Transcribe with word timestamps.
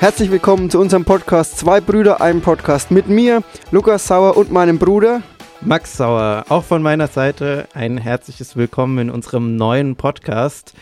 Herzlich 0.00 0.30
willkommen 0.30 0.70
zu 0.70 0.80
unserem 0.80 1.04
Podcast 1.04 1.58
Zwei 1.58 1.82
Brüder, 1.82 2.22
ein 2.22 2.40
Podcast 2.40 2.90
mit 2.90 3.08
mir, 3.08 3.42
Lukas 3.70 4.06
Sauer 4.06 4.34
und 4.38 4.50
meinem 4.50 4.78
Bruder 4.78 5.22
Max 5.60 5.98
Sauer. 5.98 6.46
Auch 6.48 6.64
von 6.64 6.80
meiner 6.80 7.06
Seite 7.06 7.68
ein 7.74 7.98
herzliches 7.98 8.56
Willkommen 8.56 8.96
in 8.96 9.10
unserem 9.10 9.56
neuen 9.56 9.96
Podcast. 9.96 10.72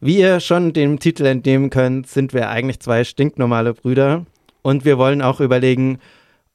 Wie 0.00 0.18
ihr 0.18 0.40
schon 0.40 0.72
dem 0.72 0.98
Titel 0.98 1.26
entnehmen 1.26 1.70
könnt, 1.70 2.08
sind 2.08 2.34
wir 2.34 2.48
eigentlich 2.50 2.80
zwei 2.80 3.04
stinknormale 3.04 3.72
Brüder 3.72 4.26
und 4.62 4.84
wir 4.84 4.98
wollen 4.98 5.22
auch 5.22 5.38
überlegen, 5.38 6.00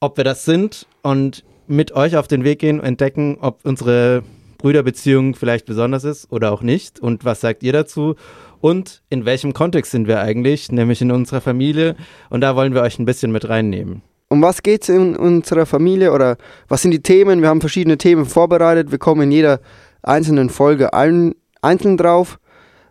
ob 0.02 0.18
wir 0.18 0.26
das 0.26 0.44
sind 0.44 0.88
und 1.02 1.46
mit 1.66 1.94
euch 1.94 2.18
auf 2.18 2.28
den 2.28 2.44
Weg 2.44 2.60
gehen 2.60 2.82
und 2.82 2.86
entdecken, 2.86 3.38
ob 3.40 3.62
unsere 3.64 4.22
Brüderbeziehung 4.58 5.34
vielleicht 5.34 5.66
besonders 5.66 6.04
ist 6.04 6.30
oder 6.30 6.52
auch 6.52 6.62
nicht 6.62 7.00
und 7.00 7.24
was 7.24 7.40
sagt 7.40 7.64
ihr 7.64 7.72
dazu 7.72 8.16
und 8.62 9.02
in 9.10 9.26
welchem 9.26 9.54
Kontext 9.54 9.92
sind 9.92 10.08
wir 10.08 10.20
eigentlich, 10.20 10.72
nämlich 10.72 11.02
in 11.02 11.12
unserer 11.12 11.42
Familie. 11.42 11.96
Und 12.30 12.42
da 12.42 12.56
wollen 12.56 12.74
wir 12.74 12.82
euch 12.82 13.00
ein 13.00 13.06
bisschen 13.06 13.32
mit 13.32 13.48
reinnehmen. 13.48 14.02
Um 14.28 14.42
was 14.42 14.64
geht 14.64 14.84
es 14.84 14.90
in 14.90 15.16
unserer 15.16 15.66
Familie 15.66 16.12
oder 16.12 16.38
was 16.68 16.82
sind 16.82 16.92
die 16.92 17.04
Themen? 17.04 17.42
Wir 17.42 17.50
haben 17.50 17.62
verschiedene 17.62 17.98
Themen 17.98 18.26
vorbereitet. 18.26 18.92
Wir 18.92 18.98
kommen 18.98 19.22
in 19.22 19.32
jeder 19.32 19.60
einzelnen 20.02 20.50
Folge 20.50 20.94
ein, 20.94 21.36
einzeln 21.62 21.98
drauf. 21.98 22.40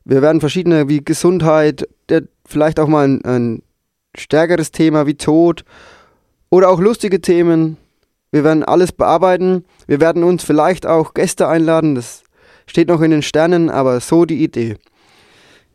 Wir 0.05 0.23
werden 0.23 0.41
verschiedene 0.41 0.89
wie 0.89 1.03
Gesundheit, 1.03 1.89
vielleicht 2.47 2.79
auch 2.79 2.89
mal 2.89 3.09
ein, 3.09 3.25
ein 3.25 3.63
stärkeres 4.17 4.71
Thema 4.71 5.07
wie 5.07 5.15
Tod 5.15 5.65
oder 6.51 6.71
auch 6.71 6.81
lustige 6.81 7.21
Themen. 7.21 7.79
Wir 8.31 8.45
werden 8.45 8.65
alles 8.65 8.93
bearbeiten. 8.93 9.65
Wir 9.87 10.01
werden 10.01 10.25
uns 10.25 10.45
vielleicht 10.45 10.87
auch 10.87 11.15
Gäste 11.15 11.49
einladen. 11.49 11.95
Das 11.95 12.23
steht 12.67 12.89
noch 12.89 13.01
in 13.01 13.11
den 13.11 13.23
Sternen, 13.23 13.71
aber 13.71 14.01
so 14.01 14.25
die 14.25 14.43
Idee. 14.43 14.77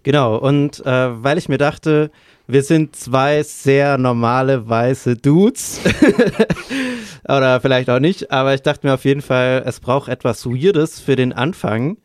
Genau, 0.04 0.38
und 0.38 0.86
äh, 0.86 1.24
weil 1.24 1.38
ich 1.38 1.50
mir 1.50 1.58
dachte, 1.58 2.10
wir 2.48 2.64
sind 2.64 2.96
zwei 2.96 3.44
sehr 3.44 3.98
normale 3.98 4.68
weiße 4.68 5.18
Dudes. 5.18 5.82
Oder 7.28 7.62
vielleicht 7.62 7.90
auch 7.90 8.00
nicht, 8.00 8.32
aber 8.32 8.54
ich 8.54 8.62
dachte 8.62 8.88
mir 8.88 8.94
auf 8.94 9.06
jeden 9.06 9.22
Fall, 9.22 9.64
es 9.66 9.80
braucht 9.80 10.10
etwas 10.10 10.46
Weirdes 10.46 11.00
für 11.00 11.16
den 11.16 11.34
Anfang. 11.34 11.98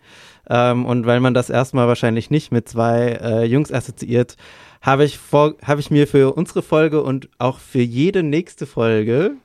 Ähm, 0.51 0.85
und 0.85 1.07
weil 1.07 1.21
man 1.21 1.33
das 1.35 1.49
erstmal 1.49 1.89
wahrscheinlich 1.89 2.31
nicht 2.31 2.53
mit 2.53 2.69
zwei 2.69 3.19
äh, 3.23 3.45
Jungs 3.45 3.73
assoziiert, 3.73 4.37
habe 4.83 5.05
ich, 5.05 5.17
vor, 5.17 5.55
hab 5.65 5.79
ich 5.79 5.91
mir 5.91 6.07
für 6.07 6.35
unsere 6.35 6.63
Folge 6.63 7.03
und 7.03 7.31
auch 7.39 7.59
für 7.59 7.81
jede 7.81 8.23
nächste 8.23 8.67
Folge 8.67 9.37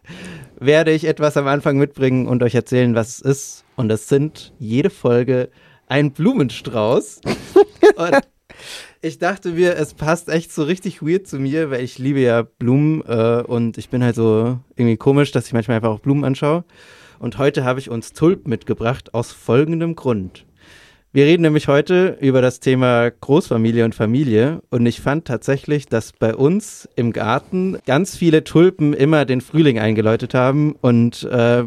werde 0.59 0.91
ich 0.91 1.05
etwas 1.05 1.37
am 1.37 1.47
Anfang 1.47 1.77
mitbringen 1.77 2.27
und 2.27 2.43
euch 2.43 2.55
erzählen, 2.55 2.93
was 2.95 3.07
es 3.09 3.21
ist. 3.21 3.65
Und 3.77 3.89
es 3.89 4.09
sind 4.09 4.53
jede 4.59 4.89
Folge 4.89 5.49
ein 5.87 6.11
Blumenstrauß. 6.11 7.21
und 7.95 8.17
ich 9.01 9.17
dachte 9.17 9.51
mir, 9.51 9.77
es 9.77 9.93
passt 9.93 10.29
echt 10.29 10.51
so 10.51 10.63
richtig 10.63 11.01
weird 11.01 11.27
zu 11.27 11.39
mir, 11.39 11.71
weil 11.71 11.83
ich 11.83 11.97
liebe 11.97 12.19
ja 12.19 12.43
Blumen 12.43 13.01
äh, 13.07 13.43
und 13.45 13.77
ich 13.77 13.89
bin 13.89 14.03
halt 14.03 14.15
so 14.15 14.59
irgendwie 14.75 14.97
komisch, 14.97 15.31
dass 15.31 15.47
ich 15.47 15.53
manchmal 15.53 15.77
einfach 15.77 15.89
auch 15.89 15.99
Blumen 15.99 16.25
anschaue. 16.25 16.65
Und 17.19 17.37
heute 17.37 17.63
habe 17.63 17.79
ich 17.79 17.89
uns 17.89 18.13
Tulpen 18.13 18.49
mitgebracht 18.49 19.13
aus 19.13 19.31
folgendem 19.31 19.95
Grund. 19.95 20.45
Wir 21.11 21.25
reden 21.25 21.41
nämlich 21.41 21.67
heute 21.67 22.17
über 22.21 22.41
das 22.41 22.59
Thema 22.59 23.09
Großfamilie 23.09 23.83
und 23.83 23.95
Familie 23.95 24.61
und 24.69 24.85
ich 24.85 25.01
fand 25.01 25.25
tatsächlich, 25.25 25.87
dass 25.87 26.13
bei 26.13 26.35
uns 26.35 26.87
im 26.95 27.13
Garten 27.13 27.79
ganz 27.85 28.15
viele 28.15 28.43
Tulpen 28.43 28.93
immer 28.93 29.25
den 29.25 29.41
Frühling 29.41 29.79
eingeläutet 29.79 30.33
haben 30.33 30.75
und 30.81 31.23
äh, 31.23 31.63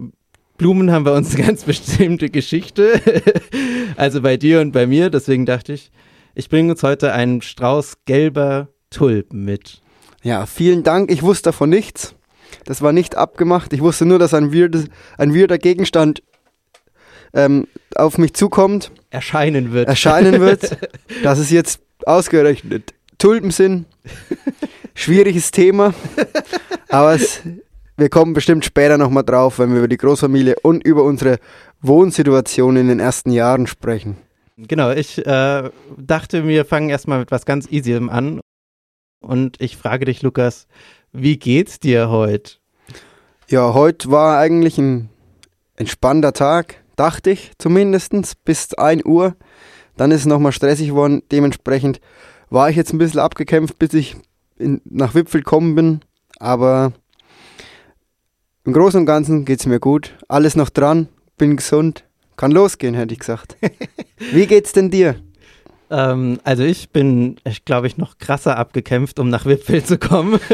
Blumen 0.59 0.93
haben 0.93 1.05
bei 1.05 1.17
uns 1.17 1.35
eine 1.35 1.45
ganz 1.47 1.65
bestimmte 1.65 2.31
Geschichte. 2.31 3.01
also 3.97 4.21
bei 4.23 4.37
dir 4.37 4.61
und 4.61 4.71
bei 4.71 4.87
mir, 4.87 5.11
deswegen 5.11 5.45
dachte 5.45 5.73
ich, 5.73 5.91
ich 6.35 6.49
bringe 6.49 6.73
uns 6.73 6.83
heute 6.83 7.13
einen 7.13 7.43
Strauß 7.43 8.05
gelber 8.05 8.69
Tulpen 8.91 9.45
mit. 9.45 9.81
Ja, 10.23 10.47
vielen 10.47 10.83
Dank. 10.83 11.11
Ich 11.11 11.23
wusste 11.23 11.51
davon 11.51 11.71
nichts. 11.71 12.15
Das 12.65 12.83
war 12.83 12.93
nicht 12.93 13.17
abgemacht. 13.17 13.73
Ich 13.73 13.81
wusste 13.81 14.07
nur, 14.07 14.19
dass 14.19 14.35
ein, 14.35 14.53
weirdes, 14.53 14.87
ein 15.19 15.35
weirder 15.35 15.59
Gegenstand 15.59 16.23
ähm, 17.35 17.67
auf 17.97 18.19
mich 18.19 18.35
zukommt. 18.35 18.93
Erscheinen 19.11 19.73
wird. 19.73 19.89
Erscheinen 19.89 20.41
wird. 20.41 20.77
dass 21.23 21.39
es 21.39 21.51
jetzt 21.51 21.81
ausgerechnet 22.07 22.95
Tulpen 23.19 23.51
sind. 23.51 23.87
Schwieriges 24.95 25.51
Thema. 25.51 25.95
Aber 26.89 27.15
es, 27.15 27.41
wir 27.97 28.09
kommen 28.09 28.35
bestimmt 28.35 28.65
später 28.65 28.99
nochmal 28.99 29.25
drauf, 29.25 29.59
wenn 29.59 29.71
wir 29.71 29.79
über 29.79 29.89
die 29.89 29.97
Großfamilie 29.97 30.57
und 30.63 30.85
über 30.85 31.05
unsere 31.05 31.39
Wohnsituation 31.81 32.77
in 32.77 32.89
den 32.89 33.01
ersten 33.01 33.31
Jahren 33.31 33.67
sprechen. 33.67 34.17
Genau, 34.57 34.91
ich 34.91 35.19
äh, 35.27 35.71
dachte, 35.97 36.47
wir 36.47 36.65
fangen 36.65 36.91
erstmal 36.91 37.21
mit 37.21 37.31
was 37.31 37.47
ganz 37.47 37.71
Easyem 37.71 38.11
an. 38.11 38.41
Und 39.21 39.61
ich 39.61 39.77
frage 39.77 40.05
dich, 40.05 40.23
Lukas, 40.23 40.67
wie 41.13 41.39
geht's 41.39 41.81
dir 41.81 42.11
heute? 42.11 42.55
Ja, 43.49 43.73
heute 43.73 44.11
war 44.11 44.39
eigentlich 44.39 44.79
ein 44.79 45.09
entspannter 45.77 46.33
Tag, 46.33 46.83
dachte 46.97 47.31
ich 47.31 47.53
zumindest, 47.59 48.13
bis 48.45 48.75
1 48.75 49.05
Uhr. 49.05 49.37
Dann 49.97 50.11
ist 50.11 50.21
es 50.21 50.27
nochmal 50.27 50.53
stressig 50.53 50.89
geworden. 50.89 51.23
Dementsprechend 51.31 52.01
war 52.51 52.69
ich 52.69 52.77
jetzt 52.77 52.93
ein 52.93 52.99
bisschen 52.99 53.21
abgekämpft, 53.21 53.79
bis 53.79 53.95
ich 53.95 54.17
in, 54.59 54.81
nach 54.85 55.15
Wipfel 55.15 55.43
gekommen 55.43 55.75
bin. 55.75 56.01
Aber 56.39 56.93
im 58.65 58.73
Großen 58.73 59.01
und 59.01 59.07
Ganzen 59.07 59.45
geht 59.45 59.61
es 59.61 59.67
mir 59.67 59.81
gut. 59.81 60.17
Alles 60.29 60.57
noch 60.57 60.71
dran, 60.71 61.09
bin 61.37 61.57
gesund. 61.57 62.05
Kann 62.37 62.53
losgehen, 62.53 62.95
hätte 62.95 63.15
ich 63.15 63.21
gesagt. 63.21 63.57
Wie 64.33 64.47
geht's 64.47 64.73
denn 64.73 64.91
dir? 64.91 65.17
Ähm, 65.91 66.39
also 66.45 66.63
ich 66.63 66.91
bin, 66.91 67.37
ich 67.45 67.65
glaube 67.65 67.87
ich, 67.87 67.97
noch 67.97 68.19
krasser 68.19 68.57
abgekämpft, 68.57 69.19
um 69.19 69.29
nach 69.29 69.47
Wipfel 69.47 69.85
zu 69.85 69.99
kommen. 69.99 70.41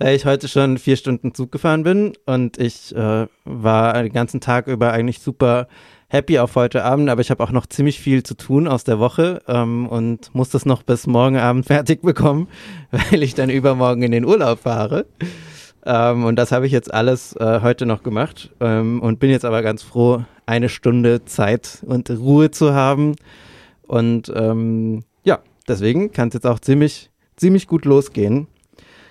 weil 0.00 0.16
ich 0.16 0.24
heute 0.24 0.48
schon 0.48 0.78
vier 0.78 0.96
Stunden 0.96 1.34
Zug 1.34 1.52
gefahren 1.52 1.82
bin 1.82 2.14
und 2.24 2.58
ich 2.58 2.96
äh, 2.96 3.26
war 3.44 4.02
den 4.02 4.12
ganzen 4.12 4.40
Tag 4.40 4.66
über 4.66 4.92
eigentlich 4.92 5.20
super 5.20 5.68
happy 6.08 6.38
auf 6.38 6.56
heute 6.56 6.84
Abend, 6.84 7.10
aber 7.10 7.20
ich 7.20 7.30
habe 7.30 7.44
auch 7.44 7.52
noch 7.52 7.66
ziemlich 7.66 8.00
viel 8.00 8.22
zu 8.22 8.34
tun 8.34 8.66
aus 8.66 8.82
der 8.82 8.98
Woche 8.98 9.42
ähm, 9.46 9.86
und 9.86 10.34
muss 10.34 10.48
das 10.48 10.64
noch 10.64 10.82
bis 10.82 11.06
morgen 11.06 11.36
Abend 11.36 11.66
fertig 11.66 12.00
bekommen, 12.00 12.48
weil 12.90 13.22
ich 13.22 13.34
dann 13.34 13.50
übermorgen 13.50 14.02
in 14.02 14.10
den 14.10 14.24
Urlaub 14.24 14.60
fahre. 14.60 15.04
Ähm, 15.84 16.24
und 16.24 16.36
das 16.36 16.52
habe 16.52 16.66
ich 16.66 16.72
jetzt 16.72 16.92
alles 16.92 17.34
äh, 17.36 17.60
heute 17.62 17.86
noch 17.86 18.02
gemacht 18.02 18.50
ähm, 18.60 19.00
und 19.00 19.18
bin 19.18 19.30
jetzt 19.30 19.44
aber 19.44 19.62
ganz 19.62 19.82
froh, 19.82 20.24
eine 20.46 20.68
Stunde 20.68 21.24
Zeit 21.24 21.82
und 21.86 22.10
Ruhe 22.10 22.50
zu 22.50 22.74
haben. 22.74 23.16
Und 23.86 24.30
ähm, 24.34 25.02
ja, 25.24 25.40
deswegen 25.68 26.12
kann 26.12 26.28
es 26.28 26.34
jetzt 26.34 26.46
auch 26.46 26.58
ziemlich, 26.58 27.10
ziemlich 27.36 27.66
gut 27.66 27.84
losgehen. 27.84 28.46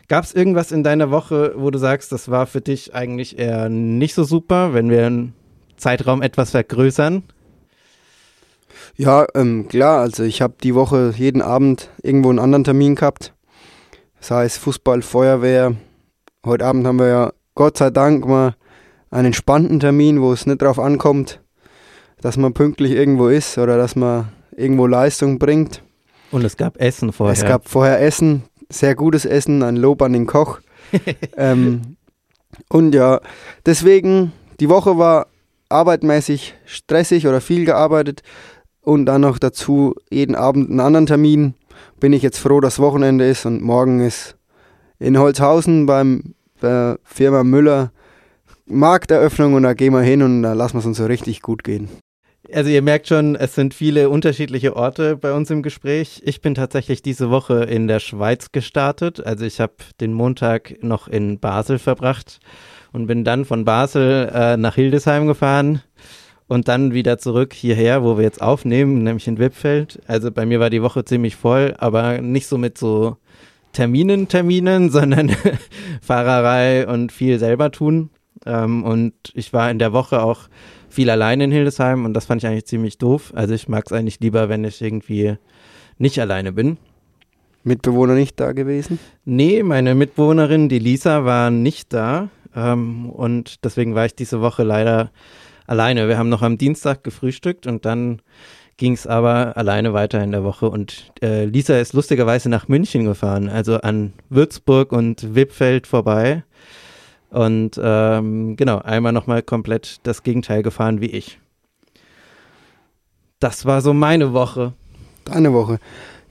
Gab 0.07 0.23
es 0.23 0.33
irgendwas 0.33 0.71
in 0.71 0.83
deiner 0.83 1.11
Woche, 1.11 1.53
wo 1.55 1.69
du 1.69 1.77
sagst, 1.77 2.11
das 2.11 2.29
war 2.29 2.47
für 2.47 2.61
dich 2.61 2.95
eigentlich 2.95 3.37
eher 3.37 3.69
nicht 3.69 4.15
so 4.15 4.23
super, 4.23 4.73
wenn 4.73 4.89
wir 4.89 5.05
einen 5.05 5.33
Zeitraum 5.77 6.21
etwas 6.21 6.51
vergrößern? 6.51 7.23
Ja, 8.95 9.27
ähm, 9.35 9.67
klar, 9.67 10.01
also 10.01 10.23
ich 10.23 10.41
habe 10.41 10.55
die 10.61 10.75
Woche 10.75 11.13
jeden 11.15 11.41
Abend 11.41 11.89
irgendwo 12.01 12.29
einen 12.29 12.39
anderen 12.39 12.63
Termin 12.63 12.95
gehabt. 12.95 13.33
Das 14.19 14.31
heißt 14.31 14.57
Fußball, 14.57 15.01
Feuerwehr. 15.01 15.75
Heute 16.45 16.65
Abend 16.65 16.87
haben 16.87 16.99
wir 16.99 17.07
ja 17.07 17.33
Gott 17.53 17.77
sei 17.77 17.89
Dank 17.89 18.25
mal 18.25 18.55
einen 19.11 19.25
entspannten 19.25 19.81
Termin, 19.81 20.21
wo 20.21 20.31
es 20.31 20.45
nicht 20.45 20.61
darauf 20.61 20.79
ankommt, 20.79 21.41
dass 22.21 22.37
man 22.37 22.53
pünktlich 22.53 22.93
irgendwo 22.93 23.27
ist 23.27 23.57
oder 23.57 23.75
dass 23.75 23.97
man 23.97 24.29
irgendwo 24.55 24.87
Leistung 24.87 25.37
bringt. 25.37 25.83
Und 26.31 26.45
es 26.45 26.55
gab 26.55 26.77
Essen 26.79 27.11
vorher. 27.11 27.33
Es 27.33 27.43
gab 27.43 27.67
vorher 27.67 27.99
Essen, 27.99 28.43
sehr 28.69 28.95
gutes 28.95 29.25
Essen, 29.25 29.63
ein 29.63 29.75
Lob 29.75 30.01
an 30.01 30.13
den 30.13 30.27
Koch. 30.27 30.61
ähm, 31.35 31.97
und 32.69 32.95
ja, 32.95 33.19
deswegen, 33.65 34.31
die 34.61 34.69
Woche 34.69 34.97
war 34.97 35.27
arbeitmäßig 35.67 36.55
stressig 36.63 37.27
oder 37.27 37.41
viel 37.41 37.65
gearbeitet 37.65 38.23
und 38.79 39.07
dann 39.07 39.21
noch 39.21 39.39
dazu 39.39 39.93
jeden 40.09 40.35
Abend 40.35 40.69
einen 40.69 40.79
anderen 40.79 41.05
Termin. 41.05 41.55
Bin 41.99 42.13
ich 42.13 42.21
jetzt 42.21 42.39
froh, 42.39 42.61
dass 42.61 42.79
Wochenende 42.79 43.27
ist 43.27 43.45
und 43.45 43.61
morgen 43.61 43.99
ist 43.99 44.38
in 44.99 45.17
Holzhausen 45.17 45.85
beim 45.85 46.35
bei 46.61 46.97
Firma 47.03 47.43
Müller 47.43 47.91
Markteröffnung 48.65 49.55
und 49.55 49.63
da 49.63 49.73
gehen 49.73 49.93
wir 49.93 50.01
hin 50.01 50.21
und 50.21 50.43
da 50.43 50.53
lassen 50.53 50.75
wir 50.75 50.79
es 50.79 50.85
uns 50.85 50.97
so 50.97 51.05
richtig 51.05 51.41
gut 51.41 51.63
gehen. 51.63 51.89
Also 52.53 52.69
ihr 52.69 52.81
merkt 52.81 53.07
schon, 53.07 53.35
es 53.35 53.53
sind 53.53 53.73
viele 53.73 54.09
unterschiedliche 54.09 54.75
Orte 54.75 55.17
bei 55.17 55.33
uns 55.33 55.51
im 55.51 55.61
Gespräch. 55.61 56.21
Ich 56.25 56.41
bin 56.41 56.55
tatsächlich 56.55 57.01
diese 57.01 57.29
Woche 57.29 57.63
in 57.63 57.87
der 57.87 57.99
Schweiz 57.99 58.51
gestartet. 58.51 59.23
Also 59.23 59.45
ich 59.45 59.59
habe 59.59 59.73
den 60.01 60.13
Montag 60.13 60.75
noch 60.81 61.07
in 61.07 61.39
Basel 61.39 61.77
verbracht 61.77 62.39
und 62.91 63.07
bin 63.07 63.23
dann 63.23 63.45
von 63.45 63.65
Basel 63.65 64.31
äh, 64.33 64.57
nach 64.57 64.75
Hildesheim 64.75 65.27
gefahren 65.27 65.81
und 66.47 66.67
dann 66.67 66.93
wieder 66.93 67.19
zurück 67.19 67.53
hierher, 67.53 68.03
wo 68.03 68.17
wir 68.17 68.23
jetzt 68.23 68.41
aufnehmen, 68.41 69.03
nämlich 69.03 69.27
in 69.27 69.37
Wippfeld. 69.37 69.99
Also 70.07 70.31
bei 70.31 70.47
mir 70.47 70.59
war 70.59 70.71
die 70.71 70.81
Woche 70.81 71.05
ziemlich 71.05 71.35
voll, 71.35 71.75
aber 71.77 72.19
nicht 72.19 72.47
so 72.47 72.57
mit 72.57 72.79
so 72.79 73.17
Terminen, 73.73 74.27
Terminen, 74.27 74.89
sondern 74.91 75.31
Fahrerei 76.01 76.87
und 76.87 77.11
viel 77.11 77.39
selber 77.39 77.71
tun. 77.71 78.09
Ähm, 78.45 78.83
und 78.83 79.13
ich 79.33 79.53
war 79.53 79.69
in 79.69 79.79
der 79.79 79.93
Woche 79.93 80.21
auch 80.21 80.49
viel 80.89 81.09
alleine 81.09 81.43
in 81.43 81.51
Hildesheim 81.51 82.05
und 82.05 82.13
das 82.13 82.25
fand 82.25 82.43
ich 82.43 82.47
eigentlich 82.49 82.65
ziemlich 82.65 82.97
doof. 82.97 83.31
Also 83.35 83.53
ich 83.53 83.67
mag 83.67 83.85
es 83.85 83.91
eigentlich 83.91 84.19
lieber, 84.19 84.49
wenn 84.49 84.63
ich 84.63 84.81
irgendwie 84.81 85.35
nicht 85.97 86.19
alleine 86.19 86.51
bin. 86.51 86.77
Mitbewohner 87.63 88.15
nicht 88.15 88.39
da 88.39 88.53
gewesen? 88.53 88.99
Nee, 89.25 89.63
meine 89.63 89.93
Mitbewohnerin, 89.93 90.69
die 90.69 90.79
Lisa, 90.79 91.25
war 91.25 91.51
nicht 91.51 91.93
da. 91.93 92.29
Ähm, 92.55 93.09
und 93.09 93.63
deswegen 93.63 93.95
war 93.95 94.05
ich 94.05 94.15
diese 94.15 94.41
Woche 94.41 94.63
leider 94.63 95.11
alleine. 95.67 96.07
Wir 96.07 96.17
haben 96.17 96.29
noch 96.29 96.41
am 96.41 96.57
Dienstag 96.57 97.03
gefrühstückt 97.03 97.67
und 97.67 97.85
dann 97.85 98.21
ging 98.79 98.93
es 98.93 99.05
aber 99.05 99.57
alleine 99.57 99.93
weiter 99.93 100.23
in 100.23 100.31
der 100.31 100.43
Woche. 100.43 100.69
Und 100.69 101.11
äh, 101.21 101.45
Lisa 101.45 101.77
ist 101.77 101.93
lustigerweise 101.93 102.49
nach 102.49 102.67
München 102.67 103.03
gefahren, 103.03 103.49
also 103.49 103.75
an 103.81 104.13
Würzburg 104.29 104.93
und 104.93 105.35
Wippfeld 105.35 105.85
vorbei. 105.85 106.43
Und 107.29 107.79
ähm, 107.81 108.55
genau, 108.55 108.79
einmal 108.79 109.11
nochmal 109.11 109.43
komplett 109.43 109.99
das 110.03 110.23
Gegenteil 110.23 110.63
gefahren 110.63 111.01
wie 111.01 111.07
ich. 111.07 111.39
Das 113.39 113.65
war 113.65 113.81
so 113.81 113.93
meine 113.93 114.33
Woche. 114.33 114.73
Deine 115.25 115.53
Woche. 115.53 115.79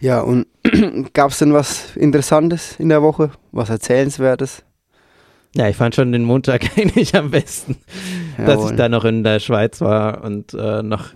Ja, 0.00 0.22
und 0.22 0.46
gab 1.12 1.30
es 1.30 1.38
denn 1.38 1.52
was 1.52 1.96
Interessantes 1.96 2.76
in 2.80 2.88
der 2.88 3.02
Woche? 3.02 3.30
Was 3.52 3.68
Erzählenswertes? 3.68 4.64
Ja, 5.54 5.68
ich 5.68 5.76
fand 5.76 5.94
schon 5.94 6.12
den 6.12 6.24
Montag 6.24 6.64
eigentlich 6.78 7.14
am 7.14 7.30
besten, 7.30 7.76
Jawohl. 8.38 8.46
dass 8.46 8.70
ich 8.70 8.76
da 8.76 8.88
noch 8.88 9.04
in 9.04 9.22
der 9.22 9.38
Schweiz 9.38 9.82
war 9.82 10.24
und 10.24 10.54
äh, 10.54 10.82
noch 10.82 11.10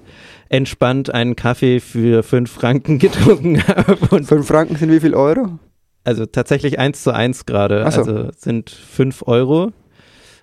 entspannt 0.52 1.12
einen 1.12 1.34
Kaffee 1.34 1.81
für 1.81 2.22
fünf 2.22 2.52
Franken 2.52 2.99
getrunken 3.00 3.66
habe. 3.66 3.96
fünf 4.25 4.46
Franken 4.46 4.76
sind 4.76 4.90
wie 4.93 5.00
viel 5.00 5.14
Euro? 5.14 5.58
Also 6.04 6.26
tatsächlich 6.26 6.78
eins 6.78 7.02
zu 7.02 7.12
eins 7.12 7.46
gerade. 7.46 7.90
So. 7.90 7.99
Also 8.00 8.31
sind 8.37 8.70
fünf 8.70 9.22
Euro. 9.26 9.72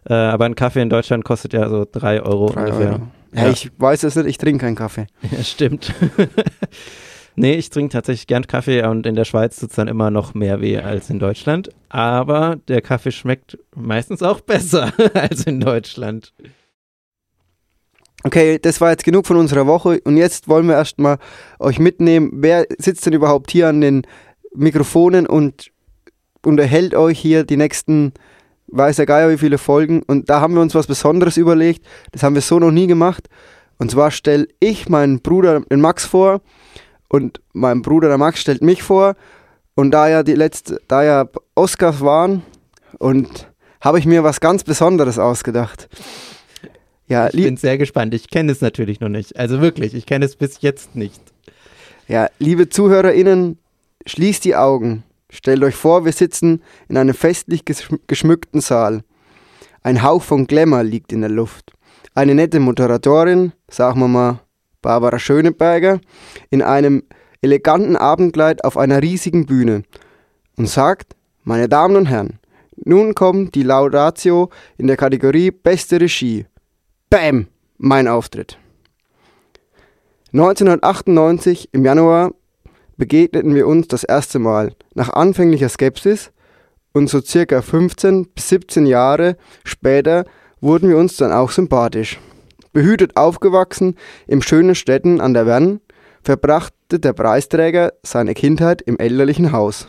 Äh, 0.06 0.14
aber 0.14 0.46
ein 0.46 0.56
Kaffee 0.56 0.82
in 0.82 0.90
Deutschland 0.90 1.26
kostet 1.26 1.54
ja 1.54 1.70
so 1.70 1.86
drei 1.90 2.22
Euro 2.22 2.50
drei 2.50 2.62
ungefähr. 2.62 2.92
Euro. 2.94 3.08
Ja, 3.34 3.44
ja, 3.44 3.50
ich 3.52 3.70
weiß 3.78 4.04
es 4.04 4.16
nicht, 4.16 4.26
ich 4.26 4.38
trinke 4.38 4.66
keinen 4.66 4.76
Kaffee. 4.76 5.06
Ja, 5.32 5.44
stimmt. 5.44 5.94
nee, 7.36 7.54
ich 7.54 7.70
trinke 7.70 7.92
tatsächlich 7.92 8.26
gern 8.26 8.48
Kaffee 8.48 8.84
und 8.88 9.06
in 9.06 9.16
der 9.16 9.26
Schweiz 9.26 9.60
tut 9.60 9.70
es 9.70 9.76
dann 9.76 9.88
immer 9.88 10.10
noch 10.10 10.34
mehr 10.34 10.62
weh 10.62 10.80
als 10.80 11.12
in 11.12 11.20
Deutschland. 11.20 11.70
Aber 11.90 12.58
der 12.68 12.82
Kaffee 12.82 13.12
schmeckt 13.12 13.60
meistens 13.76 14.24
auch 14.24 14.42
besser 14.42 14.92
als 15.14 15.44
in 15.44 15.60
Deutschland. 15.60 16.34
Okay, 18.26 18.60
das 18.60 18.82
war 18.82 18.92
jetzt 18.92 19.06
genug 19.06 19.26
von 19.26 19.38
unserer 19.38 19.66
Woche 19.66 20.02
und 20.04 20.18
jetzt 20.18 20.50
wollen 20.50 20.68
wir 20.68 20.76
erstmal 20.76 21.20
euch 21.58 21.80
mitnehmen. 21.80 22.32
Wer 22.34 22.66
sitzt 22.78 23.06
denn 23.06 23.14
überhaupt 23.14 23.50
hier 23.50 23.70
an 23.70 23.80
den 23.80 24.02
Mikrofonen 24.54 25.26
und 25.26 25.72
unterhält 26.46 26.96
euch 26.96 27.18
hier 27.18 27.46
die 27.46 27.56
nächsten, 27.56 28.12
weiß 28.68 28.98
der 28.98 29.06
Geier 29.06 29.30
wie 29.30 29.38
viele 29.38 29.58
Folgen 29.58 30.04
und 30.04 30.30
da 30.30 30.42
haben 30.42 30.54
wir 30.54 30.62
uns 30.62 30.76
was 30.76 30.88
Besonderes 30.88 31.38
überlegt. 31.38 31.86
Das 32.12 32.22
haben 32.22 32.36
wir 32.36 32.42
so 32.42 32.60
noch 32.60 32.72
nie 32.72 32.88
gemacht. 32.88 33.30
Und 33.78 33.92
zwar 33.92 34.12
stelle 34.12 34.48
ich 34.60 34.90
meinen 34.90 35.22
Bruder, 35.22 35.62
den 35.62 35.80
Max, 35.80 36.06
vor 36.06 36.42
und 37.08 37.40
mein 37.54 37.82
Bruder, 37.82 38.10
der 38.10 38.18
Max, 38.18 38.42
stellt 38.42 38.62
mich 38.62 38.84
vor. 38.84 39.16
Und 39.76 39.92
da 39.92 40.10
ja 40.10 40.24
die 40.24 40.36
letzte, 40.36 40.82
da 40.90 41.04
ja 41.04 41.26
Oscars 41.56 42.02
waren 42.02 42.44
und 42.98 43.50
habe 43.80 43.98
ich 43.98 44.06
mir 44.06 44.26
was 44.26 44.42
ganz 44.42 44.66
Besonderes 44.66 45.18
ausgedacht. 45.18 45.88
Ja, 47.10 47.28
ich 47.28 47.44
bin 47.44 47.58
sehr 47.58 47.78
gespannt. 47.80 48.14
Ich 48.14 48.30
kenne 48.30 48.52
es 48.52 48.62
natürlich 48.62 49.00
noch 49.00 49.10
nicht. 49.10 49.36
Also 49.36 49.62
wirklich, 49.62 49.96
ich 49.96 50.06
kenne 50.06 50.26
es 50.26 50.36
bis 50.36 50.62
jetzt 50.62 50.96
nicht. 50.96 51.22
Ja, 52.08 52.30
liebe 52.38 52.70
ZuhörerInnen, 52.70 53.58
schließt 54.06 54.46
die 54.46 54.56
Augen. 54.56 55.04
Stellt 55.32 55.64
euch 55.64 55.76
vor, 55.76 56.06
wir 56.06 56.12
sitzen 56.12 56.62
in 56.88 56.98
einem 56.98 57.16
festlich 57.16 57.64
geschmückten 58.08 58.62
Saal. 58.62 59.04
Ein 59.82 60.04
Hauch 60.04 60.22
von 60.22 60.46
Glamour 60.46 60.84
liegt 60.84 61.12
in 61.12 61.22
der 61.22 61.30
Luft. 61.30 61.72
Eine 62.14 62.36
nette 62.36 62.60
Moderatorin, 62.60 63.54
sagen 63.70 64.00
wir 64.00 64.08
mal 64.08 64.40
Barbara 64.82 65.20
Schöneberger, 65.20 66.00
in 66.50 66.62
einem 66.62 67.04
eleganten 67.42 67.96
Abendkleid 67.96 68.64
auf 68.64 68.78
einer 68.78 69.02
riesigen 69.02 69.46
Bühne 69.46 69.84
und 70.58 70.68
sagt, 70.68 71.16
meine 71.44 71.70
Damen 71.70 71.96
und 71.96 72.06
Herren, 72.06 72.40
nun 72.76 73.16
kommt 73.16 73.56
die 73.56 73.64
Laudatio 73.64 74.50
in 74.78 74.88
der 74.88 74.98
Kategorie 74.98 75.52
Beste 75.52 76.00
Regie. 76.00 76.46
Bam, 77.12 77.48
mein 77.80 78.08
Auftritt. 78.08 78.60
1998 80.32 81.70
im 81.72 81.84
Januar 81.84 82.36
begegneten 82.98 83.56
wir 83.56 83.66
uns 83.66 83.88
das 83.88 84.04
erste 84.04 84.38
Mal. 84.38 84.74
Nach 84.94 85.10
anfänglicher 85.10 85.70
Skepsis 85.70 86.30
und 86.94 87.10
so 87.10 87.20
circa 87.20 87.64
15 87.64 88.28
bis 88.28 88.50
17 88.50 88.86
Jahre 88.86 89.38
später 89.64 90.26
wurden 90.62 90.88
wir 90.88 90.98
uns 90.98 91.18
dann 91.18 91.32
auch 91.32 91.50
sympathisch. 91.50 92.20
Behütet 92.74 93.18
aufgewachsen 93.18 93.96
im 94.28 94.44
schönen 94.44 94.76
Städten 94.76 95.20
an 95.20 95.34
der 95.34 95.48
Wern, 95.48 95.82
verbrachte 96.22 97.00
der 97.00 97.14
Preisträger 97.14 97.94
seine 98.04 98.36
Kindheit 98.36 98.84
im 98.84 99.00
elterlichen 99.00 99.52
Haus. 99.52 99.88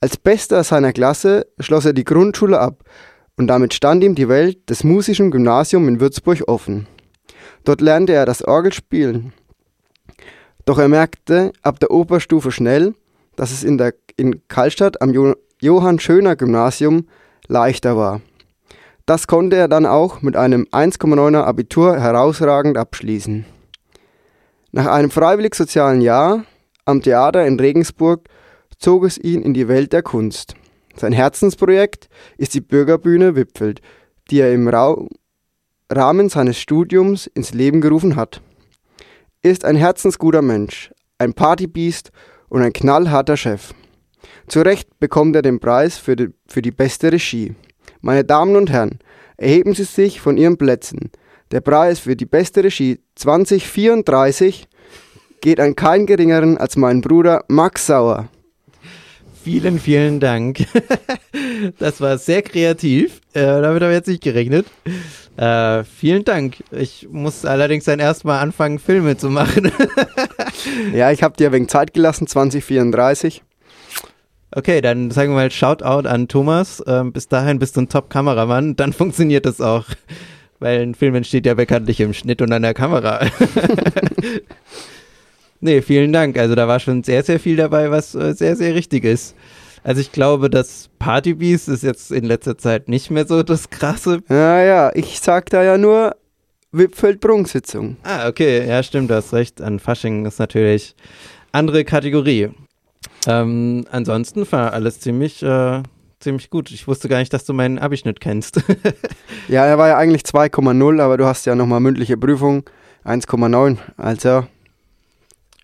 Als 0.00 0.16
Bester 0.16 0.62
seiner 0.62 0.92
Klasse 0.92 1.48
schloss 1.58 1.86
er 1.86 1.92
die 1.92 2.04
Grundschule 2.04 2.60
ab 2.60 2.84
und 3.40 3.46
damit 3.46 3.72
stand 3.72 4.04
ihm 4.04 4.14
die 4.14 4.28
Welt 4.28 4.68
des 4.68 4.84
musischen 4.84 5.30
Gymnasiums 5.30 5.88
in 5.88 5.98
Würzburg 5.98 6.42
offen. 6.46 6.86
Dort 7.64 7.80
lernte 7.80 8.12
er 8.12 8.26
das 8.26 8.44
Orgelspielen. 8.44 9.32
Doch 10.66 10.78
er 10.78 10.88
merkte 10.88 11.50
ab 11.62 11.80
der 11.80 11.90
Oberstufe 11.90 12.52
schnell, 12.52 12.92
dass 13.36 13.50
es 13.50 13.64
in, 13.64 13.78
der, 13.78 13.94
in 14.18 14.46
Kallstadt 14.48 15.00
am 15.00 15.14
jo 15.14 15.36
Johann 15.58 15.98
Schöner 15.98 16.36
Gymnasium 16.36 17.06
leichter 17.48 17.96
war. 17.96 18.20
Das 19.06 19.26
konnte 19.26 19.56
er 19.56 19.68
dann 19.68 19.86
auch 19.86 20.20
mit 20.20 20.36
einem 20.36 20.66
1,9er 20.70 21.44
Abitur 21.44 21.98
herausragend 21.98 22.76
abschließen. 22.76 23.46
Nach 24.70 24.86
einem 24.86 25.10
freiwillig 25.10 25.54
sozialen 25.54 26.02
Jahr 26.02 26.44
am 26.84 27.00
Theater 27.00 27.46
in 27.46 27.58
Regensburg 27.58 28.28
zog 28.78 29.06
es 29.06 29.16
ihn 29.16 29.40
in 29.40 29.54
die 29.54 29.66
Welt 29.66 29.94
der 29.94 30.02
Kunst. 30.02 30.56
Sein 31.00 31.12
Herzensprojekt 31.12 32.10
ist 32.36 32.52
die 32.52 32.60
Bürgerbühne 32.60 33.34
Wipfeld, 33.34 33.80
die 34.30 34.40
er 34.40 34.52
im 34.52 34.68
Ra 34.68 34.98
Rahmen 35.90 36.28
seines 36.28 36.58
Studiums 36.58 37.26
ins 37.26 37.54
Leben 37.54 37.80
gerufen 37.80 38.16
hat. 38.16 38.42
Er 39.40 39.50
ist 39.50 39.64
ein 39.64 39.76
herzensguter 39.76 40.42
Mensch, 40.42 40.92
ein 41.16 41.32
Partybiest 41.32 42.12
und 42.50 42.60
ein 42.60 42.74
knallharter 42.74 43.38
Chef. 43.38 43.72
Zu 44.46 44.60
Recht 44.60 45.00
bekommt 45.00 45.34
er 45.36 45.40
den 45.40 45.58
Preis 45.58 45.96
für 45.96 46.16
die, 46.16 46.34
für 46.46 46.60
die 46.60 46.70
beste 46.70 47.10
Regie. 47.10 47.54
Meine 48.02 48.22
Damen 48.22 48.54
und 48.54 48.70
Herren, 48.70 48.98
erheben 49.38 49.72
Sie 49.72 49.84
sich 49.84 50.20
von 50.20 50.36
Ihren 50.36 50.58
Plätzen. 50.58 51.10
Der 51.50 51.62
Preis 51.62 52.00
für 52.00 52.14
die 52.14 52.26
beste 52.26 52.62
Regie 52.62 53.00
2034 53.14 54.68
geht 55.40 55.60
an 55.60 55.76
keinen 55.76 56.04
geringeren 56.04 56.58
als 56.58 56.76
meinen 56.76 57.00
Bruder 57.00 57.46
Max 57.48 57.86
Sauer. 57.86 58.28
Vielen, 59.42 59.78
vielen 59.78 60.20
Dank. 60.20 60.66
das 61.78 62.00
war 62.00 62.18
sehr 62.18 62.42
kreativ. 62.42 63.20
Äh, 63.32 63.40
damit 63.40 63.82
habe 63.82 63.92
ich 63.92 63.98
jetzt 63.98 64.08
nicht 64.08 64.22
gerechnet. 64.22 64.66
Äh, 65.36 65.84
vielen 65.84 66.24
Dank. 66.24 66.56
Ich 66.70 67.08
muss 67.10 67.46
allerdings 67.46 67.84
dann 67.84 68.00
erstmal 68.00 68.40
anfangen, 68.40 68.78
Filme 68.78 69.16
zu 69.16 69.30
machen. 69.30 69.72
ja, 70.94 71.10
ich 71.10 71.22
habe 71.22 71.36
dir 71.36 71.52
wegen 71.52 71.68
Zeit 71.68 71.94
gelassen, 71.94 72.26
2034. 72.26 73.42
Okay, 74.52 74.82
dann 74.82 75.10
sagen 75.10 75.32
wir 75.32 75.36
mal 75.36 75.50
Shoutout 75.50 76.06
an 76.06 76.28
Thomas. 76.28 76.82
Ähm, 76.86 77.12
bis 77.12 77.28
dahin 77.28 77.58
bist 77.58 77.76
du 77.76 77.82
ein 77.82 77.88
Top-Kameramann. 77.88 78.76
Dann 78.76 78.92
funktioniert 78.92 79.46
das 79.46 79.62
auch. 79.62 79.86
Weil 80.58 80.82
ein 80.82 80.94
Film 80.94 81.14
entsteht 81.14 81.46
ja 81.46 81.54
bekanntlich 81.54 82.00
im 82.00 82.12
Schnitt 82.12 82.42
und 82.42 82.52
an 82.52 82.60
der 82.60 82.74
Kamera. 82.74 83.20
Nee, 85.60 85.82
vielen 85.82 86.12
Dank. 86.12 86.38
Also 86.38 86.54
da 86.54 86.66
war 86.66 86.80
schon 86.80 87.02
sehr, 87.02 87.22
sehr 87.22 87.38
viel 87.38 87.56
dabei, 87.56 87.90
was 87.90 88.14
äh, 88.14 88.32
sehr, 88.34 88.56
sehr 88.56 88.74
richtig 88.74 89.04
ist. 89.04 89.36
Also 89.82 90.00
ich 90.00 90.12
glaube, 90.12 90.50
das 90.50 90.90
Partybeast 90.98 91.68
ist 91.68 91.82
jetzt 91.82 92.10
in 92.10 92.24
letzter 92.24 92.58
Zeit 92.58 92.88
nicht 92.88 93.10
mehr 93.10 93.26
so 93.26 93.42
das 93.42 93.70
krasse. 93.70 94.22
Ja, 94.28 94.62
ja, 94.62 94.90
ich 94.94 95.20
sag 95.20 95.50
da 95.50 95.62
ja 95.62 95.78
nur 95.78 96.16
Wipfeld-Prunksitzung. 96.72 97.96
Ah, 98.02 98.28
okay, 98.28 98.66
ja, 98.66 98.82
stimmt, 98.82 99.10
du 99.10 99.14
hast 99.14 99.32
recht. 99.32 99.60
An 99.60 99.78
Fasching 99.78 100.26
ist 100.26 100.38
natürlich 100.38 100.94
andere 101.52 101.84
Kategorie. 101.84 102.50
Ähm, 103.26 103.86
ansonsten 103.90 104.50
war 104.52 104.72
alles 104.72 105.00
ziemlich, 105.00 105.42
äh, 105.42 105.82
ziemlich 106.20 106.50
gut. 106.50 106.70
Ich 106.70 106.86
wusste 106.86 107.08
gar 107.08 107.18
nicht, 107.18 107.32
dass 107.32 107.44
du 107.44 107.52
meinen 107.52 107.78
Abischnitt 107.78 108.20
kennst. 108.20 108.62
ja, 109.48 109.64
er 109.66 109.78
war 109.78 109.88
ja 109.88 109.96
eigentlich 109.96 110.22
2,0, 110.22 111.00
aber 111.00 111.16
du 111.16 111.26
hast 111.26 111.46
ja 111.46 111.54
nochmal 111.54 111.80
mündliche 111.80 112.16
Prüfung 112.16 112.64
1,9. 113.04 113.78
Also 113.96 114.44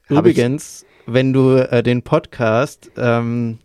Übrigens, 0.09 0.85
wenn 1.07 1.33
du 1.33 1.57
äh, 1.57 1.83
den 1.83 2.03
Podcast 2.03 2.91
ähm, 2.97 3.59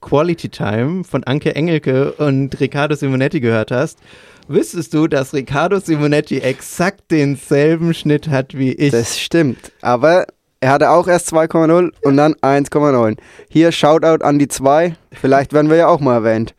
Quality 0.00 0.48
Time 0.50 1.04
von 1.04 1.24
Anke 1.24 1.54
Engelke 1.54 2.12
und 2.12 2.58
Riccardo 2.60 2.94
Simonetti 2.94 3.40
gehört 3.40 3.70
hast, 3.70 3.98
wüsstest 4.46 4.94
du, 4.94 5.06
dass 5.06 5.32
Riccardo 5.34 5.80
Simonetti 5.80 6.38
exakt 6.38 7.10
denselben 7.10 7.94
Schnitt 7.94 8.28
hat 8.28 8.56
wie 8.56 8.72
ich. 8.72 8.92
Das 8.92 9.18
stimmt, 9.18 9.72
aber 9.80 10.26
er 10.60 10.72
hatte 10.72 10.90
auch 10.90 11.06
erst 11.06 11.32
2,0 11.32 11.92
und 12.02 12.16
dann 12.16 12.34
1,9. 12.34 13.16
Hier 13.48 13.72
Shoutout 13.72 14.24
an 14.24 14.38
die 14.38 14.48
2, 14.48 14.96
vielleicht 15.12 15.52
werden 15.52 15.70
wir 15.70 15.76
ja 15.76 15.88
auch 15.88 16.00
mal 16.00 16.14
erwähnt. 16.14 16.54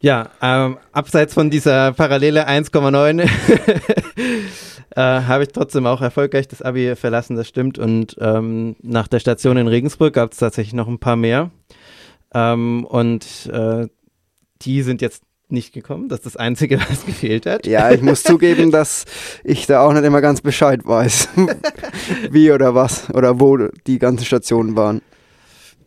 Ja, 0.00 0.28
ähm, 0.42 0.76
abseits 0.92 1.32
von 1.32 1.48
dieser 1.48 1.92
Parallele 1.92 2.46
1,9 2.46 3.26
äh, 4.90 5.00
habe 5.00 5.44
ich 5.44 5.50
trotzdem 5.50 5.86
auch 5.86 6.00
erfolgreich 6.00 6.48
das 6.48 6.62
Abi 6.62 6.94
verlassen, 6.96 7.36
das 7.36 7.48
stimmt. 7.48 7.78
Und 7.78 8.16
ähm, 8.20 8.76
nach 8.82 9.08
der 9.08 9.20
Station 9.20 9.56
in 9.56 9.68
Regensburg 9.68 10.14
gab 10.14 10.32
es 10.32 10.38
tatsächlich 10.38 10.74
noch 10.74 10.88
ein 10.88 10.98
paar 10.98 11.16
mehr. 11.16 11.50
Ähm, 12.32 12.84
und 12.84 13.46
äh, 13.52 13.88
die 14.62 14.82
sind 14.82 15.02
jetzt 15.02 15.22
nicht 15.48 15.72
gekommen. 15.72 16.08
Das 16.08 16.20
ist 16.20 16.26
das 16.26 16.36
Einzige, 16.36 16.78
was 16.90 17.06
gefehlt 17.06 17.46
hat. 17.46 17.66
Ja, 17.66 17.90
ich 17.90 18.02
muss 18.02 18.22
zugeben, 18.22 18.70
dass 18.72 19.04
ich 19.42 19.66
da 19.66 19.80
auch 19.80 19.92
nicht 19.92 20.04
immer 20.04 20.20
ganz 20.20 20.40
Bescheid 20.40 20.80
weiß, 20.84 21.28
wie 22.30 22.52
oder 22.52 22.74
was 22.74 23.10
oder 23.10 23.40
wo 23.40 23.56
die 23.86 23.98
ganzen 23.98 24.24
Stationen 24.24 24.76
waren. 24.76 25.00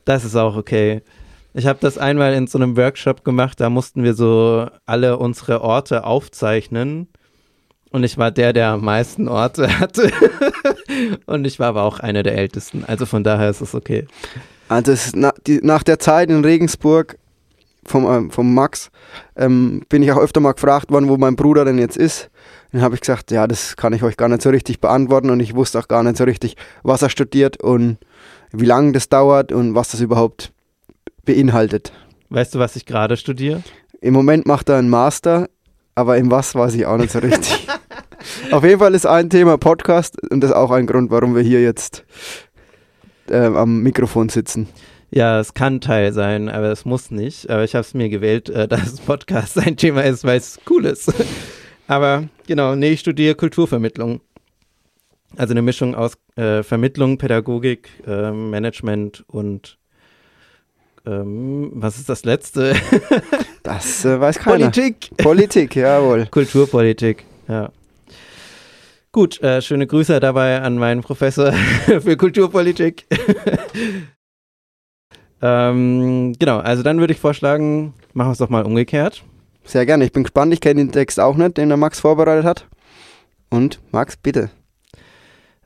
Das 0.06 0.24
ist 0.24 0.36
auch 0.36 0.56
okay. 0.56 1.01
Ich 1.54 1.66
habe 1.66 1.80
das 1.82 1.98
einmal 1.98 2.34
in 2.34 2.48
so 2.48 2.58
einem 2.58 2.77
Workshop 2.77 3.24
gemacht, 3.24 3.60
da 3.60 3.70
mussten 3.70 4.04
wir 4.04 4.13
so 4.13 4.68
alle 4.86 5.18
unsere 5.18 5.62
Orte 5.62 6.04
aufzeichnen. 6.04 7.08
Und 7.91 8.03
ich 8.03 8.17
war 8.17 8.32
der, 8.32 8.53
der 8.53 8.70
am 8.70 8.84
meisten 8.84 9.27
Orte 9.27 9.79
hatte. 9.79 10.12
und 11.25 11.46
ich 11.46 11.60
war 11.60 11.67
aber 11.67 11.84
auch 11.84 12.00
einer 12.00 12.24
der 12.24 12.38
ältesten. 12.38 12.84
Also 12.86 13.06
von 13.06 13.24
daher 13.24 13.50
ist 13.50 13.62
es 13.62 13.74
okay. 13.75 14.08
Also 14.70 14.91
es, 14.91 15.12
na, 15.15 15.34
die, 15.46 15.60
nach 15.63 15.84
der 15.84 16.00
Zeit 16.00 16.29
in 16.29 16.44
Regensburg 16.44 17.17
vom, 17.86 18.06
ähm, 18.06 18.32
vom 18.32 18.53
Max 18.53 18.91
ähm, 19.36 19.82
bin 19.89 20.03
ich 20.03 20.12
auch 20.12 20.17
öfter 20.17 20.41
mal 20.41 20.51
gefragt 20.51 20.91
worden, 20.91 21.08
wo 21.08 21.17
mein 21.17 21.36
Bruder 21.36 21.65
denn 21.65 21.77
jetzt 21.77 21.98
ist. 21.98 22.29
Dann 22.72 22.82
habe 22.82 22.96
ich 22.96 23.01
gesagt, 23.01 23.32
ja, 23.32 23.48
das 23.48 23.77
kann 23.77 23.94
ich 23.94 24.03
euch 24.03 24.17
gar 24.17 24.27
nicht 24.27 24.41
so 24.41 24.50
richtig 24.50 24.82
beantworten 24.82 25.29
und 25.29 25.39
ich 25.39 25.56
wusste 25.56 25.79
auch 25.79 25.88
gar 25.88 26.03
nicht 26.03 26.17
so 26.17 26.25
richtig, 26.25 26.58
was 26.84 27.01
er 27.01 27.10
studiert 27.10 27.63
und 27.63 27.98
wie 28.51 28.65
lange 28.65 28.91
das 28.91 29.08
dauert 29.08 29.51
und 29.51 29.74
was 29.74 29.89
das 29.89 30.01
überhaupt 30.01 30.51
beinhaltet. 31.24 31.94
Weißt 32.29 32.56
du, 32.56 32.60
was 32.60 32.75
ich 32.75 32.86
gerade 32.86 33.15
studiere? 33.15 33.63
Im 34.01 34.13
Moment 34.13 34.46
macht 34.46 34.70
er 34.70 34.77
einen 34.77 34.89
Master, 34.89 35.48
aber 35.98 36.18
im 36.18 36.30
was 36.30 36.54
weiß 36.54 36.75
ich 36.75 36.86
auch 36.86 36.98
nicht 36.98 37.12
so 37.12 37.18
richtig. 37.18 37.68
Auf 38.51 38.63
jeden 38.63 38.77
Fall 38.77 38.94
ist 38.94 39.08
ein 39.08 39.32
Thema 39.32 39.58
Podcast 39.58 40.16
und 40.30 40.42
das 40.42 40.51
ist 40.51 40.56
auch 40.56 40.70
ein 40.70 40.86
Grund, 40.86 41.10
warum 41.10 41.36
wir 41.36 41.42
hier 41.42 41.63
jetzt 41.63 42.06
äh, 43.30 43.48
am 43.48 43.82
Mikrofon 43.82 44.30
sitzen. 44.30 44.68
Ja, 45.10 45.39
es 45.39 45.56
kann 45.56 45.82
Teil 45.82 46.13
sein, 46.13 46.50
aber 46.50 46.72
es 46.72 46.86
muss 46.86 47.10
nicht. 47.10 47.50
Aber 47.50 47.63
ich 47.63 47.74
habe 47.74 47.82
es 47.82 47.96
mir 47.96 48.10
gewählt, 48.10 48.48
äh, 48.50 48.68
dass 48.68 49.00
Podcast 49.00 49.58
ein 49.58 49.75
Thema 49.75 50.04
ist, 50.04 50.24
weil 50.24 50.38
es 50.38 50.60
cool 50.70 50.86
ist. 50.86 51.12
aber 51.88 52.25
genau, 52.46 52.75
nee, 52.75 52.92
ich 52.92 53.00
studiere 53.00 53.34
Kulturvermittlung. 53.34 54.22
Also 55.36 55.54
eine 55.54 55.63
Mischung 55.63 55.96
aus 55.96 56.13
äh, 56.36 56.62
Vermittlung, 56.62 57.18
Pädagogik, 57.18 57.89
äh, 58.06 58.32
Management 58.32 59.25
und 59.27 59.80
ähm, 61.08 61.72
was 61.74 61.98
ist 61.98 62.08
das 62.08 62.24
letzte? 62.24 62.75
Das 63.67 64.05
äh, 64.05 64.19
weiß 64.19 64.39
keiner. 64.39 64.57
Politik. 64.57 65.09
Politik, 65.17 65.75
jawohl. 65.75 66.27
Kulturpolitik, 66.27 67.25
ja. 67.47 67.69
Gut, 69.12 69.41
äh, 69.41 69.62
schöne 69.62 69.88
Grüße 69.88 70.19
dabei 70.19 70.62
an 70.62 70.77
meinen 70.77 71.01
Professor 71.01 71.51
für 71.86 72.17
Kulturpolitik. 72.17 73.05
ähm, 75.41 76.33
genau, 76.39 76.59
also 76.59 76.83
dann 76.83 77.00
würde 77.00 77.13
ich 77.13 77.19
vorschlagen, 77.19 77.93
machen 78.13 78.29
wir 78.29 78.33
es 78.33 78.38
doch 78.38 78.50
mal 78.50 78.63
umgekehrt. 78.63 79.24
Sehr 79.63 79.86
gerne, 79.86 80.05
ich 80.05 80.13
bin 80.13 80.24
gespannt, 80.24 80.53
ich 80.53 80.62
kenne 80.62 80.81
den 80.81 80.91
Text 80.91 81.19
auch 81.19 81.36
nicht, 81.36 81.57
den 81.57 81.69
der 81.69 81.77
Max 81.77 82.00
vorbereitet 82.00 82.45
hat. 82.45 82.67
Und 83.50 83.81
Max, 83.91 84.15
bitte. 84.15 84.50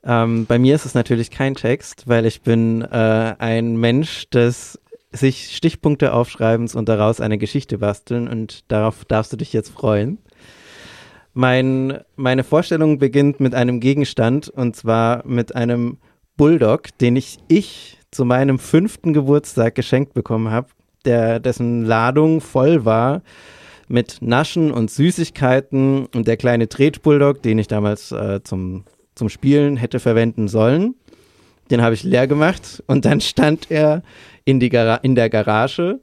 Ähm, 0.04 0.46
bei 0.46 0.58
mir 0.58 0.74
ist 0.74 0.86
es 0.86 0.94
natürlich 0.94 1.30
kein 1.30 1.54
Text, 1.54 2.08
weil 2.08 2.26
ich 2.26 2.42
bin 2.42 2.82
äh, 2.82 3.34
ein 3.38 3.76
Mensch 3.76 4.28
des 4.30 4.80
sich 5.12 5.56
Stichpunkte 5.56 6.12
aufschreibens 6.12 6.74
und 6.74 6.88
daraus 6.88 7.20
eine 7.20 7.38
Geschichte 7.38 7.78
basteln 7.78 8.28
und 8.28 8.70
darauf 8.70 9.04
darfst 9.04 9.32
du 9.32 9.36
dich 9.36 9.52
jetzt 9.52 9.70
freuen. 9.70 10.18
Mein, 11.34 12.00
meine 12.16 12.44
Vorstellung 12.44 12.98
beginnt 12.98 13.40
mit 13.40 13.54
einem 13.54 13.80
Gegenstand 13.80 14.48
und 14.48 14.76
zwar 14.76 15.26
mit 15.26 15.54
einem 15.54 15.98
Bulldog, 16.36 16.96
den 16.98 17.16
ich, 17.16 17.38
ich 17.48 17.98
zu 18.10 18.24
meinem 18.24 18.58
fünften 18.58 19.12
Geburtstag 19.12 19.74
geschenkt 19.74 20.12
bekommen 20.14 20.50
habe, 20.50 20.68
der, 21.04 21.40
dessen 21.40 21.84
Ladung 21.84 22.40
voll 22.40 22.84
war 22.84 23.22
mit 23.88 24.18
Naschen 24.20 24.70
und 24.70 24.90
Süßigkeiten 24.90 26.06
und 26.06 26.26
der 26.26 26.36
kleine 26.36 26.68
Tretbulldog, 26.68 27.42
den 27.42 27.58
ich 27.58 27.66
damals 27.66 28.12
äh, 28.12 28.40
zum, 28.42 28.84
zum 29.14 29.28
Spielen 29.28 29.76
hätte 29.76 30.00
verwenden 30.00 30.48
sollen, 30.48 30.94
den 31.70 31.82
habe 31.82 31.94
ich 31.94 32.02
leer 32.02 32.26
gemacht 32.26 32.82
und 32.86 33.04
dann 33.04 33.20
stand 33.20 33.70
er 33.70 34.02
in, 34.44 34.60
die 34.60 34.68
Gara 34.68 34.96
in 34.96 35.14
der 35.14 35.30
Garage 35.30 36.00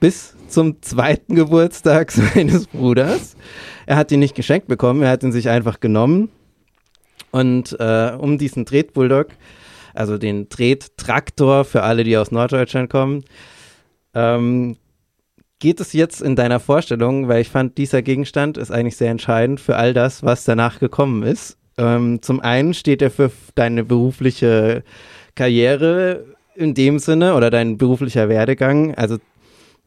bis 0.00 0.34
zum 0.48 0.82
zweiten 0.82 1.34
Geburtstag 1.34 2.10
seines 2.12 2.66
Bruders. 2.66 3.36
Er 3.86 3.96
hat 3.96 4.10
ihn 4.10 4.20
nicht 4.20 4.34
geschenkt 4.34 4.66
bekommen, 4.66 5.02
er 5.02 5.10
hat 5.10 5.22
ihn 5.22 5.32
sich 5.32 5.48
einfach 5.48 5.80
genommen. 5.80 6.30
Und 7.30 7.76
äh, 7.78 8.12
um 8.18 8.38
diesen 8.38 8.66
Tretbulldog, 8.66 9.28
also 9.94 10.18
den 10.18 10.48
Trettraktor 10.48 11.64
für 11.64 11.82
alle, 11.82 12.02
die 12.02 12.16
aus 12.16 12.32
Norddeutschland 12.32 12.90
kommen, 12.90 13.24
ähm, 14.14 14.76
geht 15.60 15.78
es 15.80 15.92
jetzt 15.92 16.22
in 16.22 16.34
deiner 16.34 16.58
Vorstellung, 16.58 17.28
weil 17.28 17.42
ich 17.42 17.48
fand, 17.48 17.78
dieser 17.78 18.02
Gegenstand 18.02 18.56
ist 18.56 18.70
eigentlich 18.70 18.96
sehr 18.96 19.10
entscheidend 19.10 19.60
für 19.60 19.76
all 19.76 19.92
das, 19.94 20.24
was 20.24 20.44
danach 20.44 20.80
gekommen 20.80 21.22
ist. 21.22 21.58
Ähm, 21.76 22.20
zum 22.22 22.40
einen 22.40 22.74
steht 22.74 23.02
er 23.02 23.10
für 23.10 23.30
deine 23.54 23.84
berufliche 23.84 24.82
Karriere 25.34 26.29
in 26.60 26.74
dem 26.74 26.98
Sinne 26.98 27.34
oder 27.34 27.50
dein 27.50 27.78
beruflicher 27.78 28.28
Werdegang. 28.28 28.94
Also 28.94 29.16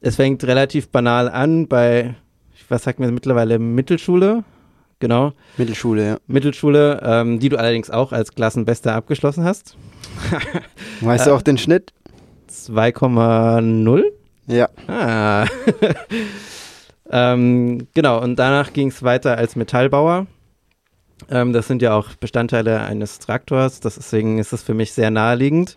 es 0.01 0.15
fängt 0.15 0.43
relativ 0.43 0.89
banal 0.89 1.29
an 1.29 1.67
bei, 1.67 2.15
was 2.67 2.83
sagt 2.83 2.99
man 2.99 3.13
mittlerweile, 3.13 3.59
Mittelschule? 3.59 4.43
Genau. 4.99 5.33
Mittelschule, 5.57 6.05
ja. 6.05 6.17
Mittelschule, 6.27 6.99
ähm, 7.03 7.39
die 7.39 7.49
du 7.49 7.57
allerdings 7.57 7.89
auch 7.89 8.11
als 8.11 8.33
Klassenbester 8.33 8.95
abgeschlossen 8.95 9.43
hast. 9.43 9.77
weißt 11.01 11.27
du 11.27 11.33
auch 11.33 11.41
den 11.41 11.57
Schnitt? 11.57 11.93
2,0? 12.49 14.03
Ja. 14.47 14.69
Ah. 14.87 15.45
ähm, 17.11 17.87
genau, 17.93 18.21
und 18.21 18.37
danach 18.37 18.73
ging 18.73 18.87
es 18.87 19.03
weiter 19.03 19.37
als 19.37 19.55
Metallbauer. 19.55 20.25
Ähm, 21.29 21.53
das 21.53 21.67
sind 21.67 21.81
ja 21.81 21.95
auch 21.95 22.15
Bestandteile 22.15 22.81
eines 22.81 23.19
Traktors, 23.19 23.79
deswegen 23.79 24.39
ist 24.39 24.53
es 24.53 24.63
für 24.63 24.73
mich 24.73 24.93
sehr 24.93 25.11
naheliegend. 25.11 25.75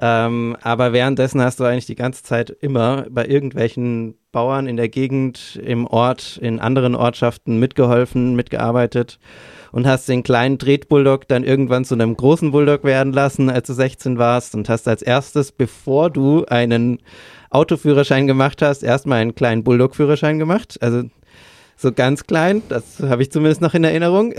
Ähm, 0.00 0.56
aber 0.62 0.92
währenddessen 0.92 1.40
hast 1.40 1.58
du 1.58 1.64
eigentlich 1.64 1.86
die 1.86 1.96
ganze 1.96 2.22
Zeit 2.22 2.50
immer 2.50 3.06
bei 3.10 3.26
irgendwelchen 3.26 4.14
Bauern 4.30 4.66
in 4.68 4.76
der 4.76 4.88
Gegend, 4.88 5.58
im 5.64 5.86
Ort, 5.86 6.38
in 6.40 6.60
anderen 6.60 6.94
Ortschaften 6.94 7.58
mitgeholfen, 7.58 8.36
mitgearbeitet 8.36 9.18
und 9.72 9.86
hast 9.86 10.08
den 10.08 10.22
kleinen 10.22 10.58
Tretbulldog 10.58 11.26
dann 11.26 11.42
irgendwann 11.42 11.84
zu 11.84 11.94
einem 11.94 12.16
großen 12.16 12.52
Bulldog 12.52 12.84
werden 12.84 13.12
lassen, 13.12 13.50
als 13.50 13.66
du 13.66 13.72
16 13.72 14.18
warst 14.18 14.54
und 14.54 14.68
hast 14.68 14.86
als 14.86 15.02
erstes, 15.02 15.50
bevor 15.50 16.10
du 16.10 16.44
einen 16.46 17.00
Autoführerschein 17.50 18.26
gemacht 18.26 18.62
hast, 18.62 18.82
erstmal 18.82 19.20
einen 19.20 19.34
kleinen 19.34 19.64
Bulldog-Führerschein 19.64 20.38
gemacht. 20.38 20.78
Also 20.80 21.04
so 21.76 21.92
ganz 21.92 22.24
klein, 22.24 22.62
das 22.68 23.00
habe 23.00 23.22
ich 23.22 23.32
zumindest 23.32 23.62
noch 23.62 23.74
in 23.74 23.84
Erinnerung, 23.84 24.34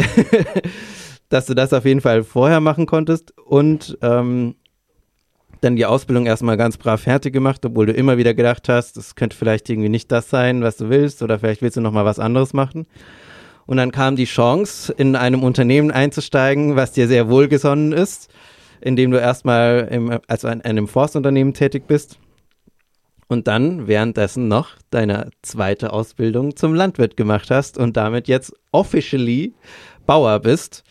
dass 1.29 1.45
du 1.47 1.53
das 1.53 1.73
auf 1.73 1.85
jeden 1.85 2.01
Fall 2.01 2.23
vorher 2.23 2.59
machen 2.59 2.85
konntest 2.85 3.37
und 3.37 3.97
ähm, 4.01 4.55
dann 5.61 5.75
die 5.75 5.85
Ausbildung 5.85 6.25
erstmal 6.25 6.57
ganz 6.57 6.77
brav 6.77 7.01
fertig 7.01 7.33
gemacht, 7.33 7.65
obwohl 7.65 7.85
du 7.85 7.93
immer 7.93 8.17
wieder 8.17 8.33
gedacht 8.33 8.69
hast, 8.69 8.97
das 8.97 9.15
könnte 9.15 9.35
vielleicht 9.35 9.69
irgendwie 9.69 9.89
nicht 9.89 10.11
das 10.11 10.29
sein, 10.29 10.61
was 10.61 10.77
du 10.77 10.89
willst, 10.89 11.21
oder 11.21 11.39
vielleicht 11.39 11.61
willst 11.61 11.77
du 11.77 11.81
nochmal 11.81 12.05
was 12.05 12.19
anderes 12.19 12.53
machen. 12.53 12.87
Und 13.65 13.77
dann 13.77 13.91
kam 13.91 14.15
die 14.15 14.25
Chance, 14.25 14.93
in 14.93 15.15
einem 15.15 15.43
Unternehmen 15.43 15.91
einzusteigen, 15.91 16.75
was 16.75 16.93
dir 16.93 17.07
sehr 17.07 17.29
wohlgesonnen 17.29 17.91
ist, 17.91 18.29
indem 18.81 19.11
du 19.11 19.19
erstmal 19.19 19.87
im, 19.91 20.19
also 20.27 20.47
in 20.47 20.61
einem 20.61 20.87
Forstunternehmen 20.87 21.53
tätig 21.53 21.85
bist 21.85 22.17
und 23.27 23.47
dann 23.47 23.87
währenddessen 23.87 24.47
noch 24.47 24.71
deine 24.89 25.29
zweite 25.43 25.93
Ausbildung 25.93 26.55
zum 26.55 26.73
Landwirt 26.73 27.15
gemacht 27.15 27.51
hast 27.51 27.77
und 27.77 27.95
damit 27.95 28.27
jetzt 28.27 28.53
officially 28.71 29.53
Bauer 30.09 30.39
bist 30.39 30.83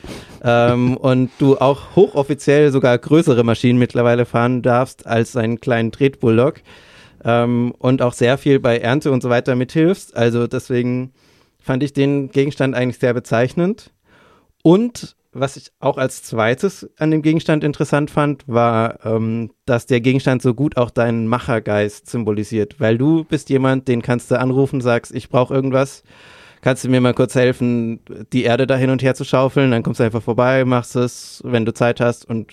ähm, 0.45 0.97
und 0.97 1.31
du 1.41 1.59
auch 1.59 1.97
hochoffiziell 1.97 2.71
sogar 2.71 2.97
größere 2.99 3.43
Maschinen 3.43 3.77
mittlerweile 3.77 4.25
fahren 4.25 4.63
darfst 4.63 5.09
als 5.09 5.35
einen 5.35 5.61
kleinen 5.61 5.91
Tretbulldog 5.91 6.63
ähm, 7.25 7.75
und 7.81 8.01
auch 8.01 8.13
sehr 8.13 8.39
viel 8.39 8.61
bei 8.61 8.79
Ernte 8.79 9.11
und 9.11 9.21
so 9.21 9.29
weiter 9.29 9.57
mithilfst. 9.57 10.17
Also 10.17 10.47
deswegen 10.47 11.15
fand 11.59 11.83
ich 11.83 11.93
den 11.93 12.31
Gegenstand 12.31 12.77
eigentlich 12.77 13.01
sehr 13.01 13.13
bezeichnend. 13.13 13.91
Und 14.63 15.17
was 15.33 15.57
ich 15.57 15.73
auch 15.81 15.99
als 15.99 16.23
zweites 16.23 16.89
an 16.97 17.11
dem 17.11 17.23
Gegenstand 17.23 17.65
interessant 17.65 18.13
fand, 18.13 18.45
war, 18.47 19.05
ähm, 19.05 19.51
dass 19.67 19.87
der 19.87 20.01
Gegenstand 20.01 20.43
so 20.43 20.55
gut 20.55 20.77
auch 20.77 20.91
deinen 20.91 21.27
Machergeist 21.27 22.09
symbolisiert, 22.09 22.79
weil 22.79 22.97
du 22.97 23.25
bist 23.25 23.51
jemand, 23.51 23.89
den 23.89 24.01
kannst 24.01 24.31
du 24.31 24.39
anrufen, 24.39 24.81
sagst, 24.81 25.13
ich 25.13 25.29
brauche 25.29 25.53
irgendwas 25.53 26.05
kannst 26.61 26.85
du 26.85 26.89
mir 26.89 27.01
mal 27.01 27.15
kurz 27.15 27.35
helfen, 27.35 28.01
die 28.33 28.45
Erde 28.45 28.67
da 28.67 28.77
hin 28.77 28.91
und 28.91 29.03
her 29.03 29.15
zu 29.15 29.25
schaufeln? 29.25 29.71
Dann 29.71 29.83
kommst 29.83 30.01
du 30.01 30.05
einfach 30.05 30.23
vorbei, 30.23 30.65
machst 30.65 30.97
es, 30.97 31.41
wenn 31.45 31.65
du 31.65 31.73
Zeit 31.73 32.01
hast 32.01 32.29
und 32.29 32.53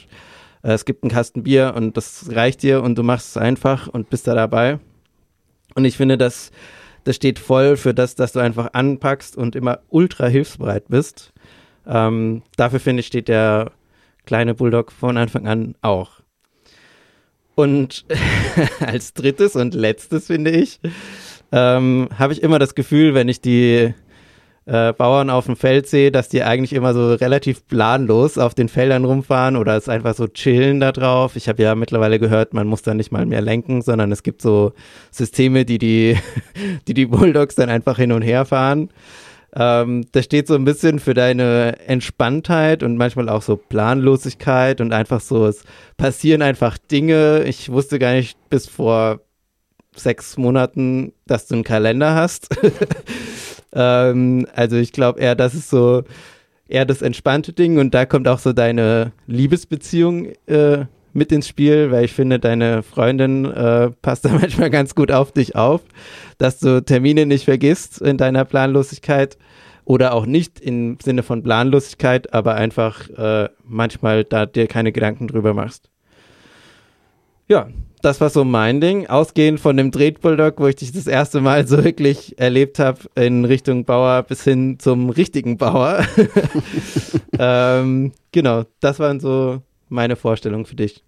äh, 0.64 0.74
es 0.74 0.86
gibt 0.86 1.04
einen 1.04 1.12
Kasten 1.12 1.44
Bier 1.44 1.74
und 1.76 1.96
das 1.98 2.30
reicht 2.32 2.64
dir 2.64 2.82
und 2.82 2.98
du 2.98 3.04
machst 3.04 3.30
es 3.30 3.38
einfach 3.38 3.88
und 3.88 4.10
bist 4.10 4.28
da 4.28 4.36
dabei. 4.36 4.80
Und 5.76 5.86
ich 5.86 5.98
finde, 5.98 6.18
das, 6.18 6.52
das 7.04 7.16
steht 7.16 7.40
voll 7.40 7.78
für 7.78 7.94
das, 7.94 8.16
dass 8.16 8.32
du 8.32 8.40
einfach 8.40 8.70
anpackst 8.74 9.38
und 9.38 9.56
immer 9.56 9.80
ultra 9.90 10.28
hilfsbereit 10.28 10.88
bist. 10.88 11.34
Ähm, 11.86 12.42
dafür 12.58 12.80
finde 12.80 13.02
ich, 13.02 13.08
steht 13.08 13.28
der 13.28 13.72
kleine 14.26 14.56
Bulldog 14.56 14.92
von 14.92 15.18
Anfang 15.18 15.48
an 15.48 15.76
auch. 15.82 16.22
Und 17.54 18.06
als 18.80 19.14
drittes 19.14 19.56
und 19.56 19.74
letztes 19.74 20.28
finde 20.28 20.52
ich, 20.52 20.80
ähm, 21.52 22.10
habe 22.18 22.34
ich 22.34 22.44
immer 22.44 22.60
das 22.60 22.76
Gefühl, 22.76 23.14
wenn 23.14 23.30
ich 23.30 23.42
die 23.42 23.94
äh, 24.66 24.94
Bauern 24.94 25.30
auf 25.30 25.46
dem 25.46 25.56
Feld 25.56 25.88
sehe, 25.88 26.12
dass 26.12 26.28
die 26.28 26.44
eigentlich 26.44 26.74
immer 26.74 26.94
so 26.94 27.14
relativ 27.14 27.68
planlos 27.68 28.38
auf 28.38 28.56
den 28.56 28.68
Feldern 28.68 29.06
rumfahren 29.06 29.58
oder 29.58 29.78
es 29.78 29.88
einfach 29.88 30.16
so 30.16 30.28
chillen 30.28 30.80
da 30.80 30.92
drauf. 30.92 31.36
Ich 31.36 31.48
habe 31.48 31.62
ja 31.62 31.76
mittlerweile 31.76 32.20
gehört, 32.20 32.54
man 32.54 32.68
muss 32.68 32.82
da 32.82 32.94
nicht 32.94 33.12
mal 33.12 33.26
mehr 33.26 33.42
lenken, 33.42 33.82
sondern 33.82 34.12
es 34.12 34.24
gibt 34.24 34.42
so 34.42 34.74
Systeme, 35.12 35.66
die 35.66 35.78
die, 35.78 36.18
die, 36.88 36.94
die 36.94 37.06
Bulldogs 37.06 37.56
dann 37.56 37.70
einfach 37.70 37.98
hin 37.98 38.12
und 38.12 38.24
her 38.24 38.46
fahren. 38.46 38.90
Ähm, 39.56 40.06
das 40.12 40.26
steht 40.26 40.48
so 40.48 40.56
ein 40.56 40.66
bisschen 40.66 41.00
für 41.00 41.14
deine 41.14 41.78
Entspanntheit 41.88 42.82
und 42.82 42.98
manchmal 42.98 43.30
auch 43.30 43.44
so 43.44 43.56
Planlosigkeit 43.56 44.82
und 44.82 44.92
einfach 44.92 45.22
so, 45.22 45.46
es 45.46 45.64
passieren 45.96 46.42
einfach 46.42 46.78
Dinge. 46.78 47.44
Ich 47.44 47.72
wusste 47.72 48.00
gar 48.00 48.14
nicht 48.14 48.38
bis 48.50 48.68
vor 48.68 49.22
sechs 49.96 50.38
Monaten, 50.38 51.14
dass 51.26 51.48
du 51.48 51.56
einen 51.56 51.64
Kalender 51.64 52.16
hast. 52.16 52.50
Ähm, 53.76 54.48
also 54.56 54.78
ich 54.78 54.94
glaube 54.94 55.20
eher, 55.20 55.36
das 55.36 55.54
ist 55.54 55.70
so 55.70 56.04
eher 56.68 56.86
das 56.86 57.02
entspannte 57.02 57.54
Ding 57.54 57.78
und 57.78 57.94
da 57.94 58.06
kommt 58.06 58.28
auch 58.28 58.40
so 58.40 58.54
deine 58.54 59.12
Liebesbeziehung 59.28 60.30
äh, 60.48 60.86
mit 61.14 61.32
ins 61.32 61.48
Spiel, 61.48 61.92
weil 61.92 62.06
ich 62.06 62.14
finde, 62.14 62.40
deine 62.40 62.82
Freundin 62.84 63.46
äh, 63.46 63.92
passt 64.02 64.26
da 64.26 64.30
manchmal 64.42 64.70
ganz 64.70 64.96
gut 64.96 65.12
auf 65.12 65.32
dich 65.32 65.56
auf, 65.56 65.82
dass 66.38 66.60
du 66.60 66.84
Termine 66.84 67.26
nicht 67.26 67.46
vergisst 67.46 68.02
in 68.02 68.18
deiner 68.18 68.46
Planlosigkeit 68.46 69.38
oder 69.84 70.14
auch 70.14 70.26
nicht 70.26 70.60
im 70.60 70.98
Sinne 71.04 71.22
von 71.22 71.44
Planlosigkeit, 71.44 72.34
aber 72.34 72.56
einfach 72.56 73.08
äh, 73.10 73.50
manchmal 73.64 74.24
da 74.24 74.46
dir 74.48 74.68
keine 74.68 74.92
Gedanken 74.92 75.28
drüber 75.28 75.54
machst. 75.54 75.92
Ja, 77.48 77.70
das 78.06 78.22
war 78.22 78.30
so 78.30 78.44
mein 78.44 78.82
Ding. 78.82 79.08
Ausgehend 79.08 79.60
von 79.60 79.78
dem 79.78 79.90
Drehtbulldog, 79.90 80.60
wo 80.60 80.68
ich 80.68 80.76
dich 80.76 80.92
das 80.92 81.08
erste 81.08 81.42
Mal 81.42 81.68
so 81.68 81.84
wirklich 81.84 82.38
erlebt 82.38 82.78
habe, 82.78 83.00
in 83.16 83.46
Richtung 83.46 83.84
Bauer 83.84 84.22
bis 84.22 84.44
hin 84.44 84.78
zum 84.78 85.10
richtigen 85.10 85.58
Bauer. 85.58 86.06
ähm, 87.40 88.12
genau, 88.32 88.66
das 88.80 89.00
waren 89.00 89.20
so 89.20 89.64
meine 89.90 90.16
Vorstellungen 90.16 90.66
für 90.66 90.76
dich. 90.76 91.04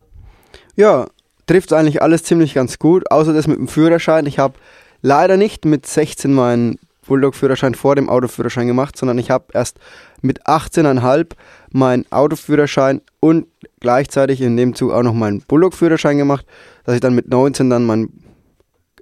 Ja, 0.75 1.05
trifft 1.45 1.71
eigentlich 1.71 2.01
alles 2.01 2.23
ziemlich 2.23 2.55
ganz 2.55 2.79
gut, 2.79 3.11
außer 3.11 3.31
das 3.31 3.45
mit 3.45 3.59
dem 3.59 3.67
Führerschein. 3.67 4.25
Ich 4.25 4.39
habe 4.39 4.55
leider 5.03 5.37
nicht 5.37 5.65
mit 5.65 5.85
16 5.85 6.33
meinen 6.33 6.79
Bulldog-Führerschein 7.07 7.75
vor 7.75 7.95
dem 7.95 8.09
Autoführerschein 8.09 8.67
gemacht, 8.67 8.97
sondern 8.97 9.17
ich 9.17 9.31
habe 9.31 9.45
erst 9.53 9.79
mit 10.21 10.45
18,5 10.45 11.31
meinen 11.71 12.05
Autoführerschein 12.11 13.01
und 13.19 13.47
gleichzeitig 13.79 14.41
in 14.41 14.57
dem 14.57 14.75
Zug 14.75 14.91
auch 14.91 15.03
noch 15.03 15.13
meinen 15.13 15.41
Bulldog-Führerschein 15.41 16.17
gemacht, 16.17 16.45
dass 16.83 16.95
ich 16.95 17.01
dann 17.01 17.15
mit 17.15 17.29
19 17.29 17.69
dann 17.69 17.85
mein 17.85 18.09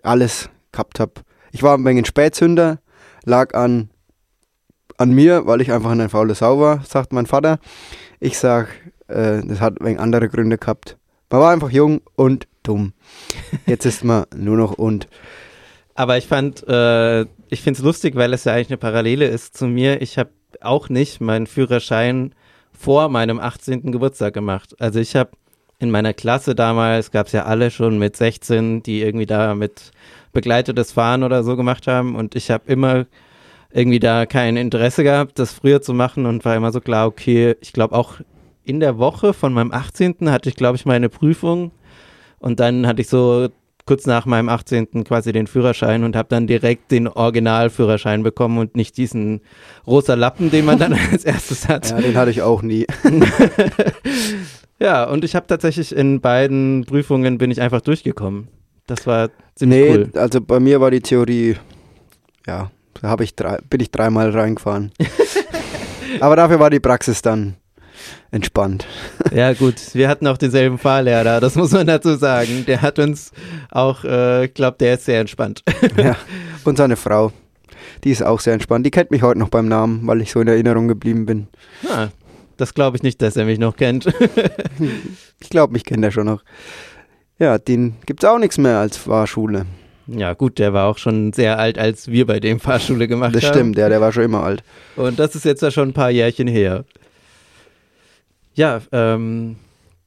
alles 0.04 0.50
gehabt 0.72 1.00
habe. 1.00 1.14
Ich 1.52 1.64
war 1.64 1.78
ein 1.78 1.86
wenig 1.86 2.08
Spätzünder, 2.08 2.80
lag 3.24 3.54
an, 3.54 3.90
an 4.98 5.12
mir, 5.12 5.46
weil 5.46 5.62
ich 5.62 5.72
einfach 5.72 5.92
eine 5.92 6.10
faule 6.10 6.36
Sau 6.36 6.60
war, 6.60 6.84
sagt 6.84 7.14
mein 7.14 7.26
Vater. 7.26 7.60
Ich 8.20 8.38
sag, 8.38 8.68
äh, 9.08 9.42
das 9.44 9.62
hat 9.62 9.82
wenig 9.82 10.00
andere 10.00 10.30
Gründe 10.30 10.58
gehabt. 10.58 10.98
Man 11.30 11.42
war 11.42 11.52
einfach 11.52 11.70
jung 11.70 12.02
und 12.16 12.48
dumm. 12.64 12.94
Jetzt 13.66 13.86
ist 13.86 14.04
man 14.04 14.26
nur 14.36 14.58
noch 14.58 14.74
und. 14.74 15.08
Aber 15.96 16.18
ich 16.18 16.28
fand, 16.28 16.68
äh, 16.68 17.22
ich 17.50 17.62
finde 17.62 17.80
es 17.80 17.84
lustig, 17.84 18.16
weil 18.16 18.34
es 18.34 18.44
ja 18.44 18.54
eigentlich 18.54 18.70
eine 18.70 18.78
Parallele 18.78 19.28
ist 19.28 19.58
zu 19.58 19.66
mir. 19.66 20.02
Ich 20.02 20.18
habe 20.18 20.30
auch 20.62 20.90
nicht 20.90 21.22
meinen 21.22 21.48
Führerschein 21.48 22.36
vor 22.78 23.08
meinem 23.10 23.40
18. 23.40 23.92
Geburtstag 23.92 24.34
gemacht. 24.34 24.76
Also 24.80 25.00
ich 25.00 25.16
habe 25.16 25.32
in 25.80 25.92
meiner 25.92 26.14
Klasse 26.14 26.54
damals, 26.54 27.12
gab 27.12 27.28
es 27.28 27.34
ja 27.34 27.46
alle 27.46 27.72
schon 27.72 27.98
mit 27.98 28.18
16, 28.18 28.84
die 28.84 29.02
irgendwie 29.02 29.26
da 29.26 29.56
mit 29.56 29.92
begleitetes 30.34 30.92
Fahren 30.92 31.24
oder 31.24 31.44
so 31.44 31.56
gemacht 31.56 31.88
haben. 31.88 32.16
Und 32.16 32.36
ich 32.36 32.52
habe 32.52 32.64
immer 32.68 33.06
irgendwie 33.72 34.00
da 34.00 34.26
kein 34.26 34.58
Interesse 34.58 35.04
gehabt, 35.04 35.40
das 35.40 35.54
früher 35.54 35.82
zu 35.82 35.94
machen 35.94 36.26
und 36.26 36.44
war 36.44 36.56
immer 36.56 36.72
so 36.72 36.82
klar, 36.82 37.08
okay, 37.08 37.56
ich 37.62 37.74
glaube 37.74 37.96
auch 37.96 38.16
in 38.64 38.80
der 38.80 38.98
Woche 38.98 39.34
von 39.34 39.54
meinem 39.54 39.72
18. 39.72 40.30
hatte 40.30 40.50
ich, 40.50 40.56
glaube 40.56 40.76
ich, 40.76 40.86
meine 40.86 41.08
Prüfung. 41.08 41.72
Und 42.40 42.60
dann 42.60 42.86
hatte 42.86 43.02
ich 43.02 43.08
so 43.08 43.50
kurz 43.86 44.08
nach 44.08 44.26
meinem 44.26 44.50
18. 44.50 45.04
quasi 45.04 45.32
den 45.32 45.48
Führerschein 45.48 46.04
und 46.04 46.16
habe 46.16 46.28
dann 46.30 46.48
direkt 46.48 46.92
den 46.92 47.08
Originalführerschein 47.08 48.24
bekommen 48.24 48.58
und 48.58 48.76
nicht 48.76 48.98
diesen 48.98 49.42
rosa 49.86 50.16
Lappen, 50.16 50.50
den 50.50 50.66
man 50.66 50.80
dann 50.80 50.94
als 51.12 51.24
erstes 51.24 51.68
hat. 51.68 51.90
Ja, 51.92 52.02
den 52.02 52.16
hatte 52.16 52.32
ich 52.32 52.42
auch 52.42 52.62
nie. 52.62 52.88
ja, 54.80 55.04
und 55.04 55.24
ich 55.24 55.36
habe 55.36 55.48
tatsächlich 55.48 55.96
in 55.96 56.20
beiden 56.20 56.86
Prüfungen 56.86 57.38
bin 57.38 57.52
ich 57.52 57.62
einfach 57.62 57.82
durchgekommen. 57.82 58.48
Das 58.88 59.08
war 59.08 59.30
ziemlich 59.56 59.80
nee, 59.80 59.90
cool. 59.92 60.12
also 60.16 60.42
bei 60.42 60.60
mir 60.60 60.82
war 60.82 60.92
die 60.92 61.02
Theorie, 61.02 61.56
ja, 62.46 62.72
da 63.02 63.08
habe 63.08 63.24
ich 63.24 63.36
drei, 63.36 63.60
bin 63.70 63.80
ich 63.82 63.92
dreimal 63.92 64.32
reingefahren. 64.32 64.92
Aber 66.20 66.36
dafür 66.36 66.60
war 66.60 66.70
die 66.70 66.80
Praxis 66.80 67.22
dann 67.22 67.56
entspannt. 68.32 68.88
Ja, 69.34 69.54
gut, 69.54 69.76
wir 69.94 70.10
hatten 70.10 70.28
auch 70.28 70.38
denselben 70.38 70.78
Fahrlehrer, 70.78 71.40
das 71.40 71.56
muss 71.56 71.72
man 71.72 71.88
dazu 71.88 72.16
sagen. 72.16 72.66
Der 72.68 72.82
hat 72.82 73.00
uns 73.00 73.32
auch, 73.72 74.04
äh, 74.04 74.48
glaubt, 74.48 74.82
der 74.82 74.96
ist 74.96 75.06
sehr 75.06 75.20
entspannt. 75.20 75.64
Ja, 75.98 76.16
und 76.64 76.78
seine 76.78 76.96
Frau, 76.96 77.32
die 78.04 78.12
ist 78.12 78.24
auch 78.24 78.40
sehr 78.40 78.54
entspannt. 78.54 78.86
Die 78.86 78.92
kennt 78.92 79.12
mich 79.12 79.22
heute 79.22 79.40
noch 79.40 79.50
beim 79.50 79.68
Namen, 79.68 80.02
weil 80.06 80.22
ich 80.22 80.32
so 80.32 80.42
in 80.42 80.48
Erinnerung 80.48 80.88
geblieben 80.88 81.26
bin. 81.26 81.48
Ah, 81.90 82.08
das 82.58 82.74
glaube 82.74 82.98
ich 82.98 83.04
nicht, 83.04 83.22
dass 83.22 83.36
er 83.36 83.46
mich 83.46 83.60
noch 83.60 83.76
kennt. 83.76 84.06
ich 85.40 85.50
glaube, 85.50 85.74
mich 85.74 85.86
kennt 85.86 86.04
er 86.04 86.12
schon 86.12 86.26
noch. 86.26 86.44
Ja, 87.38 87.58
den 87.58 87.96
gibt 88.06 88.24
es 88.24 88.30
auch 88.30 88.40
nichts 88.40 88.58
mehr 88.58 88.80
als 88.80 88.98
Fahrschule. 88.98 89.66
Ja, 90.08 90.34
gut, 90.34 90.60
der 90.60 90.72
war 90.74 90.88
auch 90.88 90.98
schon 90.98 91.34
sehr 91.34 91.58
alt, 91.58 91.80
als 91.80 92.10
wir 92.10 92.28
bei 92.28 92.40
dem 92.40 92.60
Fahrschule 92.60 93.08
gemacht 93.08 93.36
das 93.36 93.44
haben. 93.44 93.50
Das 93.50 93.58
stimmt, 93.58 93.78
ja, 93.78 93.90
der 93.90 94.02
war 94.02 94.12
schon 94.12 94.24
immer 94.24 94.44
alt. 94.44 94.64
Und 94.96 95.20
das 95.20 95.36
ist 95.36 95.46
jetzt 95.46 95.62
ja 95.62 95.72
schon 95.72 95.90
ein 95.90 95.94
paar 95.94 96.12
Jährchen 96.12 96.48
her. 96.48 96.86
Ja, 98.56 98.82
ähm, 98.92 99.58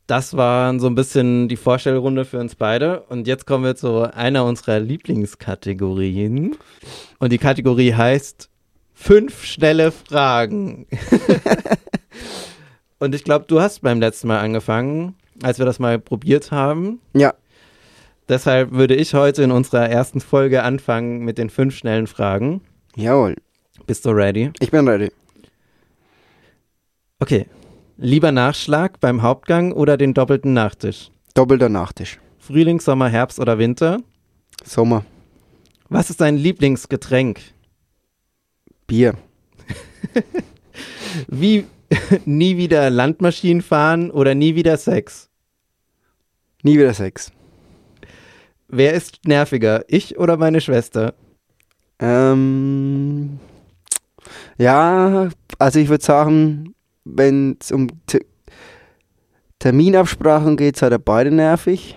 das 0.06 0.36
war 0.36 0.78
so 0.80 0.86
ein 0.86 0.94
bisschen 0.94 1.48
die 1.48 1.56
Vorstellrunde 1.56 2.24
für 2.24 2.38
uns 2.38 2.54
beide. 2.54 3.02
Und 3.02 3.26
jetzt 3.26 3.46
kommen 3.46 3.62
wir 3.62 3.76
zu 3.76 4.12
einer 4.14 4.44
unserer 4.46 4.80
Lieblingskategorien. 4.80 6.56
Und 7.18 7.30
die 7.30 7.38
Kategorie 7.38 7.92
heißt 7.92 8.48
fünf 8.94 9.44
schnelle 9.44 9.92
Fragen. 9.92 10.86
Und 12.98 13.14
ich 13.14 13.22
glaube, 13.22 13.44
du 13.46 13.60
hast 13.60 13.82
beim 13.82 14.00
letzten 14.00 14.28
Mal 14.28 14.40
angefangen, 14.40 15.14
als 15.42 15.58
wir 15.58 15.66
das 15.66 15.78
mal 15.78 15.98
probiert 15.98 16.50
haben. 16.50 17.00
Ja. 17.12 17.34
Deshalb 18.28 18.72
würde 18.72 18.94
ich 18.94 19.14
heute 19.14 19.42
in 19.42 19.52
unserer 19.52 19.88
ersten 19.88 20.20
Folge 20.20 20.62
anfangen 20.62 21.20
mit 21.20 21.38
den 21.38 21.50
fünf 21.50 21.76
schnellen 21.76 22.06
Fragen. 22.06 22.62
Jawohl. 22.96 23.36
Bist 23.86 24.04
du 24.04 24.10
ready? 24.10 24.50
Ich 24.58 24.70
bin 24.70 24.88
ready. 24.88 25.12
Okay, 27.20 27.46
Lieber 28.00 28.30
Nachschlag 28.30 29.00
beim 29.00 29.22
Hauptgang 29.22 29.72
oder 29.72 29.96
den 29.96 30.14
doppelten 30.14 30.52
Nachtisch? 30.52 31.10
Doppelter 31.34 31.68
Nachtisch. 31.68 32.20
Frühling, 32.38 32.78
Sommer, 32.78 33.08
Herbst 33.08 33.40
oder 33.40 33.58
Winter? 33.58 33.98
Sommer. 34.64 35.04
Was 35.88 36.08
ist 36.08 36.20
dein 36.20 36.36
Lieblingsgetränk? 36.36 37.40
Bier. 38.86 39.14
Wie 41.26 41.66
nie 42.24 42.56
wieder 42.56 42.88
Landmaschinen 42.88 43.62
fahren 43.62 44.12
oder 44.12 44.36
nie 44.36 44.54
wieder 44.54 44.76
Sex? 44.76 45.28
Nie 46.62 46.78
wieder 46.78 46.94
Sex. 46.94 47.32
Wer 48.68 48.94
ist 48.94 49.26
nerviger, 49.26 49.84
ich 49.88 50.18
oder 50.18 50.36
meine 50.36 50.60
Schwester? 50.60 51.14
Ähm, 51.98 53.40
ja, 54.56 55.30
also 55.58 55.78
ich 55.80 55.88
würde 55.88 56.04
sagen, 56.04 56.76
wenn 57.16 57.56
es 57.60 57.72
um 57.72 57.88
T 58.06 58.24
Terminabsprachen 59.58 60.56
geht, 60.56 60.76
seid 60.76 60.92
ihr 60.92 61.00
beide 61.00 61.32
nervig. 61.32 61.96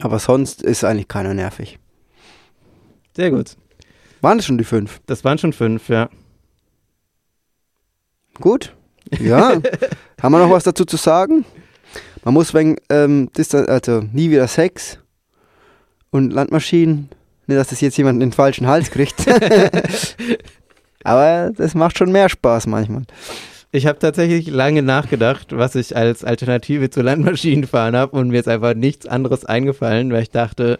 Aber 0.00 0.18
sonst 0.18 0.62
ist 0.62 0.82
eigentlich 0.82 1.06
keiner 1.06 1.32
nervig. 1.32 1.78
Sehr 3.16 3.30
gut. 3.30 3.56
Waren 4.20 4.38
das 4.38 4.46
schon 4.46 4.58
die 4.58 4.64
fünf? 4.64 5.00
Das 5.06 5.22
waren 5.22 5.38
schon 5.38 5.52
fünf, 5.52 5.88
ja. 5.88 6.08
Gut. 8.40 8.74
Ja. 9.20 9.60
Haben 10.20 10.32
wir 10.32 10.40
noch 10.40 10.50
was 10.50 10.64
dazu 10.64 10.84
zu 10.84 10.96
sagen? 10.96 11.44
Man 12.24 12.34
muss 12.34 12.52
wegen, 12.52 12.78
ähm, 12.88 13.30
also 13.68 14.00
nie 14.12 14.30
wieder 14.30 14.48
Sex 14.48 14.98
und 16.10 16.32
Landmaschinen. 16.32 17.10
Nicht, 17.46 17.58
dass 17.58 17.68
das 17.68 17.80
jetzt 17.80 17.96
jemand 17.96 18.16
in 18.16 18.30
den 18.30 18.32
falschen 18.32 18.66
Hals 18.66 18.90
kriegt. 18.90 19.14
Aber 21.04 21.52
das 21.54 21.74
macht 21.74 21.98
schon 21.98 22.10
mehr 22.10 22.28
Spaß 22.28 22.66
manchmal. 22.66 23.02
Ich 23.74 23.86
habe 23.86 23.98
tatsächlich 23.98 24.46
lange 24.46 24.82
nachgedacht, 24.82 25.48
was 25.50 25.74
ich 25.74 25.96
als 25.96 26.22
Alternative 26.22 26.90
zu 26.90 27.02
Landmaschinen 27.02 27.66
fahren 27.66 27.96
habe 27.96 28.16
und 28.16 28.28
mir 28.28 28.38
ist 28.38 28.46
einfach 28.46 28.74
nichts 28.74 29.04
anderes 29.04 29.44
eingefallen, 29.44 30.12
weil 30.12 30.22
ich 30.22 30.30
dachte, 30.30 30.78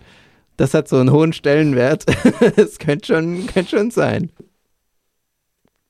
das 0.56 0.74
hat 0.74 0.86
so 0.86 0.98
einen 0.98 1.10
hohen 1.10 1.32
Stellenwert. 1.32 2.04
Es 2.56 2.78
könnte 2.78 3.06
schon, 3.06 3.48
könnte 3.48 3.76
schon 3.76 3.90
sein. 3.90 4.30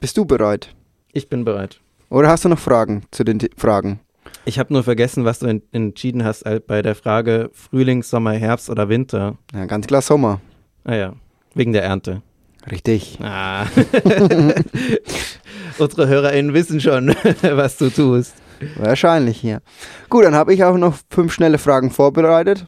Bist 0.00 0.16
du 0.16 0.24
bereit? 0.24 0.74
Ich 1.12 1.28
bin 1.28 1.44
bereit. 1.44 1.78
Oder 2.08 2.28
hast 2.28 2.46
du 2.46 2.48
noch 2.48 2.58
Fragen 2.58 3.02
zu 3.10 3.22
den 3.22 3.38
T 3.38 3.50
Fragen? 3.54 4.00
Ich 4.46 4.58
habe 4.58 4.72
nur 4.72 4.82
vergessen, 4.82 5.26
was 5.26 5.40
du 5.40 5.46
en 5.46 5.60
entschieden 5.72 6.24
hast 6.24 6.46
äh, 6.46 6.58
bei 6.66 6.80
der 6.80 6.94
Frage 6.94 7.50
Frühling, 7.52 8.02
Sommer, 8.02 8.32
Herbst 8.32 8.70
oder 8.70 8.88
Winter. 8.88 9.36
Ja, 9.52 9.66
ganz 9.66 9.86
klar 9.86 10.00
Sommer. 10.00 10.40
Ah 10.84 10.94
ja, 10.94 11.12
wegen 11.54 11.74
der 11.74 11.82
Ernte. 11.82 12.22
Richtig. 12.70 13.18
Ah. 13.20 13.66
Unsere 15.78 16.08
HörerInnen 16.08 16.54
wissen 16.54 16.80
schon, 16.80 17.08
was 17.42 17.76
du 17.78 17.90
tust. 17.90 18.34
Wahrscheinlich 18.76 19.40
hier. 19.40 19.60
Gut, 20.08 20.24
dann 20.24 20.34
habe 20.34 20.54
ich 20.54 20.64
auch 20.64 20.76
noch 20.76 20.98
fünf 21.10 21.32
schnelle 21.32 21.58
Fragen 21.58 21.90
vorbereitet. 21.90 22.66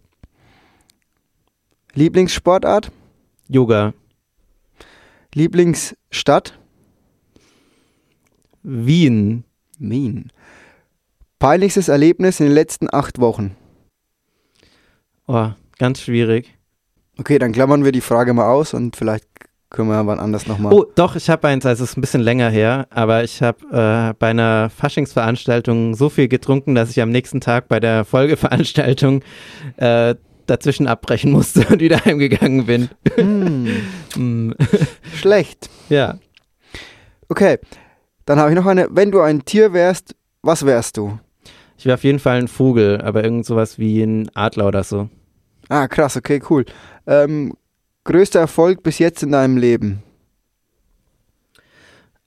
Lieblingssportart? 1.94 2.90
Yoga. 3.48 3.94
Lieblingsstadt? 5.34 6.58
Wien. 8.62 9.44
Wien. 9.78 10.32
Peinlichstes 11.38 11.88
Erlebnis 11.88 12.40
in 12.40 12.46
den 12.46 12.54
letzten 12.54 12.92
acht 12.92 13.20
Wochen? 13.20 13.56
Oh, 15.26 15.50
ganz 15.78 16.00
schwierig. 16.00 16.56
Okay, 17.18 17.38
dann 17.38 17.52
klammern 17.52 17.84
wir 17.84 17.92
die 17.92 18.00
Frage 18.00 18.34
mal 18.34 18.50
aus 18.50 18.74
und 18.74 18.96
vielleicht 18.96 19.35
können 19.76 19.88
wir 19.88 20.06
wann 20.06 20.18
anders 20.18 20.46
nochmal. 20.46 20.72
Oh, 20.72 20.84
doch, 20.94 21.14
ich 21.14 21.30
habe 21.30 21.46
eins, 21.48 21.64
also 21.66 21.84
es 21.84 21.90
ist 21.90 21.96
ein 21.96 22.00
bisschen 22.00 22.22
länger 22.22 22.48
her, 22.50 22.86
aber 22.90 23.22
ich 23.22 23.42
habe 23.42 23.58
äh, 23.70 24.14
bei 24.18 24.28
einer 24.30 24.70
Faschingsveranstaltung 24.70 25.94
so 25.94 26.08
viel 26.08 26.26
getrunken, 26.28 26.74
dass 26.74 26.90
ich 26.90 27.00
am 27.00 27.10
nächsten 27.10 27.40
Tag 27.40 27.68
bei 27.68 27.78
der 27.78 28.04
Folgeveranstaltung 28.04 29.22
äh, 29.76 30.14
dazwischen 30.46 30.86
abbrechen 30.86 31.30
musste 31.32 31.66
und 31.70 31.80
wieder 31.80 32.04
heimgegangen 32.04 32.66
bin. 32.66 32.88
Hm, 33.14 33.68
Hm. 34.14 34.54
schlecht. 35.14 35.68
ja. 35.88 36.18
Okay, 37.28 37.58
dann 38.24 38.38
habe 38.38 38.50
ich 38.50 38.56
noch 38.56 38.66
eine. 38.66 38.86
Wenn 38.90 39.10
du 39.10 39.20
ein 39.20 39.44
Tier 39.44 39.72
wärst, 39.72 40.14
was 40.42 40.64
wärst 40.64 40.96
du? 40.96 41.18
Ich 41.76 41.84
wäre 41.84 41.94
auf 41.94 42.04
jeden 42.04 42.20
Fall 42.20 42.38
ein 42.38 42.48
Vogel, 42.48 43.00
aber 43.02 43.24
irgend 43.24 43.44
sowas 43.44 43.78
wie 43.80 44.00
ein 44.02 44.30
Adler 44.34 44.68
oder 44.68 44.84
so. 44.84 45.08
Ah, 45.68 45.88
krass, 45.88 46.16
okay, 46.16 46.40
cool. 46.48 46.64
Ähm, 47.06 47.54
größter 48.06 48.40
Erfolg 48.40 48.82
bis 48.82 48.98
jetzt 48.98 49.22
in 49.22 49.32
deinem 49.32 49.56
Leben? 49.56 50.02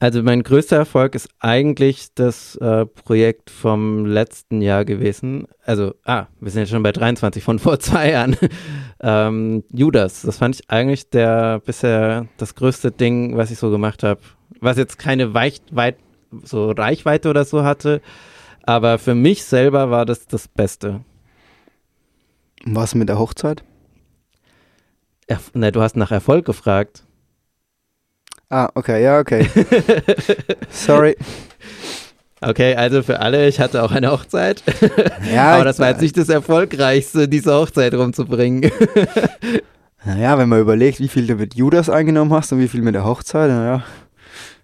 Also 0.02 0.24
mein 0.24 0.44
größter 0.44 0.78
Erfolg 0.78 1.14
ist 1.14 1.28
eigentlich 1.40 2.14
das 2.16 2.56
äh, 2.56 2.86
Projekt 2.86 3.50
vom 3.50 4.06
letzten 4.06 4.62
Jahr 4.62 4.86
gewesen. 4.86 5.48
Also, 5.66 5.94
ah, 6.06 6.28
wir 6.40 6.52
sind 6.52 6.62
jetzt 6.62 6.70
schon 6.70 6.84
bei 6.84 6.94
23 6.94 7.44
von 7.44 7.60
vor 7.60 7.80
zwei 7.82 8.12
Jahren. 8.12 8.38
ähm, 9.02 9.66
Judas, 9.74 10.22
das 10.22 10.38
fand 10.38 10.56
ich 10.56 10.70
eigentlich 10.70 11.10
der 11.10 11.60
bisher 11.60 12.28
das 12.38 12.56
größte 12.56 12.92
Ding, 12.92 13.36
was 13.36 13.52
ich 13.52 13.58
so 13.60 13.70
gemacht 13.72 14.04
habe. 14.04 14.22
Was 14.62 14.78
jetzt 14.78 15.00
keine 15.00 15.34
Weich, 15.34 15.62
weit, 15.72 15.98
so 16.44 16.72
Reichweite 16.72 17.30
oder 17.30 17.44
so 17.44 17.64
hatte, 17.64 18.02
aber 18.64 19.00
für 19.00 19.16
mich 19.16 19.44
selber 19.44 19.90
war 19.90 20.06
das 20.06 20.28
das 20.28 20.48
Beste. 20.48 21.02
Und 22.66 22.76
Was 22.76 22.96
mit 22.96 23.10
der 23.10 23.20
Hochzeit? 23.20 23.64
Erf 25.30 25.54
ne, 25.54 25.72
du 25.72 25.82
hast 25.82 25.96
nach 25.96 26.12
Erfolg 26.12 26.46
gefragt. 26.46 27.04
Ah, 28.50 28.70
okay, 28.74 29.04
ja, 29.04 29.20
okay. 29.20 29.48
Sorry. 30.72 31.16
Okay, 32.42 32.76
also 32.76 33.04
für 33.04 33.20
alle, 33.20 33.48
ich 33.48 33.60
hatte 33.60 33.84
auch 33.84 33.92
eine 33.92 34.12
Hochzeit. 34.12 34.64
Ja, 35.32 35.56
Aber 35.56 35.66
das 35.66 35.78
war 35.78 35.90
jetzt 35.90 36.02
nicht 36.02 36.18
das 36.18 36.30
Erfolgreichste, 36.30 37.28
diese 37.28 37.54
Hochzeit 37.54 37.94
rumzubringen. 37.94 38.72
Naja, 40.06 40.38
wenn 40.38 40.48
man 40.48 40.62
überlegt, 40.62 41.02
wie 41.02 41.10
viel 41.10 41.28
du 41.28 41.36
mit 41.36 41.56
Judas 41.56 41.90
eingenommen 41.90 42.32
hast 42.32 42.54
und 42.54 42.60
wie 42.60 42.70
viel 42.70 42.82
mit 42.82 42.96
der 42.96 43.04
Hochzeit, 43.04 43.50
naja, 43.50 43.84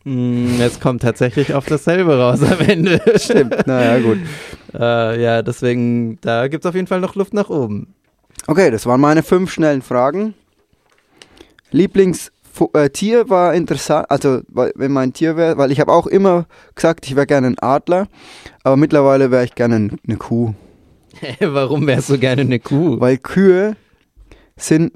Hm, 0.03 0.61
Es 0.61 0.79
kommt 0.79 1.01
tatsächlich 1.01 1.53
auf 1.53 1.65
dasselbe 1.65 2.17
raus 2.17 2.41
am 2.41 2.59
Ende. 2.61 3.01
stimmt. 3.17 3.67
naja, 3.67 3.99
gut. 3.99 4.19
Äh, 4.73 5.21
ja, 5.21 5.41
deswegen, 5.41 6.17
da 6.21 6.47
gibt 6.47 6.63
es 6.63 6.69
auf 6.69 6.73
jeden 6.75 6.87
Fall 6.87 7.01
noch 7.01 7.15
Luft 7.15 7.33
nach 7.33 7.49
oben. 7.49 7.93
Okay, 8.47 8.71
das 8.71 8.85
waren 8.85 9.01
meine 9.01 9.23
fünf 9.23 9.51
schnellen 9.51 9.81
Fragen. 9.81 10.35
Lieblingstier 11.71 13.21
äh, 13.21 13.29
war 13.29 13.53
interessant, 13.53 14.09
also 14.09 14.41
weil, 14.47 14.71
wenn 14.75 14.91
mein 14.91 15.13
Tier 15.13 15.35
wäre, 15.37 15.57
weil 15.57 15.71
ich 15.71 15.79
habe 15.79 15.91
auch 15.91 16.07
immer 16.07 16.45
gesagt, 16.75 17.05
ich 17.07 17.15
wäre 17.15 17.27
gerne 17.27 17.47
ein 17.47 17.59
Adler, 17.59 18.07
aber 18.63 18.77
mittlerweile 18.77 19.31
wäre 19.31 19.43
ich 19.45 19.55
gerne 19.55 19.75
ein- 19.75 19.97
eine 20.07 20.17
Kuh. 20.17 20.53
Warum 21.39 21.87
wärst 21.87 22.09
du 22.09 22.17
gerne 22.19 22.41
eine 22.41 22.59
Kuh? 22.59 22.99
Weil 22.99 23.17
Kühe 23.17 23.75
sind 24.57 24.93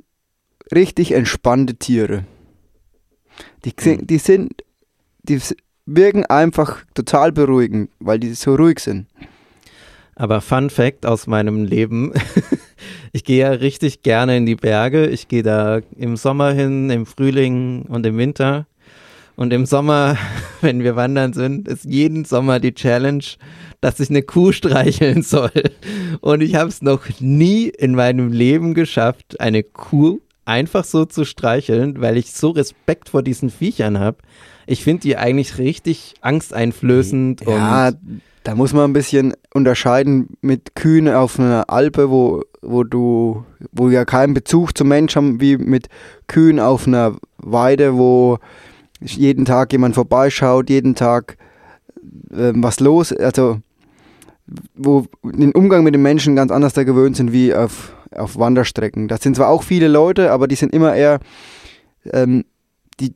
richtig 0.73 1.11
entspannte 1.13 1.75
Tiere. 1.75 2.25
Die, 3.65 3.71
Hm. 3.81 4.05
die 4.07 4.17
sind, 4.17 4.53
die 5.23 5.39
wirken 5.85 6.25
einfach 6.25 6.83
total 6.93 7.31
beruhigend, 7.31 7.89
weil 7.99 8.19
die 8.19 8.33
so 8.33 8.55
ruhig 8.55 8.79
sind. 8.79 9.07
Aber 10.15 10.41
Fun 10.41 10.69
Fact 10.69 11.05
aus 11.05 11.27
meinem 11.27 11.63
Leben. 11.63 12.13
Ich 13.11 13.23
gehe 13.23 13.39
ja 13.39 13.51
richtig 13.51 14.03
gerne 14.03 14.37
in 14.37 14.45
die 14.45 14.55
Berge. 14.55 15.07
Ich 15.07 15.27
gehe 15.27 15.43
da 15.43 15.81
im 15.97 16.15
Sommer 16.17 16.51
hin, 16.51 16.89
im 16.89 17.05
Frühling 17.05 17.83
und 17.83 18.05
im 18.05 18.17
Winter. 18.17 18.67
Und 19.35 19.53
im 19.53 19.65
Sommer, 19.65 20.17
wenn 20.61 20.83
wir 20.83 20.95
wandern 20.95 21.33
sind, 21.33 21.67
ist 21.67 21.85
jeden 21.85 22.25
Sommer 22.25 22.59
die 22.59 22.73
Challenge, 22.73 23.23
dass 23.81 23.99
ich 23.99 24.09
eine 24.09 24.21
Kuh 24.21 24.51
streicheln 24.51 25.21
soll. 25.23 25.51
Und 26.21 26.41
ich 26.41 26.55
habe 26.55 26.69
es 26.69 26.81
noch 26.81 27.03
nie 27.19 27.69
in 27.69 27.95
meinem 27.95 28.31
Leben 28.31 28.73
geschafft, 28.73 29.39
eine 29.39 29.63
Kuh 29.63 30.19
einfach 30.45 30.83
so 30.83 31.05
zu 31.05 31.25
streicheln, 31.25 32.01
weil 32.01 32.17
ich 32.17 32.33
so 32.33 32.49
Respekt 32.49 33.09
vor 33.09 33.23
diesen 33.23 33.49
Viechern 33.49 33.99
habe. 33.99 34.17
Ich 34.69 34.83
finde 34.83 35.01
die 35.01 35.17
eigentlich 35.17 35.57
richtig 35.57 36.13
angsteinflößend. 36.21 37.41
Ja, 37.41 37.91
da 38.43 38.53
muss 38.53 38.71
man 38.71 38.91
ein 38.91 38.93
bisschen 38.93 39.33
unterscheiden 39.51 40.37
mit 40.41 40.75
Kühen 40.75 41.09
auf 41.09 41.39
einer 41.39 41.71
Alpe, 41.71 42.11
wo, 42.11 42.43
wo 42.61 42.83
du, 42.83 43.45
wo 43.71 43.89
ja 43.89 44.05
keinen 44.05 44.35
Bezug 44.35 44.77
zum 44.77 44.89
Mensch 44.89 45.15
haben, 45.15 45.41
wie 45.41 45.57
mit 45.57 45.87
Kühen 46.27 46.59
auf 46.59 46.85
einer 46.85 47.15
Weide, 47.39 47.97
wo 47.97 48.37
jeden 49.01 49.45
Tag 49.45 49.71
jemand 49.71 49.95
vorbeischaut, 49.95 50.69
jeden 50.69 50.93
Tag 50.93 51.37
ähm, 52.31 52.61
was 52.61 52.79
los, 52.79 53.11
also 53.11 53.57
wo 54.75 55.07
den 55.23 55.51
Umgang 55.53 55.83
mit 55.83 55.95
den 55.95 56.03
Menschen 56.03 56.35
ganz 56.35 56.51
anders 56.51 56.73
da 56.73 56.83
gewöhnt 56.83 57.17
sind 57.17 57.33
wie 57.33 57.55
auf, 57.55 57.95
auf 58.11 58.37
Wanderstrecken. 58.37 59.07
Das 59.07 59.23
sind 59.23 59.35
zwar 59.35 59.49
auch 59.49 59.63
viele 59.63 59.87
Leute, 59.87 60.31
aber 60.31 60.47
die 60.47 60.55
sind 60.55 60.75
immer 60.75 60.93
eher, 60.93 61.19
ähm, 62.13 62.45
die 62.99 63.15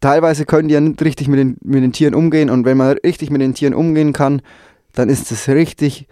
teilweise 0.00 0.44
können 0.46 0.68
die 0.68 0.74
ja 0.74 0.80
nicht 0.80 1.02
richtig 1.02 1.28
mit 1.28 1.38
den, 1.38 1.56
mit 1.62 1.82
den 1.82 1.92
Tieren 1.92 2.14
umgehen 2.14 2.50
und 2.50 2.64
wenn 2.64 2.76
man 2.76 2.96
richtig 2.98 3.30
mit 3.30 3.40
den 3.40 3.54
Tieren 3.54 3.74
umgehen 3.74 4.12
kann, 4.12 4.42
dann 4.92 5.08
ist 5.08 5.30
es 5.32 5.48
richtig 5.48 6.06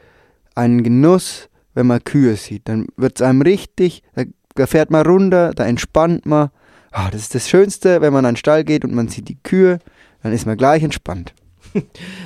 ein 0.55 0.83
Genuss, 0.83 1.49
wenn 1.75 1.87
man 1.87 2.05
Kühe 2.05 2.37
sieht. 2.37 2.69
Dann 2.69 2.87
wird 2.97 3.21
es 3.21 3.23
einem 3.23 3.43
richtig, 3.43 4.03
da, 4.15 4.25
da 4.55 4.67
fährt 4.67 4.91
man 4.91 5.07
runter, 5.07 5.53
da 5.55 5.65
entspannt 5.65 6.27
man. 6.27 6.51
Ah, 6.93 7.11
das 7.11 7.23
ist 7.23 7.35
das 7.35 7.49
Schönste, 7.49 8.01
wenn 8.01 8.13
man 8.13 8.25
an 8.25 8.33
den 8.33 8.39
Stall 8.39 8.65
geht 8.65 8.85
und 8.85 8.95
man 8.95 9.09
sieht 9.09 9.29
die 9.29 9.39
Kühe, 9.43 9.79
dann 10.23 10.33
ist 10.33 10.47
man 10.47 10.57
gleich 10.57 10.83
entspannt. 10.83 11.35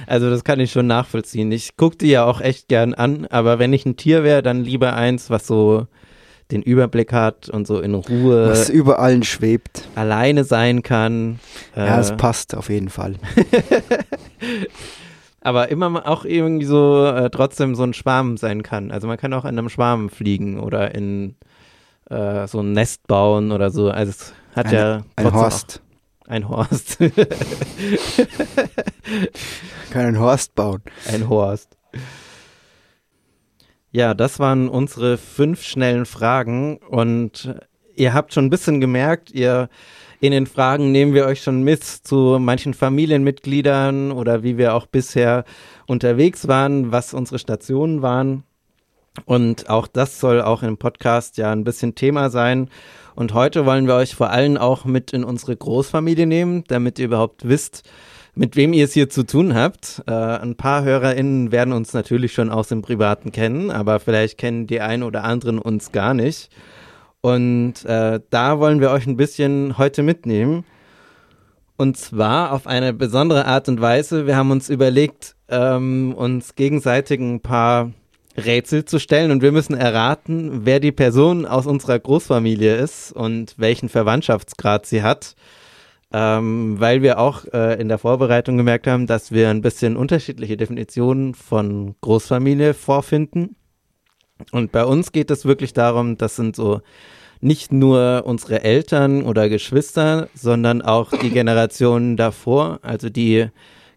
Also 0.06 0.30
das 0.30 0.44
kann 0.44 0.60
ich 0.60 0.70
schon 0.70 0.86
nachvollziehen. 0.86 1.50
Ich 1.50 1.76
gucke 1.76 1.96
die 1.96 2.08
ja 2.08 2.24
auch 2.24 2.40
echt 2.40 2.68
gern 2.68 2.94
an, 2.94 3.26
aber 3.26 3.58
wenn 3.58 3.72
ich 3.72 3.86
ein 3.86 3.96
Tier 3.96 4.22
wäre, 4.22 4.42
dann 4.42 4.62
lieber 4.62 4.94
eins, 4.94 5.30
was 5.30 5.46
so 5.46 5.86
den 6.50 6.62
Überblick 6.62 7.12
hat 7.12 7.48
und 7.48 7.66
so 7.66 7.80
in 7.80 7.94
Ruhe 7.94 8.50
Was 8.50 8.68
über 8.68 8.98
allen 8.98 9.22
schwebt. 9.22 9.88
alleine 9.94 10.44
sein 10.44 10.82
kann. 10.82 11.38
Ja, 11.74 11.98
es 12.00 12.10
Äh, 12.10 12.16
passt 12.16 12.54
auf 12.54 12.68
jeden 12.68 12.90
Fall. 12.90 13.14
aber 15.40 15.68
immer 15.70 16.06
auch 16.08 16.24
irgendwie 16.24 16.66
so 16.66 17.06
äh, 17.06 17.30
trotzdem 17.30 17.74
so 17.74 17.82
ein 17.82 17.94
Schwarm 17.94 18.36
sein 18.36 18.62
kann. 18.62 18.90
Also 18.90 19.06
man 19.06 19.16
kann 19.18 19.32
auch 19.32 19.44
in 19.44 19.58
einem 19.58 19.68
Schwarm 19.68 20.08
fliegen 20.10 20.58
oder 20.60 20.94
in 20.94 21.36
äh, 22.10 22.46
so 22.46 22.60
ein 22.60 22.72
Nest 22.72 23.06
bauen 23.06 23.52
oder 23.52 23.70
so. 23.70 23.90
Also 23.90 24.10
es 24.10 24.32
hat 24.54 24.66
Eine- 24.66 24.76
ja 24.76 25.02
Ein 25.16 25.32
Horst. 25.32 25.80
Ein 26.26 26.48
Horst. 26.48 26.96
Kann 29.90 30.06
einen 30.06 30.18
Horst 30.18 30.54
bauen. 30.54 30.80
Ein 31.12 31.28
Horst. 31.28 31.76
Ja, 33.96 34.12
das 34.12 34.40
waren 34.40 34.68
unsere 34.68 35.16
fünf 35.18 35.62
schnellen 35.62 36.04
Fragen 36.04 36.78
und 36.78 37.54
ihr 37.94 38.12
habt 38.12 38.34
schon 38.34 38.46
ein 38.46 38.50
bisschen 38.50 38.80
gemerkt, 38.80 39.30
ihr 39.30 39.68
in 40.18 40.32
den 40.32 40.48
Fragen 40.48 40.90
nehmen 40.90 41.14
wir 41.14 41.26
euch 41.26 41.44
schon 41.44 41.62
mit 41.62 41.84
zu 41.84 42.40
manchen 42.40 42.74
Familienmitgliedern 42.74 44.10
oder 44.10 44.42
wie 44.42 44.58
wir 44.58 44.74
auch 44.74 44.86
bisher 44.86 45.44
unterwegs 45.86 46.48
waren, 46.48 46.90
was 46.90 47.14
unsere 47.14 47.38
Stationen 47.38 48.02
waren. 48.02 48.42
Und 49.26 49.70
auch 49.70 49.86
das 49.86 50.18
soll 50.18 50.42
auch 50.42 50.64
im 50.64 50.76
Podcast 50.76 51.36
ja 51.36 51.52
ein 51.52 51.62
bisschen 51.62 51.94
Thema 51.94 52.30
sein. 52.30 52.70
Und 53.14 53.32
heute 53.32 53.64
wollen 53.64 53.86
wir 53.86 53.94
euch 53.94 54.16
vor 54.16 54.30
allem 54.30 54.56
auch 54.56 54.84
mit 54.84 55.12
in 55.12 55.22
unsere 55.22 55.56
Großfamilie 55.56 56.26
nehmen, 56.26 56.64
damit 56.66 56.98
ihr 56.98 57.04
überhaupt 57.04 57.48
wisst, 57.48 57.88
mit 58.34 58.56
wem 58.56 58.72
ihr 58.72 58.84
es 58.84 58.92
hier 58.92 59.08
zu 59.08 59.24
tun 59.24 59.54
habt. 59.54 60.02
Äh, 60.06 60.12
ein 60.12 60.56
paar 60.56 60.84
HörerInnen 60.84 61.52
werden 61.52 61.72
uns 61.72 61.92
natürlich 61.92 62.32
schon 62.32 62.50
aus 62.50 62.68
dem 62.68 62.82
Privaten 62.82 63.32
kennen, 63.32 63.70
aber 63.70 64.00
vielleicht 64.00 64.38
kennen 64.38 64.66
die 64.66 64.80
einen 64.80 65.02
oder 65.02 65.24
anderen 65.24 65.58
uns 65.58 65.92
gar 65.92 66.14
nicht. 66.14 66.50
Und 67.20 67.84
äh, 67.84 68.20
da 68.30 68.58
wollen 68.58 68.80
wir 68.80 68.90
euch 68.90 69.06
ein 69.06 69.16
bisschen 69.16 69.78
heute 69.78 70.02
mitnehmen. 70.02 70.64
Und 71.76 71.96
zwar 71.96 72.52
auf 72.52 72.66
eine 72.66 72.92
besondere 72.92 73.46
Art 73.46 73.68
und 73.68 73.80
Weise. 73.80 74.26
Wir 74.26 74.36
haben 74.36 74.50
uns 74.50 74.68
überlegt, 74.68 75.34
ähm, 75.48 76.14
uns 76.14 76.54
gegenseitig 76.54 77.20
ein 77.20 77.40
paar 77.40 77.92
Rätsel 78.36 78.84
zu 78.84 78.98
stellen 78.98 79.30
und 79.30 79.42
wir 79.42 79.52
müssen 79.52 79.74
erraten, 79.74 80.64
wer 80.64 80.80
die 80.80 80.92
Person 80.92 81.46
aus 81.46 81.66
unserer 81.66 81.98
Großfamilie 81.98 82.76
ist 82.76 83.12
und 83.12 83.54
welchen 83.58 83.88
Verwandtschaftsgrad 83.88 84.86
sie 84.86 85.02
hat. 85.02 85.36
Ähm, 86.16 86.78
weil 86.78 87.02
wir 87.02 87.18
auch 87.18 87.44
äh, 87.52 87.80
in 87.80 87.88
der 87.88 87.98
Vorbereitung 87.98 88.56
gemerkt 88.56 88.86
haben, 88.86 89.08
dass 89.08 89.32
wir 89.32 89.50
ein 89.50 89.62
bisschen 89.62 89.96
unterschiedliche 89.96 90.56
Definitionen 90.56 91.34
von 91.34 91.96
Großfamilie 92.02 92.72
vorfinden. 92.72 93.56
Und 94.52 94.70
bei 94.70 94.84
uns 94.84 95.10
geht 95.10 95.32
es 95.32 95.44
wirklich 95.44 95.72
darum, 95.72 96.16
das 96.16 96.36
sind 96.36 96.54
so 96.54 96.82
nicht 97.40 97.72
nur 97.72 98.22
unsere 98.26 98.62
Eltern 98.62 99.24
oder 99.24 99.48
Geschwister, 99.48 100.28
sondern 100.34 100.82
auch 100.82 101.10
die 101.10 101.30
Generationen 101.30 102.16
davor, 102.16 102.78
also 102.82 103.08
die 103.08 103.48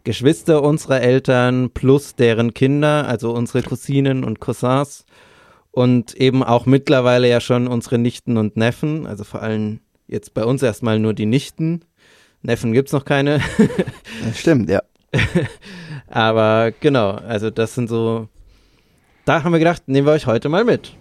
Geschwister 0.03 0.63
unserer 0.63 1.01
Eltern 1.01 1.69
plus 1.69 2.15
deren 2.15 2.55
Kinder, 2.55 3.07
also 3.07 3.31
unsere 3.31 3.61
Cousinen 3.61 4.23
und 4.23 4.39
Cousins 4.39 5.05
und 5.69 6.15
eben 6.15 6.41
auch 6.41 6.65
mittlerweile 6.65 7.29
ja 7.29 7.41
schon 7.41 7.67
unsere 7.67 7.99
Nichten 7.99 8.37
und 8.37 8.57
Neffen, 8.57 9.05
also 9.05 9.23
vor 9.23 9.43
allem 9.43 9.81
jetzt 10.07 10.33
bei 10.33 10.43
uns 10.45 10.63
erstmal 10.63 10.97
nur 10.97 11.13
die 11.13 11.27
Nichten. 11.27 11.81
Neffen 12.47 12.71
gibt 12.71 12.87
es 12.87 12.93
noch 12.93 13.03
keine. 13.03 13.41
stimmt, 14.33 14.69
ja. 14.69 14.81
Aber 16.07 16.71
genau, 16.79 17.11
also 17.11 17.49
das 17.49 17.75
sind 17.75 17.89
so, 17.89 18.29
da 19.25 19.43
haben 19.43 19.51
wir 19.51 19.59
gedacht, 19.59 19.83
nehmen 19.87 20.07
wir 20.07 20.13
euch 20.13 20.27
heute 20.27 20.47
mal 20.47 20.63
mit. 20.63 20.95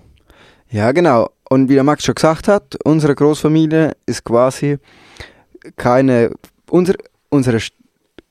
Ja, 0.71 0.91
genau. 0.91 1.31
Und 1.49 1.69
wie 1.69 1.75
der 1.75 1.85
Max 1.85 2.05
schon 2.05 2.17
gesagt 2.17 2.49
hat, 2.49 2.77
unsere 2.83 3.15
Großfamilie 3.15 3.93
ist 4.07 4.25
quasi 4.25 4.79
keine, 5.77 6.33
unsere, 6.69 6.99
unsere 7.29 7.61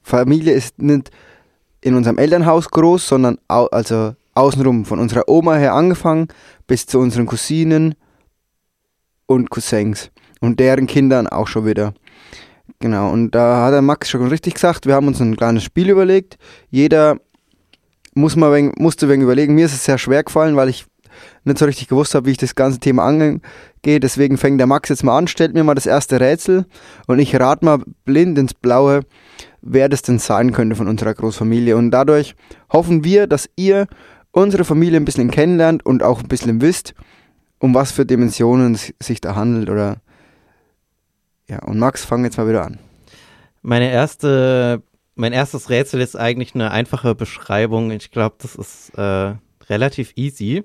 Familie 0.04 0.52
ist 0.52 0.78
nicht 0.82 1.10
in 1.80 1.96
unserem 1.96 2.18
Elternhaus 2.18 2.70
groß, 2.70 3.08
sondern 3.08 3.38
au, 3.48 3.68
also 3.68 4.14
außenrum 4.34 4.84
von 4.84 5.00
unserer 5.00 5.30
Oma 5.30 5.56
her 5.56 5.74
angefangen 5.74 6.28
bis 6.68 6.86
zu 6.86 7.00
unseren 7.00 7.28
Cousinen 7.28 7.96
und 9.26 9.50
Cousins 9.50 10.12
und 10.42 10.60
deren 10.60 10.86
Kindern 10.86 11.28
auch 11.28 11.48
schon 11.48 11.66
wieder. 11.66 11.94
Genau, 12.86 13.10
und 13.10 13.32
da 13.32 13.66
hat 13.66 13.74
der 13.74 13.82
Max 13.82 14.12
schon 14.12 14.28
richtig 14.28 14.54
gesagt, 14.54 14.86
wir 14.86 14.94
haben 14.94 15.08
uns 15.08 15.20
ein 15.20 15.36
kleines 15.36 15.64
Spiel 15.64 15.90
überlegt. 15.90 16.38
Jeder 16.70 17.18
muss 18.14 18.36
mal 18.36 18.54
wenig, 18.54 18.74
musste 18.78 19.10
wegen 19.10 19.24
überlegen. 19.24 19.56
Mir 19.56 19.66
ist 19.66 19.74
es 19.74 19.86
sehr 19.86 19.98
schwer 19.98 20.24
gefallen, 20.24 20.56
weil 20.56 20.70
ich 20.70 20.86
nicht 21.46 21.58
so 21.58 21.66
richtig 21.66 21.88
gewusst 21.88 22.14
habe, 22.14 22.28
wie 22.28 22.34
ich 22.34 22.38
das 22.38 22.54
ganze 22.54 22.80
Thema 22.80 23.06
angehe. 23.06 23.40
Deswegen 24.00 24.38
fängt 24.38 24.60
der 24.60 24.68
Max 24.68 24.90
jetzt 24.90 25.04
mal 25.04 25.18
an, 25.18 25.28
stellt 25.28 25.56
mir 25.56 25.64
mal 25.64 25.74
das 25.74 25.88
erste 25.88 26.20
Rätsel 26.20 26.68
und 27.08 27.18
ich 27.18 27.36
rate 27.36 27.66
mal 27.66 27.80
blind 28.04 28.38
ins 28.38 28.54
Blaue, 28.54 29.00
wer 29.64 29.90
das 29.90 30.04
denn 30.04 30.20
sein 30.20 30.52
könnte 30.52 30.76
von 30.76 30.88
unserer 30.88 31.16
Großfamilie. 31.16 31.76
Und 31.76 31.90
dadurch 31.90 32.36
hoffen 32.72 33.04
wir, 33.04 33.26
dass 33.26 33.50
ihr 33.56 33.88
unsere 34.30 34.64
Familie 34.64 35.00
ein 35.00 35.06
bisschen 35.06 35.32
kennenlernt 35.32 35.84
und 35.84 36.04
auch 36.04 36.22
ein 36.22 36.28
bisschen 36.28 36.62
wisst, 36.62 36.94
um 37.58 37.74
was 37.74 37.92
für 37.92 38.06
Dimensionen 38.06 38.76
es 38.76 38.94
sich 39.02 39.22
da 39.22 39.36
handelt. 39.36 39.72
Oder 39.72 40.04
ja, 41.48 41.60
und 41.64 41.80
Max, 41.80 42.06
fang 42.06 42.24
jetzt 42.24 42.38
mal 42.38 42.48
wieder 42.48 42.66
an. 42.66 42.80
Meine 43.62 43.92
erste, 43.92 44.82
mein 45.16 45.34
erstes 45.34 45.70
Rätsel 45.70 46.02
ist 46.02 46.16
eigentlich 46.16 46.56
eine 46.56 46.72
einfache 46.72 47.16
Beschreibung. 47.16 47.92
Ich 47.92 48.12
glaube, 48.12 48.36
das 48.40 48.56
ist 48.56 48.98
äh, 48.98 49.36
relativ 49.70 50.14
easy. 50.16 50.64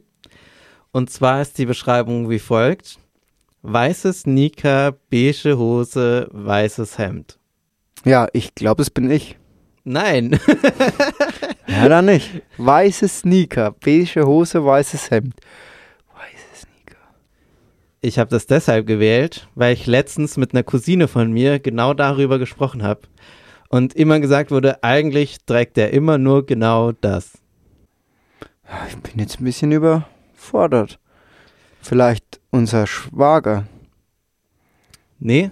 Und 0.93 1.11
zwar 1.11 1.40
ist 1.43 1.59
die 1.59 1.66
Beschreibung 1.66 2.31
wie 2.31 2.38
folgt: 2.38 2.99
Weißes 3.62 4.23
Sneaker, 4.23 4.93
beige 5.11 5.57
Hose, 5.57 6.29
weißes 6.33 6.99
Hemd. 6.99 7.38
Ja, 8.05 8.29
ich 8.33 8.55
glaube, 8.55 8.83
es 8.83 8.90
bin 8.90 9.11
ich. 9.11 9.38
Nein. 9.85 10.38
ja, 11.66 11.88
dann 11.88 12.07
nicht. 12.07 12.43
Weiße 12.59 13.09
Sneaker, 13.09 13.73
beige 13.73 14.27
Hose, 14.27 14.64
weißes 14.64 15.11
Hemd. 15.11 15.35
Ich 18.02 18.18
habe 18.18 18.30
das 18.30 18.46
deshalb 18.46 18.86
gewählt, 18.86 19.48
weil 19.54 19.74
ich 19.74 19.86
letztens 19.86 20.38
mit 20.38 20.54
einer 20.54 20.62
Cousine 20.62 21.06
von 21.06 21.30
mir 21.32 21.58
genau 21.58 21.92
darüber 21.92 22.38
gesprochen 22.38 22.82
habe. 22.82 23.02
Und 23.68 23.94
immer 23.94 24.20
gesagt 24.20 24.50
wurde, 24.50 24.82
eigentlich 24.82 25.38
trägt 25.44 25.76
er 25.76 25.92
immer 25.92 26.16
nur 26.16 26.46
genau 26.46 26.92
das. 26.92 27.38
Ich 28.88 28.96
bin 28.96 29.20
jetzt 29.20 29.40
ein 29.40 29.44
bisschen 29.44 29.70
überfordert. 29.72 30.98
Vielleicht 31.82 32.40
unser 32.50 32.86
Schwager. 32.86 33.66
Nee, 35.18 35.50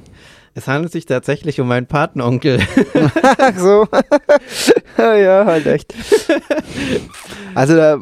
es 0.54 0.66
handelt 0.66 0.92
sich 0.92 1.06
tatsächlich 1.06 1.60
um 1.60 1.68
meinen 1.68 1.86
Patenonkel. 1.86 2.60
Ach 3.38 3.56
so. 3.56 3.86
ja, 4.98 5.44
halt 5.44 5.66
echt. 5.66 5.94
Also 7.54 7.74
der 7.74 7.98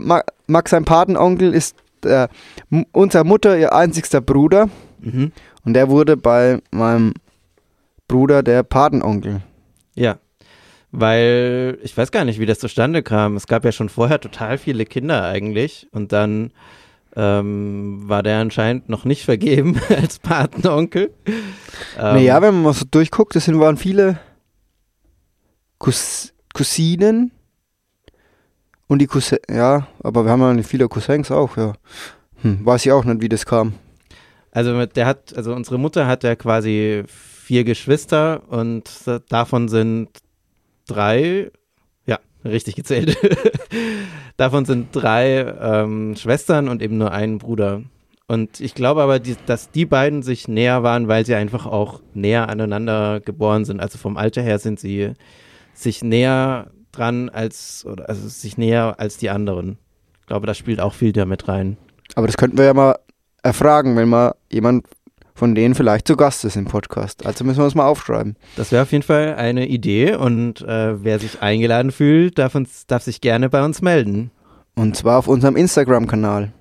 Max, 0.46 0.70
sein 0.70 0.84
Patenonkel, 0.84 1.52
ist 1.52 1.76
äh, 2.06 2.28
unserer 2.92 3.24
Mutter 3.24 3.58
ihr 3.58 3.74
einzigster 3.74 4.20
Bruder. 4.20 4.68
Mhm. 5.00 5.32
Und 5.64 5.74
der 5.74 5.90
wurde 5.90 6.16
bei 6.16 6.60
meinem 6.70 7.14
Bruder 8.08 8.42
der 8.42 8.62
Patenonkel. 8.62 9.42
Ja. 9.94 10.18
Weil 10.92 11.78
ich 11.82 11.96
weiß 11.96 12.12
gar 12.12 12.24
nicht, 12.24 12.38
wie 12.38 12.46
das 12.46 12.58
zustande 12.58 13.02
kam. 13.02 13.36
Es 13.36 13.46
gab 13.46 13.64
ja 13.64 13.72
schon 13.72 13.88
vorher 13.88 14.20
total 14.20 14.56
viele 14.58 14.86
Kinder 14.86 15.24
eigentlich. 15.24 15.88
Und 15.92 16.12
dann 16.12 16.52
ähm, 17.16 18.02
war 18.08 18.22
der 18.22 18.38
anscheinend 18.38 18.88
noch 18.88 19.04
nicht 19.04 19.24
vergeben 19.24 19.80
als 19.88 20.18
Patenonkel. 20.18 21.12
Ähm, 21.26 21.34
naja, 22.14 22.40
wenn 22.42 22.54
man 22.54 22.62
mal 22.62 22.72
so 22.72 22.84
durchguckt, 22.88 23.34
das 23.34 23.46
sind, 23.46 23.58
waren 23.58 23.76
viele 23.76 24.18
Cous 25.78 26.32
Cousinen 26.54 27.32
und 28.88 29.00
die 29.00 29.06
Cousins, 29.06 29.40
ja, 29.50 29.86
aber 30.02 30.24
wir 30.24 30.32
haben 30.32 30.56
ja 30.58 30.62
viele 30.62 30.88
Cousins 30.88 31.30
auch, 31.30 31.56
ja. 31.56 31.72
Hm, 32.42 32.64
weiß 32.64 32.86
ich 32.86 32.92
auch 32.92 33.04
nicht, 33.04 33.20
wie 33.20 33.28
das 33.28 33.46
kam. 33.46 33.74
Also 34.52 34.86
der 34.86 35.06
hat, 35.06 35.36
also 35.36 35.54
unsere 35.54 35.78
Mutter 35.78 36.06
hat 36.06 36.24
ja 36.24 36.34
quasi 36.36 37.04
vier 37.06 37.64
Geschwister 37.64 38.42
und 38.48 38.90
davon 39.28 39.68
sind 39.68 40.08
drei 40.86 41.50
richtig 42.50 42.76
gezählt. 42.76 43.16
Davon 44.36 44.64
sind 44.64 44.88
drei 44.92 45.40
ähm, 45.60 46.14
Schwestern 46.16 46.68
und 46.68 46.82
eben 46.82 46.98
nur 46.98 47.12
ein 47.12 47.38
Bruder. 47.38 47.82
Und 48.28 48.60
ich 48.60 48.74
glaube 48.74 49.02
aber, 49.02 49.18
die, 49.18 49.36
dass 49.46 49.70
die 49.70 49.86
beiden 49.86 50.22
sich 50.22 50.48
näher 50.48 50.82
waren, 50.82 51.08
weil 51.08 51.24
sie 51.24 51.34
einfach 51.34 51.66
auch 51.66 52.00
näher 52.12 52.48
aneinander 52.48 53.20
geboren 53.20 53.64
sind. 53.64 53.80
Also 53.80 53.98
vom 53.98 54.16
Alter 54.16 54.42
her 54.42 54.58
sind 54.58 54.80
sie 54.80 55.12
sich 55.74 56.02
näher 56.02 56.70
dran 56.96 57.28
als, 57.28 57.84
oder 57.86 58.08
also 58.08 58.28
sich 58.28 58.58
näher 58.58 58.96
als 58.98 59.16
die 59.16 59.30
anderen. 59.30 59.78
Ich 60.20 60.26
glaube, 60.26 60.46
das 60.46 60.58
spielt 60.58 60.80
auch 60.80 60.94
viel 60.94 61.12
damit 61.12 61.48
rein. 61.48 61.76
Aber 62.14 62.26
das 62.26 62.36
könnten 62.36 62.58
wir 62.58 62.64
ja 62.64 62.74
mal 62.74 62.96
erfragen, 63.42 63.96
wenn 63.96 64.08
mal 64.08 64.34
jemand 64.50 64.86
von 65.34 65.54
denen 65.54 65.74
vielleicht 65.74 66.08
zu 66.08 66.16
Gast 66.16 66.44
ist 66.44 66.56
im 66.56 66.64
Podcast. 66.64 67.26
Also 67.26 67.44
müssen 67.44 67.58
wir 67.58 67.64
uns 67.64 67.74
mal 67.74 67.86
aufschreiben. 67.86 68.36
Das 68.56 68.72
wäre 68.72 68.82
auf 68.82 68.92
jeden 68.92 69.04
Fall 69.04 69.34
eine 69.36 69.68
Idee 69.68 70.16
und 70.16 70.62
äh, 70.62 71.04
wer 71.04 71.18
sich 71.18 71.42
eingeladen 71.42 71.92
fühlt, 71.92 72.38
darf, 72.38 72.54
uns, 72.54 72.86
darf 72.86 73.02
sich 73.02 73.20
gerne 73.20 73.50
bei 73.50 73.64
uns 73.64 73.82
melden. 73.82 74.30
Und 74.74 74.96
zwar 74.96 75.18
auf 75.18 75.28
unserem 75.28 75.56
Instagram-Kanal. 75.56 76.52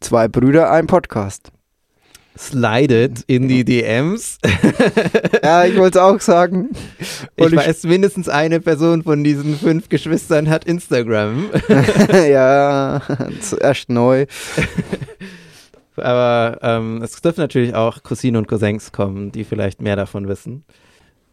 Zwei 0.00 0.28
Brüder, 0.28 0.70
ein 0.70 0.86
Podcast. 0.86 1.51
Slidet 2.36 3.24
in 3.26 3.46
die 3.48 3.64
DMs. 3.64 4.38
ja, 5.42 5.64
ich 5.64 5.76
wollte 5.76 5.98
es 5.98 6.04
auch 6.04 6.20
sagen. 6.20 6.70
Und 7.36 7.52
ich, 7.52 7.52
ich 7.52 7.56
weiß, 7.56 7.84
mindestens 7.84 8.28
eine 8.28 8.60
Person 8.60 9.02
von 9.02 9.22
diesen 9.22 9.58
fünf 9.58 9.88
Geschwistern 9.88 10.48
hat 10.48 10.64
Instagram. 10.64 11.50
ja, 12.12 13.02
zuerst 13.40 13.90
neu. 13.90 14.26
Aber 15.96 16.58
ähm, 16.62 17.02
es 17.02 17.20
dürfen 17.20 17.40
natürlich 17.40 17.74
auch 17.74 18.02
Cousinen 18.02 18.36
und 18.36 18.48
Cousins 18.48 18.92
kommen, 18.92 19.30
die 19.30 19.44
vielleicht 19.44 19.82
mehr 19.82 19.96
davon 19.96 20.26
wissen. 20.26 20.64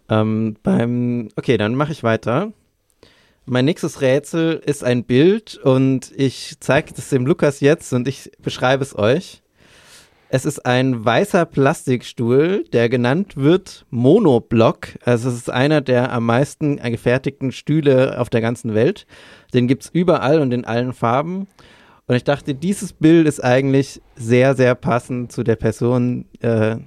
Ähm, 0.09 0.57
beim, 0.63 1.29
okay, 1.37 1.57
dann 1.57 1.75
mache 1.75 1.93
ich 1.93 2.03
weiter. 2.03 2.51
Mein 3.45 3.65
nächstes 3.65 4.01
Rätsel 4.01 4.61
ist 4.65 4.83
ein 4.83 5.05
Bild 5.05 5.57
und 5.57 6.11
ich 6.15 6.57
zeige 6.59 6.93
das 6.93 7.09
dem 7.09 7.25
Lukas 7.25 7.61
jetzt 7.61 7.93
und 7.93 8.07
ich 8.07 8.31
beschreibe 8.41 8.83
es 8.83 8.97
euch. 8.97 9.41
Es 10.31 10.45
ist 10.45 10.63
ein 10.63 11.03
weißer 11.03 11.45
Plastikstuhl, 11.47 12.63
der 12.71 12.87
genannt 12.87 13.35
wird 13.35 13.87
Monoblock. 13.89 14.89
Also 15.03 15.27
es 15.27 15.35
ist 15.35 15.49
einer 15.49 15.81
der 15.81 16.13
am 16.13 16.27
meisten 16.27 16.77
gefertigten 16.77 17.51
Stühle 17.51 18.19
auf 18.19 18.29
der 18.29 18.39
ganzen 18.39 18.75
Welt. 18.75 19.07
Den 19.55 19.67
gibt 19.67 19.85
es 19.85 19.89
überall 19.89 20.39
und 20.39 20.53
in 20.53 20.65
allen 20.65 20.93
Farben. 20.93 21.47
Und 22.05 22.15
ich 22.15 22.23
dachte, 22.23 22.53
dieses 22.53 22.93
Bild 22.93 23.27
ist 23.27 23.43
eigentlich 23.43 24.01
sehr, 24.15 24.53
sehr 24.53 24.75
passend 24.75 25.31
zu 25.31 25.43
der 25.43 25.55
Person, 25.55 26.25
äh, 26.41 26.77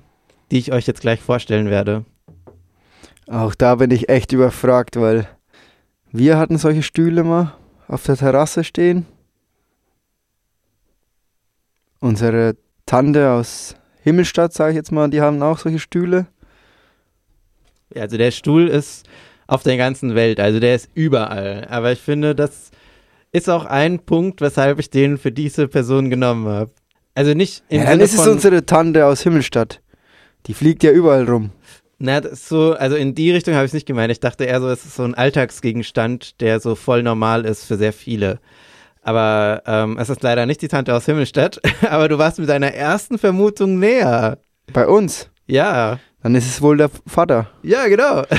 die 0.53 0.59
ich 0.59 0.73
euch 0.73 0.87
jetzt 0.87 1.01
gleich 1.01 1.21
vorstellen 1.21 1.69
werde. 1.69 2.05
Auch 3.27 3.57
da 3.57 3.75
bin 3.75 3.91
ich 3.91 4.09
echt 4.09 4.33
überfragt, 4.33 5.01
weil 5.01 5.27
wir 6.13 6.39
hatten 6.39 6.59
solche 6.59 6.85
Stühle 6.85 7.25
mal 7.25 7.55
auf 7.89 8.05
der 8.05 8.17
Terrasse 8.17 8.63
stehen. 8.63 9.07
Unsere 11.99 12.57
Tante 12.87 13.31
aus 13.31 13.77
Himmelstadt, 14.03 14.53
sage 14.53 14.73
ich 14.73 14.77
jetzt 14.77 14.93
mal, 14.93 15.09
die 15.09 15.21
haben 15.21 15.43
auch 15.43 15.59
solche 15.59 15.79
Stühle. 15.79 16.27
Also 17.95 18.17
der 18.17 18.31
Stuhl 18.31 18.69
ist 18.69 19.07
auf 19.47 19.63
der 19.63 19.77
ganzen 19.77 20.15
Welt, 20.15 20.41
also 20.41 20.61
der 20.61 20.75
ist 20.75 20.89
überall. 20.95 21.67
Aber 21.69 21.93
ich 21.93 22.01
finde, 22.01 22.35
das 22.35 22.71
ist 23.33 23.49
auch 23.49 23.65
ein 23.65 23.99
Punkt, 24.01 24.41
weshalb 24.41 24.79
ich 24.79 24.91
den 24.91 25.19
für 25.19 25.33
diese 25.33 25.69
Person 25.69 26.11
genommen 26.11 26.47
habe. 26.47 26.71
Also 27.15 27.35
nicht 27.35 27.63
im 27.69 27.81
ja, 27.81 27.87
Dann 27.91 28.01
ist 28.01 28.15
es 28.15 28.27
unsere 28.27 28.65
Tante 28.65 29.07
aus 29.07 29.23
Himmelstadt. 29.23 29.81
Die 30.47 30.55
fliegt 30.55 30.83
ja 30.83 30.91
überall 30.91 31.29
rum. 31.29 31.51
Na, 31.99 32.21
so, 32.35 32.73
also 32.73 32.97
in 32.97 33.15
die 33.15 33.31
Richtung 33.31 33.55
habe 33.55 33.65
ich 33.65 33.69
es 33.71 33.75
nicht 33.75 33.87
gemeint. 33.87 34.11
Ich 34.11 34.19
dachte 34.19 34.45
eher 34.45 34.61
so, 34.61 34.69
es 34.69 34.85
ist 34.85 34.97
so 34.97 35.05
ein 35.05 35.15
Alltagsgegenstand, 35.15 36.41
der 36.41 36.59
so 36.59 36.75
voll 36.75 37.03
normal 37.03 37.45
ist 37.45 37.65
für 37.65 37.77
sehr 37.77 37.93
viele. 37.93 38.41
Aber 39.03 39.63
ähm, 39.67 39.99
es 39.99 40.09
ist 40.09 40.23
leider 40.23 40.47
nicht 40.47 40.63
die 40.63 40.69
Tante 40.69 40.95
aus 40.95 41.05
Himmelstadt. 41.07 41.61
Aber 41.91 42.09
du 42.09 42.19
warst 42.19 42.39
mit 42.39 42.49
deiner 42.49 42.73
ersten 42.73 43.19
Vermutung 43.19 43.79
näher. 43.79 44.39
Bei 44.73 44.87
uns? 44.87 45.29
Ja. 45.47 45.99
Dann 46.23 46.37
ist 46.37 46.47
es 46.47 46.63
wohl 46.63 46.77
der 46.77 46.89
Vater. 47.07 47.51
Ja, 47.63 47.89
genau. 47.89 48.23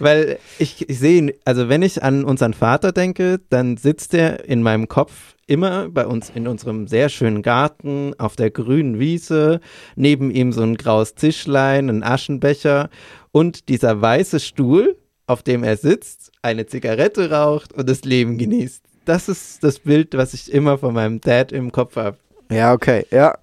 Weil 0.00 0.38
ich, 0.58 0.88
ich 0.88 0.98
sehe 0.98 1.18
ihn, 1.18 1.32
also 1.44 1.68
wenn 1.68 1.82
ich 1.82 2.02
an 2.02 2.24
unseren 2.24 2.54
Vater 2.54 2.90
denke, 2.90 3.38
dann 3.48 3.76
sitzt 3.76 4.14
er 4.14 4.44
in 4.44 4.62
meinem 4.62 4.88
Kopf 4.88 5.36
immer 5.46 5.88
bei 5.88 6.06
uns 6.06 6.30
in 6.30 6.48
unserem 6.48 6.88
sehr 6.88 7.08
schönen 7.08 7.42
Garten 7.42 8.14
auf 8.18 8.34
der 8.34 8.50
grünen 8.50 8.98
Wiese, 8.98 9.60
neben 9.94 10.30
ihm 10.30 10.52
so 10.52 10.62
ein 10.62 10.76
graues 10.76 11.14
Tischlein, 11.14 11.88
ein 11.88 12.02
Aschenbecher 12.02 12.90
und 13.30 13.68
dieser 13.68 14.00
weiße 14.00 14.40
Stuhl, 14.40 14.96
auf 15.28 15.42
dem 15.42 15.62
er 15.62 15.76
sitzt, 15.76 16.32
eine 16.42 16.66
Zigarette 16.66 17.30
raucht 17.30 17.72
und 17.72 17.88
das 17.88 18.02
Leben 18.02 18.38
genießt. 18.38 18.82
Das 19.04 19.28
ist 19.28 19.62
das 19.62 19.78
Bild, 19.78 20.16
was 20.16 20.34
ich 20.34 20.52
immer 20.52 20.78
von 20.78 20.94
meinem 20.94 21.20
Dad 21.20 21.52
im 21.52 21.70
Kopf 21.70 21.96
habe. 21.96 22.16
Ja, 22.50 22.72
okay. 22.72 23.06
Ja, 23.10 23.38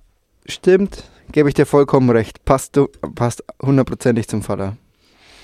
stimmt. 0.45 1.03
Gebe 1.31 1.47
ich 1.47 1.55
dir 1.55 1.65
vollkommen 1.65 2.09
recht. 2.09 2.43
Passt, 2.43 2.79
passt 3.15 3.43
hundertprozentig 3.61 4.27
zum 4.27 4.41
Vater. 4.41 4.77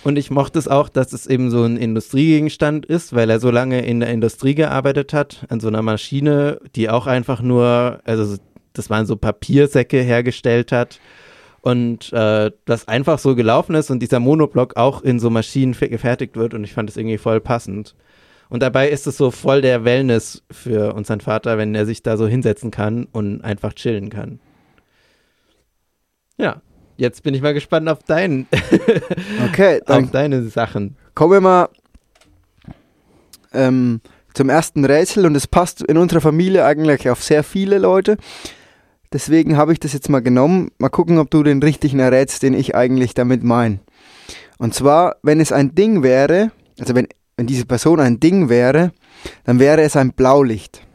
Und 0.03 0.17
ich 0.17 0.31
mochte 0.31 0.57
es 0.57 0.67
auch, 0.67 0.89
dass 0.89 1.13
es 1.13 1.27
eben 1.27 1.51
so 1.51 1.63
ein 1.63 1.77
Industriegegenstand 1.77 2.87
ist, 2.87 3.13
weil 3.13 3.29
er 3.29 3.39
so 3.39 3.51
lange 3.51 3.85
in 3.85 3.99
der 3.99 4.09
Industrie 4.09 4.55
gearbeitet 4.55 5.13
hat, 5.13 5.45
an 5.49 5.59
so 5.59 5.67
einer 5.67 5.83
Maschine, 5.83 6.59
die 6.75 6.89
auch 6.89 7.05
einfach 7.05 7.41
nur, 7.41 7.99
also 8.03 8.37
das 8.73 8.89
waren 8.89 9.05
so 9.05 9.15
Papiersäcke 9.15 10.01
hergestellt 10.01 10.71
hat 10.71 10.99
und 11.61 12.11
äh, 12.11 12.51
das 12.65 12.87
einfach 12.87 13.19
so 13.19 13.35
gelaufen 13.35 13.75
ist 13.75 13.91
und 13.91 13.99
dieser 13.99 14.19
Monoblock 14.19 14.77
auch 14.77 15.01
in 15.03 15.19
so 15.19 15.29
Maschinen 15.29 15.73
gefertigt 15.73 16.35
wird 16.35 16.53
und 16.53 16.63
ich 16.63 16.73
fand 16.73 16.89
es 16.89 16.97
irgendwie 16.97 17.17
voll 17.17 17.39
passend. 17.39 17.95
Und 18.49 18.61
dabei 18.61 18.89
ist 18.89 19.07
es 19.07 19.15
so 19.15 19.31
voll 19.31 19.61
der 19.61 19.85
Wellness 19.85 20.43
für 20.51 20.93
unseren 20.93 21.21
Vater, 21.21 21.57
wenn 21.57 21.73
er 21.73 21.85
sich 21.85 22.03
da 22.03 22.17
so 22.17 22.27
hinsetzen 22.27 22.69
kann 22.69 23.07
und 23.11 23.41
einfach 23.43 23.73
chillen 23.73 24.09
kann. 24.09 24.39
Ja, 26.37 26.61
jetzt 26.97 27.23
bin 27.23 27.33
ich 27.33 27.41
mal 27.41 27.53
gespannt 27.53 27.87
auf 27.87 27.99
deinen. 28.03 28.47
okay, 29.47 29.81
dann 29.85 30.05
auf 30.05 30.11
deine 30.11 30.43
Sachen. 30.49 30.97
Kommen 31.13 31.31
wir 31.31 31.41
mal 31.41 31.69
ähm, 33.53 34.01
zum 34.33 34.49
ersten 34.49 34.83
Rätsel 34.83 35.25
und 35.25 35.35
es 35.35 35.47
passt 35.47 35.81
in 35.81 35.97
unserer 35.97 36.21
Familie 36.21 36.65
eigentlich 36.65 37.09
auf 37.09 37.23
sehr 37.23 37.43
viele 37.43 37.77
Leute. 37.77 38.17
Deswegen 39.13 39.57
habe 39.57 39.73
ich 39.73 39.79
das 39.79 39.93
jetzt 39.93 40.09
mal 40.09 40.21
genommen. 40.21 40.71
Mal 40.77 40.89
gucken, 40.89 41.17
ob 41.17 41.29
du 41.29 41.43
den 41.43 41.61
richtigen 41.61 41.99
errätst, 41.99 42.43
den 42.43 42.53
ich 42.53 42.75
eigentlich 42.75 43.13
damit 43.13 43.43
meine. 43.43 43.79
Und 44.57 44.73
zwar, 44.73 45.17
wenn 45.21 45.39
es 45.39 45.51
ein 45.51 45.75
Ding 45.75 46.01
wäre, 46.01 46.51
also 46.79 46.95
wenn, 46.95 47.07
wenn 47.35 47.47
diese 47.47 47.65
Person 47.65 47.99
ein 47.99 48.19
Ding 48.19 48.47
wäre, 48.47 48.91
dann 49.43 49.59
wäre 49.59 49.81
es 49.81 49.95
ein 49.95 50.13
Blaulicht. 50.13 50.85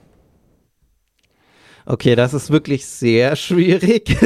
Okay, 1.85 2.17
das 2.17 2.33
ist 2.35 2.51
wirklich 2.51 2.87
sehr 2.87 3.37
schwierig, 3.37 4.17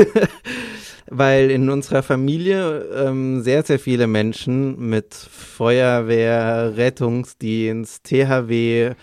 weil 1.07 1.50
in 1.50 1.68
unserer 1.68 2.03
Familie 2.03 2.87
ähm, 2.94 3.42
sehr, 3.42 3.64
sehr 3.64 3.79
viele 3.79 4.07
Menschen 4.07 4.79
mit 4.88 5.14
Feuerwehr, 5.14 6.76
Rettungsdienst, 6.76 8.05
THW, 8.05 8.94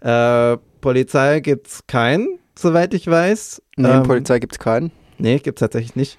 äh, 0.00 0.56
Polizei 0.80 1.40
gibt 1.40 1.66
es 1.68 1.86
keinen 1.86 2.38
soweit 2.58 2.94
ich 2.94 3.06
weiß. 3.06 3.62
Nee, 3.76 3.88
ähm, 3.88 4.02
Polizei 4.02 4.38
gibt 4.38 4.52
es 4.52 4.58
keinen. 4.58 4.90
Nee, 5.18 5.38
gibt 5.38 5.58
es 5.58 5.60
tatsächlich 5.60 5.96
nicht. 5.96 6.18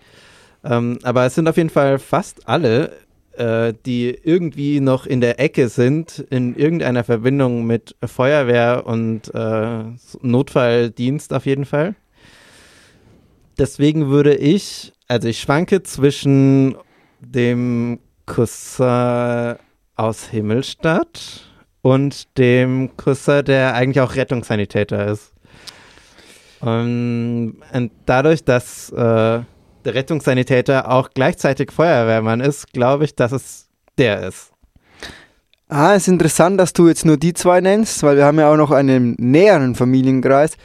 Ähm, 0.63 0.99
aber 1.03 1.25
es 1.25 1.35
sind 1.35 1.47
auf 1.47 1.57
jeden 1.57 1.69
Fall 1.69 1.99
fast 1.99 2.47
alle, 2.47 2.93
äh, 3.37 3.73
die 3.85 4.09
irgendwie 4.09 4.79
noch 4.79 5.05
in 5.05 5.21
der 5.21 5.39
Ecke 5.39 5.69
sind, 5.69 6.25
in 6.29 6.55
irgendeiner 6.55 7.03
Verbindung 7.03 7.65
mit 7.65 7.95
Feuerwehr 8.03 8.83
und 8.85 9.33
äh, 9.33 9.83
Notfalldienst 10.21 11.33
auf 11.33 11.45
jeden 11.45 11.65
Fall. 11.65 11.95
Deswegen 13.57 14.09
würde 14.09 14.35
ich, 14.35 14.93
also 15.07 15.27
ich 15.27 15.39
schwanke 15.39 15.83
zwischen 15.83 16.75
dem 17.19 17.99
Cousin 18.25 19.55
aus 19.95 20.27
Himmelstadt 20.29 21.47
und 21.81 22.37
dem 22.37 22.95
Cousin, 22.97 23.45
der 23.45 23.73
eigentlich 23.73 24.01
auch 24.01 24.15
Rettungssanitäter 24.15 25.07
ist. 25.07 25.33
Und, 26.59 27.57
und 27.73 27.91
dadurch, 28.05 28.43
dass 28.43 28.91
äh, 28.91 28.95
der 28.95 29.45
Rettungssanitäter 29.85 30.91
auch 30.91 31.09
gleichzeitig 31.13 31.71
Feuerwehrmann 31.71 32.41
ist, 32.41 32.73
glaube 32.73 33.05
ich, 33.05 33.15
dass 33.15 33.31
es 33.31 33.67
der 33.97 34.27
ist. 34.27 34.51
Ah, 35.69 35.93
ist 35.93 36.07
interessant, 36.07 36.59
dass 36.59 36.71
du 36.73 36.87
jetzt 36.87 37.05
nur 37.05 37.17
die 37.17 37.33
zwei 37.33 37.59
nennst, 37.59 38.01
weil 38.03 38.15
wir 38.15 38.25
haben 38.25 38.39
ja 38.39 38.51
auch 38.51 38.57
noch 38.57 38.71
einen 38.71 39.15
näheren 39.19 39.75
Familienkreis, 39.75 40.55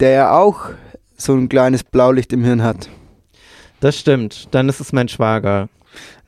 der 0.00 0.10
ja 0.10 0.32
auch 0.38 0.70
so 1.16 1.34
ein 1.34 1.48
kleines 1.48 1.84
Blaulicht 1.84 2.32
im 2.32 2.44
Hirn 2.44 2.62
hat. 2.62 2.88
Das 3.80 3.98
stimmt, 3.98 4.48
dann 4.54 4.68
ist 4.68 4.80
es 4.80 4.92
mein 4.92 5.08
Schwager. 5.08 5.68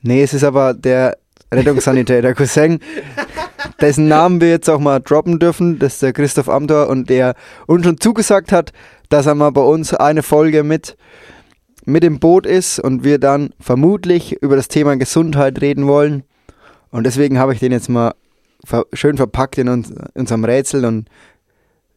Nee, 0.01 0.21
es 0.21 0.33
ist 0.33 0.43
aber 0.43 0.73
der 0.73 1.17
Rettungssanitäter 1.51 2.33
Cousin, 2.35 2.79
dessen 3.81 4.07
Namen 4.07 4.41
wir 4.41 4.49
jetzt 4.49 4.69
auch 4.69 4.79
mal 4.79 4.99
droppen 4.99 5.39
dürfen. 5.39 5.79
Das 5.79 5.93
ist 5.93 6.03
der 6.03 6.13
Christoph 6.13 6.49
Amthor 6.49 6.89
und 6.89 7.09
der 7.09 7.35
uns 7.67 7.85
schon 7.85 7.99
zugesagt 7.99 8.51
hat, 8.51 8.73
dass 9.13 9.27
er 9.27 9.35
mal 9.35 9.51
bei 9.51 9.61
uns 9.61 9.93
eine 9.93 10.23
Folge 10.23 10.63
mit, 10.63 10.97
mit 11.85 12.03
im 12.03 12.19
Boot 12.19 12.47
ist 12.47 12.79
und 12.79 13.03
wir 13.03 13.19
dann 13.19 13.51
vermutlich 13.59 14.41
über 14.41 14.55
das 14.55 14.69
Thema 14.69 14.97
Gesundheit 14.97 15.61
reden 15.61 15.85
wollen. 15.85 16.23
Und 16.89 17.03
deswegen 17.03 17.37
habe 17.37 17.53
ich 17.53 17.59
den 17.59 17.71
jetzt 17.71 17.89
mal 17.89 18.15
schön 18.91 19.17
verpackt 19.17 19.59
in 19.59 19.69
uns, 19.69 19.93
unserem 20.15 20.45
Rätsel 20.45 20.83
und 20.85 21.09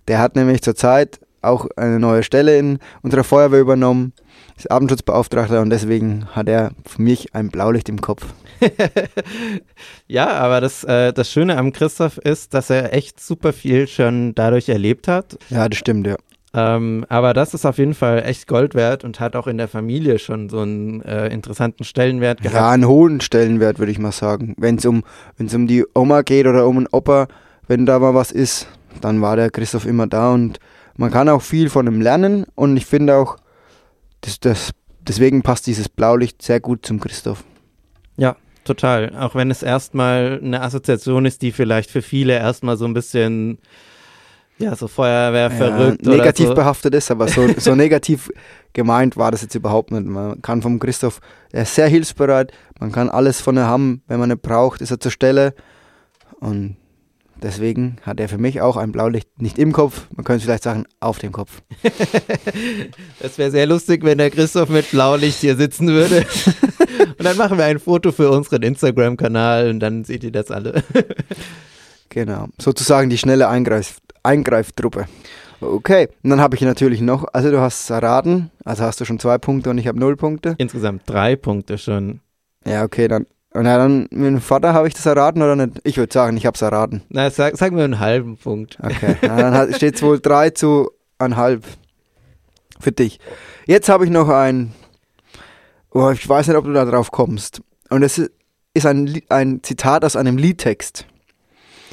der 0.08 0.18
hat 0.18 0.36
nämlich 0.36 0.60
zurzeit 0.60 1.18
auch 1.40 1.66
eine 1.76 1.98
neue 1.98 2.22
Stelle 2.22 2.58
in 2.58 2.80
unserer 3.00 3.24
Feuerwehr 3.24 3.60
übernommen, 3.60 4.12
ist 4.58 4.70
Abendschutzbeauftragter 4.70 5.62
und 5.62 5.70
deswegen 5.70 6.26
hat 6.32 6.50
er 6.50 6.72
für 6.84 7.00
mich 7.00 7.34
ein 7.34 7.48
Blaulicht 7.48 7.88
im 7.88 8.02
Kopf. 8.02 8.26
ja, 10.06 10.28
aber 10.32 10.60
das, 10.60 10.84
äh, 10.84 11.14
das 11.14 11.30
Schöne 11.30 11.56
am 11.56 11.72
Christoph 11.72 12.18
ist, 12.18 12.52
dass 12.52 12.68
er 12.68 12.92
echt 12.92 13.20
super 13.20 13.54
viel 13.54 13.86
schon 13.86 14.34
dadurch 14.34 14.68
erlebt 14.68 15.08
hat. 15.08 15.38
Ja, 15.48 15.66
das 15.66 15.78
stimmt, 15.78 16.06
ja. 16.06 16.16
Ähm, 16.56 17.04
aber 17.10 17.34
das 17.34 17.52
ist 17.52 17.66
auf 17.66 17.76
jeden 17.76 17.92
Fall 17.92 18.22
echt 18.24 18.46
Gold 18.46 18.74
wert 18.74 19.04
und 19.04 19.20
hat 19.20 19.36
auch 19.36 19.46
in 19.46 19.58
der 19.58 19.68
Familie 19.68 20.18
schon 20.18 20.48
so 20.48 20.60
einen 20.60 21.02
äh, 21.02 21.28
interessanten 21.28 21.84
Stellenwert 21.84 22.40
gehabt. 22.40 22.56
Ja, 22.56 22.70
einen 22.70 22.86
hohen 22.86 23.20
Stellenwert, 23.20 23.78
würde 23.78 23.92
ich 23.92 23.98
mal 23.98 24.12
sagen. 24.12 24.54
Wenn 24.56 24.76
es 24.76 24.86
um, 24.86 25.04
um 25.38 25.66
die 25.66 25.84
Oma 25.94 26.22
geht 26.22 26.46
oder 26.46 26.66
um 26.66 26.78
einen 26.78 26.86
Opa, 26.90 27.28
wenn 27.68 27.84
da 27.84 27.98
mal 27.98 28.14
was 28.14 28.32
ist, 28.32 28.68
dann 29.02 29.20
war 29.20 29.36
der 29.36 29.50
Christoph 29.50 29.84
immer 29.84 30.06
da 30.06 30.32
und 30.32 30.58
man 30.96 31.10
kann 31.10 31.28
auch 31.28 31.42
viel 31.42 31.68
von 31.68 31.86
ihm 31.86 32.00
lernen 32.00 32.46
und 32.54 32.74
ich 32.78 32.86
finde 32.86 33.16
auch, 33.16 33.36
das, 34.22 34.40
das, 34.40 34.70
deswegen 35.00 35.42
passt 35.42 35.66
dieses 35.66 35.90
Blaulicht 35.90 36.40
sehr 36.40 36.60
gut 36.60 36.86
zum 36.86 37.00
Christoph. 37.00 37.44
Ja, 38.16 38.36
total. 38.64 39.14
Auch 39.18 39.34
wenn 39.34 39.50
es 39.50 39.62
erstmal 39.62 40.40
eine 40.42 40.62
Assoziation 40.62 41.26
ist, 41.26 41.42
die 41.42 41.52
vielleicht 41.52 41.90
für 41.90 42.00
viele 42.00 42.32
erstmal 42.32 42.78
so 42.78 42.86
ein 42.86 42.94
bisschen 42.94 43.58
ja, 44.58 44.74
so 44.74 44.88
Feuerwehr 44.88 45.50
verrückt. 45.50 46.06
Ja, 46.06 46.12
negativ 46.12 46.48
so. 46.48 46.54
behaftet 46.54 46.94
ist, 46.94 47.10
aber 47.10 47.28
so, 47.28 47.46
so 47.58 47.74
negativ 47.76 48.30
gemeint 48.72 49.16
war 49.16 49.30
das 49.30 49.42
jetzt 49.42 49.54
überhaupt 49.54 49.90
nicht. 49.90 50.06
Man 50.06 50.40
kann 50.40 50.62
vom 50.62 50.78
Christoph, 50.78 51.20
er 51.52 51.62
ist 51.62 51.74
sehr 51.74 51.88
hilfsbereit, 51.88 52.52
man 52.80 52.90
kann 52.90 53.10
alles 53.10 53.40
von 53.40 53.56
ihm 53.56 53.64
haben, 53.64 54.02
wenn 54.06 54.18
man 54.18 54.30
ihn 54.30 54.38
braucht, 54.38 54.80
ist 54.80 54.90
er 54.90 55.00
zur 55.00 55.10
Stelle. 55.10 55.54
Und 56.40 56.76
deswegen 57.42 57.98
hat 58.02 58.18
er 58.18 58.30
für 58.30 58.38
mich 58.38 58.62
auch 58.62 58.78
ein 58.78 58.92
Blaulicht 58.92 59.28
nicht 59.40 59.58
im 59.58 59.72
Kopf, 59.72 60.06
man 60.14 60.24
könnte 60.24 60.44
vielleicht 60.44 60.62
sagen, 60.62 60.86
auf 61.00 61.18
dem 61.18 61.32
Kopf. 61.32 61.60
das 63.20 63.36
wäre 63.36 63.50
sehr 63.50 63.66
lustig, 63.66 64.04
wenn 64.04 64.16
der 64.16 64.30
Christoph 64.30 64.70
mit 64.70 64.90
Blaulicht 64.90 65.40
hier 65.40 65.56
sitzen 65.56 65.88
würde. 65.88 66.24
und 67.18 67.24
dann 67.24 67.36
machen 67.36 67.58
wir 67.58 67.66
ein 67.66 67.78
Foto 67.78 68.10
für 68.10 68.30
unseren 68.30 68.62
Instagram-Kanal 68.62 69.68
und 69.68 69.80
dann 69.80 70.04
seht 70.04 70.24
ihr 70.24 70.32
das 70.32 70.50
alle. 70.50 70.82
genau, 72.08 72.48
sozusagen 72.58 73.10
die 73.10 73.18
schnelle 73.18 73.48
Eingreif 73.48 73.98
Eingreiftruppe. 74.26 75.06
Okay, 75.60 76.08
und 76.22 76.30
dann 76.30 76.40
habe 76.40 76.56
ich 76.56 76.62
natürlich 76.62 77.00
noch, 77.00 77.24
also 77.32 77.50
du 77.50 77.60
hast 77.60 77.88
erraten, 77.88 78.50
also 78.64 78.84
hast 78.84 79.00
du 79.00 79.06
schon 79.06 79.18
zwei 79.18 79.38
Punkte 79.38 79.70
und 79.70 79.78
ich 79.78 79.86
habe 79.86 79.98
null 79.98 80.16
Punkte. 80.16 80.54
Insgesamt 80.58 81.02
drei 81.06 81.34
Punkte 81.36 81.78
schon. 81.78 82.20
Ja, 82.66 82.84
okay, 82.84 83.08
dann. 83.08 83.26
Und 83.54 83.64
ja, 83.64 83.78
dann 83.78 84.00
mit 84.10 84.26
dem 84.26 84.40
Vater 84.42 84.74
habe 84.74 84.86
ich 84.86 84.92
das 84.92 85.06
erraten 85.06 85.40
oder 85.40 85.56
nicht? 85.56 85.80
Ich 85.84 85.96
würde 85.96 86.12
sagen, 86.12 86.36
ich 86.36 86.44
habe 86.44 86.56
es 86.56 86.62
erraten. 86.62 87.02
Na, 87.08 87.30
sag, 87.30 87.56
sag 87.56 87.72
mir 87.72 87.84
einen 87.84 88.00
halben 88.00 88.36
Punkt. 88.36 88.76
Okay, 88.82 89.16
na, 89.22 89.50
dann 89.50 89.74
steht 89.74 89.94
es 89.94 90.02
wohl 90.02 90.20
drei 90.20 90.50
zu 90.50 90.90
einhalb 91.18 91.64
für 92.78 92.92
dich. 92.92 93.18
Jetzt 93.64 93.88
habe 93.88 94.04
ich 94.04 94.10
noch 94.10 94.28
ein 94.28 94.74
oh, 95.96 96.10
ich 96.10 96.28
weiß 96.28 96.48
nicht, 96.48 96.56
ob 96.56 96.64
du 96.64 96.72
da 96.72 96.84
drauf 96.84 97.10
kommst. 97.10 97.62
Und 97.88 98.02
es 98.02 98.18
ist 98.74 98.86
ein, 98.86 99.22
ein 99.28 99.62
Zitat 99.62 100.04
aus 100.04 100.16
einem 100.16 100.36
Liedtext. 100.36 101.06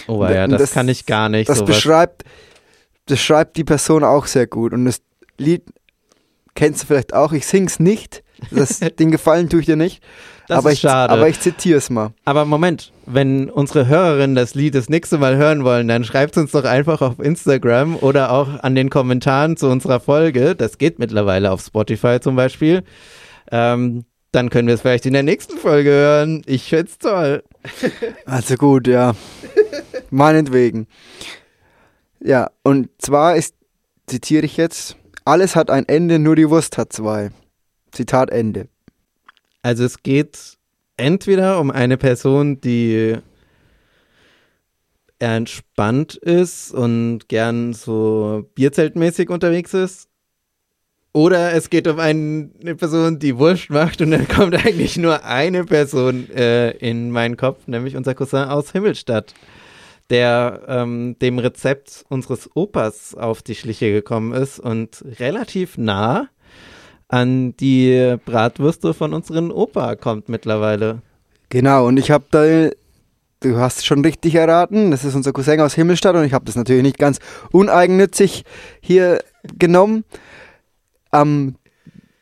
Oh 0.08 0.24
ja, 0.26 0.48
das, 0.48 0.62
das, 0.62 0.72
kann 0.72 0.90
ich 0.90 1.06
gar 1.06 1.30
nicht. 1.30 1.50
Das 1.50 1.60
sowas. 1.60 1.76
beschreibt, 1.76 2.24
das 3.06 3.20
schreibt 3.20 3.58
die 3.58 3.64
Person 3.64 4.04
auch 4.04 4.26
sehr 4.26 4.48
gut. 4.48 4.74
Und 4.74 4.86
das 4.86 5.02
Lied 5.38 5.64
kennst 6.56 6.84
du 6.84 6.88
vielleicht 6.88 7.14
auch. 7.14 7.32
Ich 7.34 7.46
sing's 7.46 7.80
nicht. 7.80 8.24
Das, 8.52 8.80
den 9.00 9.12
Gefallen 9.12 9.50
tue 9.50 9.62
ich 9.62 9.66
dir 9.66 9.76
nicht. 9.76 10.04
Das 10.48 10.58
aber 10.58 10.70
ist 10.70 10.76
ich, 10.76 10.82
schade. 10.82 11.14
Aber 11.14 11.30
ich 11.30 11.40
zitiere 11.40 11.78
es 11.78 11.90
mal. 11.90 12.12
Aber 12.26 12.46
Moment, 12.46 12.92
wenn 13.06 13.50
unsere 13.50 13.88
Hörerinnen 13.88 14.36
das 14.36 14.56
Lied 14.56 14.76
das 14.76 14.90
nächste 14.90 15.18
Mal 15.18 15.38
hören 15.38 15.64
wollen, 15.64 15.88
dann 15.88 16.04
schreibt 16.04 16.38
uns 16.38 16.52
doch 16.52 16.66
einfach 16.66 17.02
auf 17.02 17.20
Instagram 17.20 17.96
oder 17.98 18.32
auch 18.32 18.62
an 18.62 18.76
den 18.76 18.90
Kommentaren 18.90 19.56
zu 19.56 19.70
unserer 19.70 20.00
Folge. 20.00 20.56
Das 20.56 20.78
geht 20.78 21.00
mittlerweile 21.00 21.52
auf 21.52 21.62
Spotify 21.62 22.20
zum 22.20 22.36
Beispiel. 22.36 22.84
Ähm, 23.52 24.06
dann 24.34 24.50
können 24.50 24.68
wir 24.68 24.76
es 24.76 24.82
vielleicht 24.82 25.06
in 25.06 25.14
der 25.14 25.24
nächsten 25.24 25.58
Folge 25.58 25.92
hören. 25.92 26.42
Ich 26.46 26.64
finde 26.64 26.88
es 26.88 26.98
toll. 26.98 27.44
Also 28.26 28.56
gut, 28.56 28.88
ja. 28.88 29.16
Meinetwegen. 30.14 30.86
Ja, 32.20 32.52
und 32.62 32.90
zwar 33.00 33.36
ist, 33.36 33.56
zitiere 34.06 34.46
ich 34.46 34.58
jetzt, 34.58 34.96
alles 35.26 35.56
hat 35.56 35.72
ein 35.72 35.88
Ende, 35.88 36.20
nur 36.20 36.36
die 36.36 36.52
Wurst 36.52 36.78
hat 36.78 36.94
zwei. 36.94 37.32
Zitat 37.92 38.30
Ende. 38.30 38.68
Also 39.64 39.84
es 39.84 40.04
geht 40.04 40.60
entweder 40.98 41.60
um 41.60 41.72
eine 41.72 41.98
Person, 41.98 42.62
die 42.62 43.18
entspannt 45.18 46.14
ist 46.14 46.72
und 46.72 47.28
gern 47.28 47.74
so 47.74 48.48
bierzeltmäßig 48.54 49.32
unterwegs 49.32 49.74
ist. 49.74 50.10
Oder 51.12 51.54
es 51.54 51.72
geht 51.72 51.88
um 51.88 52.00
eine 52.00 52.76
Person, 52.76 53.18
die 53.18 53.38
Wurst 53.40 53.72
macht 53.72 54.00
und 54.00 54.12
dann 54.12 54.28
kommt 54.28 54.54
eigentlich 54.66 54.96
nur 54.96 55.26
eine 55.26 55.66
Person 55.66 56.30
äh, 56.30 56.70
in 56.78 57.10
meinen 57.10 57.36
Kopf, 57.36 57.66
nämlich 57.66 57.96
unser 57.96 58.14
Cousin 58.14 58.50
aus 58.50 58.72
Himmelstadt, 58.72 59.34
der 60.14 60.62
ähm, 60.68 61.18
dem 61.24 61.40
Rezept 61.40 62.06
unseres 62.08 62.48
Opas 62.54 63.16
auf 63.16 63.42
die 63.42 63.56
Schliche 63.56 63.92
gekommen 63.92 64.32
ist 64.32 64.60
und 64.60 65.04
relativ 65.20 65.76
nah 65.80 66.30
an 67.08 67.58
die 67.58 68.18
Bratwürste 68.24 68.94
von 68.94 69.12
unserem 69.14 69.50
Opa 69.50 69.96
kommt 69.96 70.30
mittlerweile. 70.30 71.02
Genau, 71.50 71.88
und 71.88 71.98
ich 71.98 72.12
habe 72.12 72.26
da, 72.30 72.70
du 73.40 73.58
hast 73.58 73.88
schon 73.88 74.06
richtig 74.06 74.36
erraten, 74.36 74.92
das 74.92 75.04
ist 75.04 75.16
unser 75.16 75.34
Cousin 75.34 75.62
aus 75.62 75.74
Himmelstadt 75.74 76.16
und 76.16 76.26
ich 76.26 76.34
habe 76.34 76.46
das 76.46 76.56
natürlich 76.56 76.84
nicht 76.84 77.00
ganz 77.00 77.18
uneigennützig 77.52 78.46
hier 78.82 79.24
genommen. 79.58 80.04
Am 81.10 81.56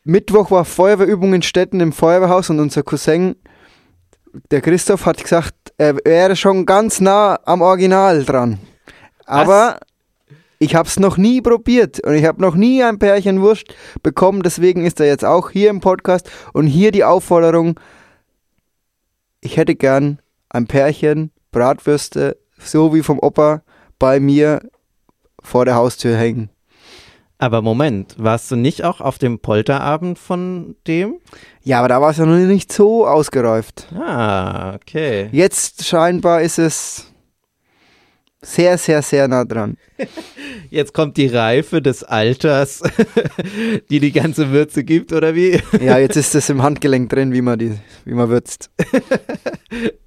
Mittwoch 0.05 0.49
war 0.49 0.63
Feuerwehrübung 0.63 1.33
in 1.33 1.41
Städten 1.41 1.81
im 1.81 1.91
Feuerwehrhaus 1.91 2.49
und 2.49 2.61
unser 2.61 2.83
Cousin, 2.83 3.35
der 4.49 4.61
Christoph, 4.61 5.05
hat 5.05 5.21
gesagt, 5.21 5.55
er 5.82 5.95
wäre 6.05 6.36
schon 6.36 6.67
ganz 6.67 7.01
nah 7.01 7.39
am 7.43 7.63
Original 7.63 8.23
dran. 8.23 8.59
Aber 9.25 9.79
Was? 9.79 10.38
ich 10.59 10.75
habe 10.75 10.88
es 10.88 10.99
noch 10.99 11.17
nie 11.17 11.41
probiert 11.41 11.99
und 12.01 12.13
ich 12.13 12.23
habe 12.25 12.39
noch 12.39 12.53
nie 12.53 12.84
ein 12.84 12.99
Pärchen 12.99 13.41
Wurst 13.41 13.73
bekommen. 14.03 14.43
Deswegen 14.43 14.86
ist 14.86 14.99
er 14.99 15.07
jetzt 15.07 15.25
auch 15.25 15.49
hier 15.49 15.71
im 15.71 15.79
Podcast 15.79 16.29
und 16.53 16.67
hier 16.67 16.91
die 16.91 17.03
Aufforderung. 17.03 17.79
Ich 19.39 19.57
hätte 19.57 19.73
gern 19.73 20.19
ein 20.49 20.67
Pärchen 20.67 21.32
Bratwürste, 21.51 22.38
so 22.59 22.93
wie 22.93 23.01
vom 23.01 23.17
Opa, 23.17 23.63
bei 23.97 24.19
mir 24.19 24.61
vor 25.41 25.65
der 25.65 25.73
Haustür 25.73 26.15
hängen. 26.15 26.51
Aber 27.41 27.63
Moment, 27.63 28.13
warst 28.19 28.51
du 28.51 28.55
nicht 28.55 28.83
auch 28.83 29.01
auf 29.01 29.17
dem 29.17 29.39
Polterabend 29.39 30.19
von 30.19 30.75
dem? 30.85 31.15
Ja, 31.63 31.79
aber 31.79 31.87
da 31.87 31.99
war 31.99 32.11
es 32.11 32.17
ja 32.17 32.25
noch 32.27 32.37
nicht 32.37 32.71
so 32.71 33.07
ausgeräuft. 33.07 33.87
Ah, 33.95 34.75
okay. 34.75 35.27
Jetzt 35.31 35.83
scheinbar 35.83 36.43
ist 36.43 36.59
es 36.59 37.11
sehr, 38.43 38.77
sehr, 38.77 39.01
sehr 39.01 39.27
nah 39.27 39.43
dran. 39.43 39.77
Jetzt 40.69 40.93
kommt 40.93 41.17
die 41.17 41.25
Reife 41.25 41.81
des 41.81 42.03
Alters, 42.03 42.83
die 43.89 43.99
die 43.99 44.11
ganze 44.11 44.51
Würze 44.51 44.83
gibt, 44.83 45.11
oder 45.11 45.33
wie? 45.33 45.59
Ja, 45.83 45.97
jetzt 45.97 46.17
ist 46.17 46.33
es 46.35 46.47
im 46.49 46.61
Handgelenk 46.61 47.09
drin, 47.09 47.33
wie 47.33 47.41
man, 47.41 47.57
die, 47.57 47.73
wie 48.05 48.13
man 48.13 48.29
würzt. 48.29 48.69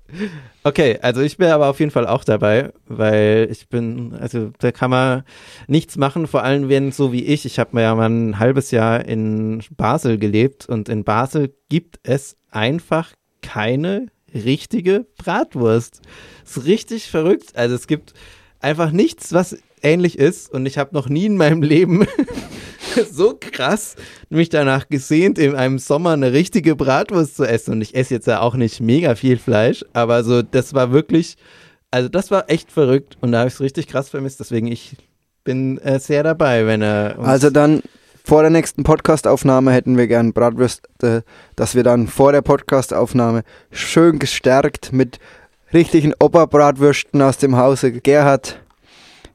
Okay, 0.62 0.98
also 1.02 1.20
ich 1.20 1.36
bin 1.36 1.48
aber 1.48 1.68
auf 1.68 1.80
jeden 1.80 1.90
Fall 1.90 2.06
auch 2.06 2.24
dabei, 2.24 2.72
weil 2.86 3.48
ich 3.50 3.68
bin, 3.68 4.14
also 4.18 4.50
da 4.58 4.72
kann 4.72 4.90
man 4.90 5.24
nichts 5.66 5.96
machen, 5.96 6.26
vor 6.26 6.42
allem 6.42 6.68
wenn 6.68 6.92
so 6.92 7.12
wie 7.12 7.24
ich, 7.24 7.44
ich 7.44 7.58
habe 7.58 7.70
mir 7.72 7.82
ja 7.82 7.94
mal 7.94 8.08
ein 8.08 8.38
halbes 8.38 8.70
Jahr 8.70 9.04
in 9.04 9.62
Basel 9.76 10.18
gelebt 10.18 10.66
und 10.66 10.88
in 10.88 11.04
Basel 11.04 11.54
gibt 11.68 12.00
es 12.02 12.36
einfach 12.50 13.12
keine 13.42 14.06
richtige 14.34 15.06
Bratwurst. 15.18 16.00
Ist 16.44 16.64
richtig 16.64 17.10
verrückt. 17.10 17.56
Also 17.56 17.74
es 17.74 17.86
gibt 17.86 18.14
einfach 18.60 18.90
nichts, 18.90 19.32
was 19.32 19.58
ähnlich 19.82 20.18
ist 20.18 20.50
und 20.50 20.66
ich 20.66 20.78
habe 20.78 20.94
noch 20.94 21.08
nie 21.08 21.26
in 21.26 21.36
meinem 21.36 21.62
Leben 21.62 22.06
so 23.10 23.38
krass 23.38 23.96
mich 24.28 24.48
danach 24.48 24.88
gesehnt, 24.88 25.38
in 25.38 25.54
einem 25.54 25.78
Sommer 25.78 26.10
eine 26.10 26.32
richtige 26.32 26.76
Bratwurst 26.76 27.36
zu 27.36 27.44
essen. 27.44 27.72
Und 27.72 27.80
ich 27.80 27.94
esse 27.94 28.14
jetzt 28.14 28.26
ja 28.26 28.40
auch 28.40 28.54
nicht 28.54 28.80
mega 28.80 29.14
viel 29.14 29.38
Fleisch, 29.38 29.84
aber 29.92 30.24
so, 30.24 30.42
das 30.42 30.74
war 30.74 30.92
wirklich, 30.92 31.36
also 31.90 32.08
das 32.08 32.30
war 32.30 32.50
echt 32.50 32.72
verrückt 32.72 33.16
und 33.20 33.32
da 33.32 33.40
habe 33.40 33.48
ich 33.48 33.54
es 33.54 33.60
richtig 33.60 33.88
krass 33.88 34.08
vermisst. 34.08 34.40
Deswegen 34.40 34.66
ich 34.66 34.96
bin 35.44 35.78
äh, 35.78 35.98
sehr 35.98 36.22
dabei, 36.22 36.66
wenn 36.66 36.82
er. 36.82 37.18
also 37.20 37.50
dann 37.50 37.82
vor 38.24 38.40
der 38.40 38.50
nächsten 38.50 38.84
Podcastaufnahme 38.84 39.70
hätten 39.70 39.98
wir 39.98 40.06
gern 40.06 40.32
Bratwürste, 40.32 41.24
dass 41.56 41.74
wir 41.74 41.82
dann 41.82 42.06
vor 42.06 42.32
der 42.32 42.40
Podcastaufnahme 42.40 43.42
schön 43.70 44.18
gestärkt 44.18 44.94
mit 44.94 45.18
richtigen 45.74 46.14
Opa-Bratwürsten 46.18 47.20
aus 47.20 47.36
dem 47.36 47.56
Hause 47.56 47.92
Gerhard 47.92 48.60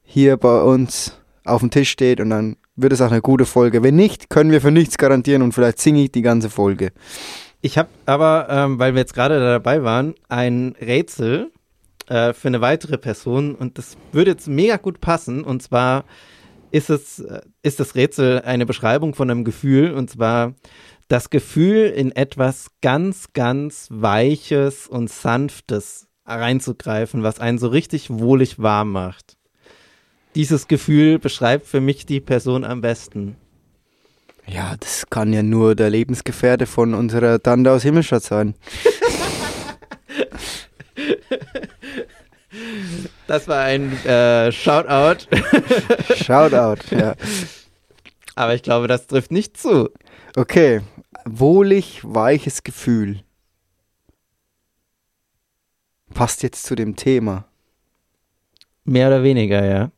hier 0.04 0.38
bei 0.38 0.62
uns 0.62 1.20
auf 1.46 1.62
dem 1.62 1.70
Tisch 1.70 1.92
steht 1.92 2.20
und 2.20 2.32
dann 2.32 2.56
wird 2.82 2.94
es 2.94 3.02
auch 3.02 3.12
eine 3.12 3.22
gute 3.22 3.46
Folge. 3.46 3.84
Wenn 3.84 3.96
nicht, 3.96 4.30
können 4.30 4.52
wir 4.52 4.62
für 4.62 4.72
nichts 4.72 4.98
garantieren 4.98 5.42
und 5.42 5.54
vielleicht 5.54 5.80
singe 5.80 6.04
ich 6.04 6.12
die 6.12 6.22
ganze 6.22 6.50
Folge. 6.50 6.92
Ich 7.62 7.78
habe 7.78 7.90
aber, 8.06 8.48
ähm, 8.50 8.80
weil 8.80 8.94
wir 8.94 9.02
jetzt 9.02 9.14
gerade 9.14 9.40
dabei 9.40 9.84
waren, 9.84 10.16
ein 10.30 10.76
Rätsel 10.80 11.52
äh, 12.08 12.34
für 12.34 12.48
eine 12.48 12.62
weitere 12.62 12.98
Person 12.98 13.56
und 13.56 13.78
das 13.78 13.98
würde 14.12 14.32
jetzt 14.32 14.48
mega 14.48 14.78
gut 14.78 15.02
passen 15.02 15.44
und 15.44 15.62
zwar 15.62 16.06
ist 16.72 16.90
es, 16.90 17.20
äh, 17.20 17.42
ist 17.62 17.80
das 17.80 17.96
Rätsel 17.96 18.42
eine 18.42 18.66
Beschreibung 18.66 19.14
von 19.14 19.30
einem 19.30 19.44
Gefühl 19.44 19.92
und 19.92 20.10
zwar 20.10 20.54
das 21.10 21.30
Gefühl 21.30 21.88
in 21.88 22.12
etwas 22.12 22.68
ganz, 22.82 23.34
ganz 23.34 23.88
Weiches 23.90 24.88
und 24.88 25.10
Sanftes 25.10 26.08
reinzugreifen, 26.26 27.24
was 27.24 27.40
einen 27.40 27.58
so 27.58 27.68
richtig 27.68 28.10
wohlig 28.10 28.60
warm 28.60 28.92
macht. 28.92 29.39
Dieses 30.40 30.70
Gefühl 30.70 31.20
beschreibt 31.20 31.68
für 31.68 31.82
mich 31.82 32.06
die 32.06 32.22
Person 32.22 32.64
am 32.64 32.80
besten. 32.80 33.36
Ja, 34.48 34.78
das 34.80 35.10
kann 35.10 35.34
ja 35.34 35.44
nur 35.44 35.76
der 35.76 35.90
Lebensgefährte 35.90 36.66
von 36.66 36.94
unserer 36.94 37.44
Tante 37.44 37.70
aus 37.74 37.84
Himmelstadt 37.84 38.24
sein. 38.24 38.56
Das 43.28 43.48
war 43.48 43.64
ein 43.64 43.92
äh, 44.06 44.52
Shoutout. 44.52 45.28
Shoutout, 46.16 46.96
ja. 46.96 47.16
Aber 48.36 48.56
ich 48.56 48.64
glaube, 48.64 48.88
das 48.88 49.06
trifft 49.06 49.32
nicht 49.32 49.56
zu. 49.56 49.90
Okay, 50.36 50.82
wohlig 51.26 52.00
weiches 52.04 52.64
Gefühl. 52.64 53.24
Passt 56.14 56.42
jetzt 56.42 56.64
zu 56.64 56.76
dem 56.76 56.96
Thema. 56.96 57.46
Mehr 58.84 59.10
oder 59.10 59.22
weniger, 59.22 59.64
ja. 59.64 59.92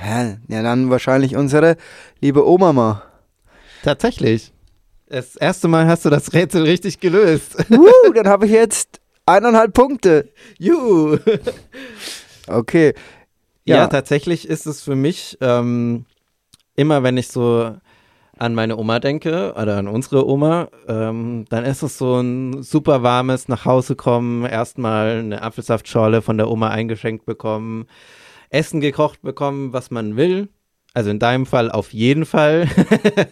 Ja, 0.00 0.62
dann 0.62 0.90
wahrscheinlich 0.90 1.36
unsere 1.36 1.76
liebe 2.20 2.46
Oma. 2.46 3.02
Tatsächlich. 3.82 4.52
Das 5.08 5.36
erste 5.36 5.68
Mal 5.68 5.86
hast 5.86 6.04
du 6.04 6.10
das 6.10 6.32
Rätsel 6.32 6.62
richtig 6.62 7.00
gelöst. 7.00 7.56
Uh, 7.70 8.12
dann 8.12 8.28
habe 8.28 8.46
ich 8.46 8.52
jetzt 8.52 9.00
eineinhalb 9.26 9.72
Punkte. 9.72 10.28
Juhu. 10.58 11.18
Okay. 12.46 12.94
Ja. 13.64 13.76
ja. 13.76 13.86
tatsächlich 13.88 14.48
ist 14.48 14.66
es 14.66 14.82
für 14.82 14.96
mich 14.96 15.36
ähm, 15.42 16.06
immer, 16.76 17.02
wenn 17.02 17.18
ich 17.18 17.28
so 17.28 17.76
an 18.38 18.54
meine 18.54 18.76
Oma 18.76 19.00
denke 19.00 19.52
oder 19.60 19.76
an 19.76 19.88
unsere 19.88 20.26
Oma, 20.26 20.68
ähm, 20.86 21.44
dann 21.50 21.64
ist 21.64 21.82
es 21.82 21.98
so 21.98 22.20
ein 22.20 22.62
super 22.62 23.02
warmes 23.02 23.48
nach 23.48 23.64
Hause 23.64 23.96
kommen, 23.96 24.44
erstmal 24.44 25.18
eine 25.18 25.42
Apfelsaftschorle 25.42 26.22
von 26.22 26.38
der 26.38 26.48
Oma 26.48 26.68
eingeschenkt 26.68 27.26
bekommen, 27.26 27.86
Essen 28.50 28.80
gekocht 28.80 29.22
bekommen, 29.22 29.72
was 29.72 29.90
man 29.90 30.16
will. 30.16 30.48
Also 30.94 31.10
in 31.10 31.18
deinem 31.18 31.46
Fall 31.46 31.70
auf 31.70 31.92
jeden 31.92 32.24
Fall, 32.24 32.66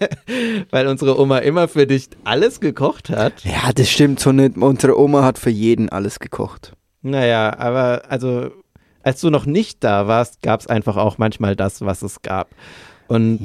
weil 0.70 0.86
unsere 0.86 1.18
Oma 1.18 1.38
immer 1.38 1.68
für 1.68 1.86
dich 1.86 2.08
alles 2.24 2.60
gekocht 2.60 3.10
hat. 3.10 3.44
Ja, 3.44 3.72
das 3.74 3.90
stimmt 3.90 4.20
so 4.20 4.30
nicht. 4.30 4.56
Unsere 4.56 4.98
Oma 4.98 5.24
hat 5.24 5.38
für 5.38 5.50
jeden 5.50 5.88
alles 5.88 6.20
gekocht. 6.20 6.72
Naja, 7.02 7.58
aber 7.58 8.02
also 8.08 8.50
als 9.02 9.20
du 9.20 9.30
noch 9.30 9.46
nicht 9.46 9.82
da 9.82 10.06
warst, 10.06 10.42
gab 10.42 10.60
es 10.60 10.66
einfach 10.66 10.96
auch 10.96 11.18
manchmal 11.18 11.56
das, 11.56 11.80
was 11.80 12.02
es 12.02 12.22
gab. 12.22 12.50
Und 13.08 13.38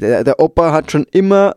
der, 0.00 0.22
der 0.22 0.38
Opa 0.38 0.72
hat 0.72 0.92
schon 0.92 1.04
immer 1.10 1.56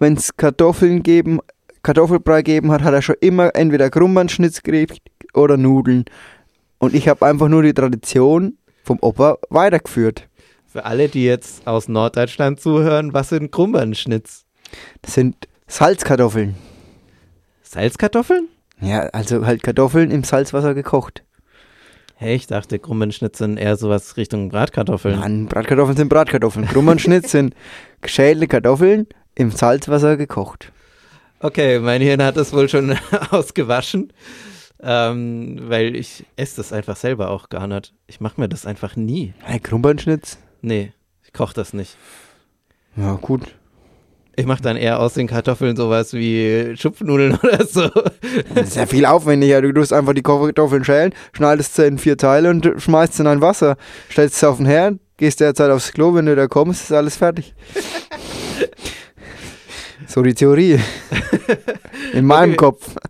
wenn 0.00 0.14
es 0.14 0.36
Kartoffeln 0.36 1.04
geben, 1.04 1.38
Kartoffelbrei 1.82 2.42
gegeben 2.42 2.72
hat, 2.72 2.82
hat 2.82 2.94
er 2.94 3.02
schon 3.02 3.16
immer 3.20 3.54
entweder 3.54 3.90
Krummernschnitz 3.90 4.62
gekriegt 4.62 5.02
oder 5.34 5.56
Nudeln. 5.56 6.06
Und 6.78 6.94
ich 6.94 7.06
habe 7.06 7.26
einfach 7.26 7.48
nur 7.48 7.62
die 7.62 7.74
Tradition 7.74 8.56
vom 8.82 8.98
Opa 9.00 9.38
weitergeführt. 9.48 10.28
Für 10.66 10.84
alle, 10.84 11.08
die 11.08 11.24
jetzt 11.24 11.66
aus 11.66 11.88
Norddeutschland 11.88 12.60
zuhören, 12.60 13.12
was 13.12 13.30
sind 13.30 13.50
Krummernschnitz? 13.50 14.44
Das 15.02 15.14
sind 15.14 15.48
Salzkartoffeln. 15.66 16.56
Salzkartoffeln? 17.62 18.48
Ja, 18.80 19.00
also 19.08 19.46
halt 19.46 19.62
Kartoffeln 19.62 20.10
im 20.10 20.24
Salzwasser 20.24 20.74
gekocht. 20.74 21.22
Hey, 22.14 22.34
ich 22.34 22.46
dachte, 22.46 22.78
Krummernschnitz 22.78 23.38
sind 23.38 23.56
eher 23.56 23.76
sowas 23.76 24.16
Richtung 24.16 24.50
Bratkartoffeln. 24.50 25.20
Nein, 25.20 25.46
Bratkartoffeln 25.46 25.96
sind 25.96 26.08
Bratkartoffeln. 26.08 26.66
Krummernschnitz 26.66 27.30
sind 27.32 27.54
geschälte 28.02 28.46
Kartoffeln 28.46 29.06
im 29.34 29.50
Salzwasser 29.50 30.16
gekocht. 30.16 30.70
Okay, 31.40 31.78
mein 31.78 32.02
Hirn 32.02 32.22
hat 32.22 32.36
das 32.36 32.52
wohl 32.52 32.68
schon 32.68 32.94
ausgewaschen, 33.30 34.12
ähm, 34.82 35.58
weil 35.62 35.96
ich 35.96 36.24
esse 36.36 36.56
das 36.56 36.72
einfach 36.72 36.96
selber 36.96 37.30
auch 37.30 37.48
gar 37.48 37.66
nicht. 37.66 37.92
Ich 38.06 38.20
mache 38.20 38.40
mir 38.40 38.48
das 38.48 38.66
einfach 38.66 38.96
nie. 38.96 39.34
Hey, 39.42 39.60
Krummernschnitz? 39.60 40.38
Nee, 40.62 40.92
ich 41.24 41.32
koche 41.32 41.54
das 41.54 41.72
nicht. 41.72 41.96
Ja, 42.96 43.14
gut. 43.14 43.42
Ich 44.36 44.46
mache 44.46 44.62
dann 44.62 44.76
eher 44.76 45.00
aus 45.00 45.14
den 45.14 45.26
Kartoffeln 45.26 45.76
sowas 45.76 46.14
wie 46.14 46.74
Schupfnudeln 46.76 47.38
oder 47.42 47.66
so. 47.66 47.90
Das 48.54 48.68
ist 48.68 48.76
ja 48.76 48.86
viel 48.86 49.04
aufwendiger. 49.04 49.60
Du 49.60 49.72
tust 49.72 49.92
einfach 49.92 50.14
die 50.14 50.22
Kartoffeln 50.22 50.84
schälen, 50.84 51.12
schneidest 51.32 51.74
sie 51.74 51.86
in 51.86 51.98
vier 51.98 52.16
Teile 52.16 52.50
und 52.50 52.70
schmeißt 52.76 53.14
sie 53.14 53.22
in 53.22 53.26
ein 53.26 53.40
Wasser. 53.40 53.76
Stellst 54.10 54.38
sie 54.38 54.48
auf 54.48 54.56
den 54.56 54.66
Herd, 54.66 54.98
gehst 55.18 55.40
derzeit 55.40 55.70
aufs 55.70 55.92
Klo, 55.92 56.14
wenn 56.14 56.26
du 56.26 56.36
da 56.36 56.46
kommst, 56.46 56.84
ist 56.84 56.92
alles 56.92 57.16
fertig. 57.16 57.54
So 60.10 60.22
die 60.22 60.34
Theorie. 60.34 60.80
In 62.14 62.26
meinem 62.26 62.50
Okay. 62.50 62.56
Kopf. 62.56 62.96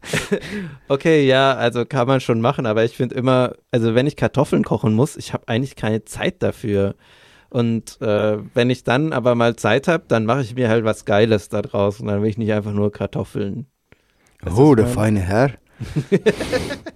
Okay, 0.89 1.25
ja, 1.25 1.55
also 1.55 1.85
kann 1.87 2.09
man 2.09 2.21
schon 2.21 2.41
machen, 2.41 2.67
aber 2.67 2.85
ich 2.85 2.97
finde 2.97 3.15
immer, 3.15 3.55
also 3.71 3.95
wenn 3.95 4.09
ich 4.09 4.17
Kartoffeln 4.17 4.65
kochen 4.65 4.93
muss, 4.93 5.17
ich 5.17 5.33
habe 5.33 5.47
eigentlich 5.47 5.77
keine 5.77 6.05
Zeit 6.05 6.43
dafür. 6.43 6.97
Und 7.49 8.01
äh, 8.03 8.39
wenn 8.55 8.71
ich 8.71 8.83
dann 8.83 9.13
aber 9.13 9.37
mal 9.37 9.55
Zeit 9.55 9.87
habe, 9.87 10.05
dann 10.09 10.27
mache 10.27 10.43
ich 10.43 10.57
mir 10.57 10.69
halt 10.69 10.85
was 10.85 11.05
Geiles 11.05 11.49
da 11.49 11.63
draus 11.63 12.01
und 12.01 12.09
dann 12.09 12.23
will 12.23 12.29
ich 12.29 12.39
nicht 12.39 12.53
einfach 12.53 12.73
nur 12.73 12.91
Kartoffeln. 12.91 13.67
Du, 14.45 14.51
Oh, 14.57 14.75
der 14.75 14.89
feine 14.89 15.21
Herr. 15.21 15.53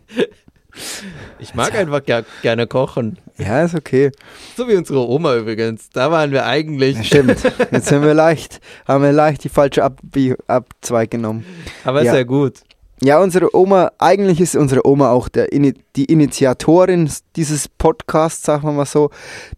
Ich 1.45 1.55
mag 1.55 1.75
einfach 1.75 2.05
ger 2.05 2.25
gerne 2.43 2.67
kochen. 2.67 3.19
Ja, 3.37 3.63
ist 3.63 3.75
okay. 3.75 4.11
So 4.57 4.67
wie 4.69 4.77
unsere 4.77 5.07
Oma 5.09 5.37
übrigens. 5.37 5.91
Da 5.91 6.11
waren 6.11 6.31
wir 6.33 6.47
eigentlich. 6.47 6.97
Ja, 6.97 7.05
stimmt. 7.05 7.43
Jetzt 7.71 7.89
sind 7.89 8.03
wir 8.03 8.15
leicht, 8.15 8.61
haben 8.89 9.05
wir 9.05 9.13
leicht 9.13 9.45
die 9.45 9.49
falsche 9.49 9.85
Abzweig 9.85 11.11
genommen. 11.11 11.45
Aber 11.85 12.01
ist 12.01 12.07
Ja. 12.07 12.15
ja 12.17 12.23
gut. 12.23 12.61
Ja, 13.03 13.19
unsere 13.19 13.55
Oma, 13.55 13.91
eigentlich 13.99 14.41
ist 14.41 14.57
unsere 14.57 14.87
Oma 14.87 15.11
auch 15.11 15.29
der, 15.29 15.49
die 15.49 16.05
Initiatorin 16.07 17.11
dieses 17.37 17.69
Podcasts, 17.69 18.45
sagen 18.45 18.63
wir 18.63 18.73
mal 18.73 18.87
so. 18.87 19.11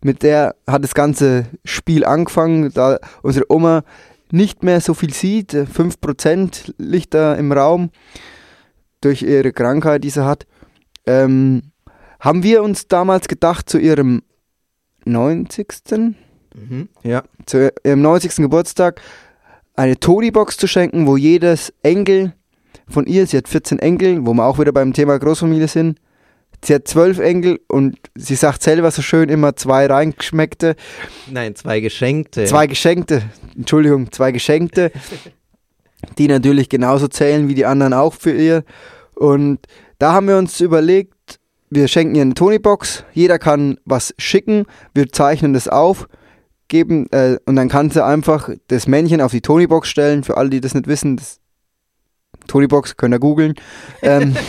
Mit 0.03 0.22
der 0.24 0.57
hat 0.66 0.82
das 0.82 0.95
ganze 0.95 1.47
Spiel 1.64 2.05
angefangen, 2.05 2.72
da 2.72 2.99
unsere 3.22 3.45
Oma 3.49 3.84
nicht 4.32 4.62
mehr 4.64 4.80
so 4.80 4.95
viel 4.95 5.12
sieht. 5.12 5.55
äh, 5.55 5.62
5% 5.64 6.74
liegt 6.78 7.14
da 7.14 7.34
im 7.34 7.53
Raum 7.53 7.91
durch 9.01 9.22
ihre 9.22 9.53
Krankheit, 9.53 10.03
die 10.03 10.11
sie 10.11 10.24
hat. 10.24 10.47
Ähm, 11.07 11.62
haben 12.21 12.43
wir 12.43 12.62
uns 12.62 12.89
damals 12.89 13.29
gedacht, 13.29 13.69
zu 13.69 13.79
ihrem 13.79 14.23
90. 15.05 15.69
Mhm. 16.55 16.89
Ja. 17.03 17.23
zu 17.47 17.71
ihrem 17.85 18.03
90. 18.03 18.37
Geburtstag 18.37 19.01
eine 19.75 19.99
Tony-Box 20.01 20.57
zu 20.57 20.67
schenken, 20.67 21.07
wo 21.07 21.17
jedes 21.17 21.73
Enkel 21.83 22.33
von 22.89 23.07
ihr, 23.07 23.27
sie 23.27 23.37
hat 23.37 23.49
14 23.49 23.79
Enkel, 23.79 24.25
wo 24.27 24.33
wir 24.33 24.45
auch 24.45 24.59
wieder 24.59 24.73
beim 24.73 24.93
Thema 24.93 25.19
Großfamilie 25.19 25.69
sind, 25.69 25.99
sie 26.64 26.75
hat 26.75 26.89
12 26.89 27.19
Enkel 27.19 27.61
und 27.69 27.99
sie 28.14 28.37
sagt 28.37 28.62
selber 28.62 28.91
so 28.91 29.03
schön 29.03 29.29
immer 29.29 29.55
zwei 29.57 29.87
reingeschmeckte, 29.87 30.77
Nein, 31.31 31.55
zwei 31.55 31.81
Geschenkte. 31.81 32.45
zwei 32.47 32.67
geschenkte, 32.67 33.23
Entschuldigung, 33.55 34.11
zwei 34.12 34.33
geschenkte, 34.33 34.93
die 36.19 36.29
natürlich 36.29 36.69
genauso 36.69 37.09
zählen 37.09 37.49
wie 37.49 37.55
die 37.55 37.67
anderen 37.67 37.93
auch 37.93 38.14
für 38.14 38.33
ihr. 38.33 38.64
Und 39.14 39.59
da 39.99 40.12
haben 40.12 40.29
wir 40.29 40.39
uns 40.39 40.61
überlegt, 40.61 41.14
wir 41.71 41.89
schenken 41.89 42.14
ihr 42.14 42.23
eine 42.23 42.35
Tony-Box, 42.35 43.05
jeder 43.12 43.39
kann 43.39 43.79
was 43.85 44.14
schicken, 44.19 44.67
wir 44.95 45.09
zeichnen 45.11 45.53
das 45.53 45.69
auf, 45.69 46.09
geben 46.69 47.11
äh, 47.12 47.39
und 47.47 47.57
dann 47.57 47.69
kann 47.69 47.91
sie 47.91 48.05
einfach 48.05 48.51
das 48.69 48.87
Männchen 48.87 49.21
auf 49.21 49.33
die 49.33 49.41
Tony-Box 49.41 49.89
stellen. 49.89 50.25
Für 50.25 50.37
alle, 50.37 50.51
die 50.51 50.61
das 50.61 50.75
nicht 50.75 50.87
wissen, 50.89 51.17
das 51.17 51.39
Tony-Box 52.49 52.97
könnt 52.97 53.14
ihr 53.14 53.19
googeln. 53.21 53.55
Ähm, 54.03 54.37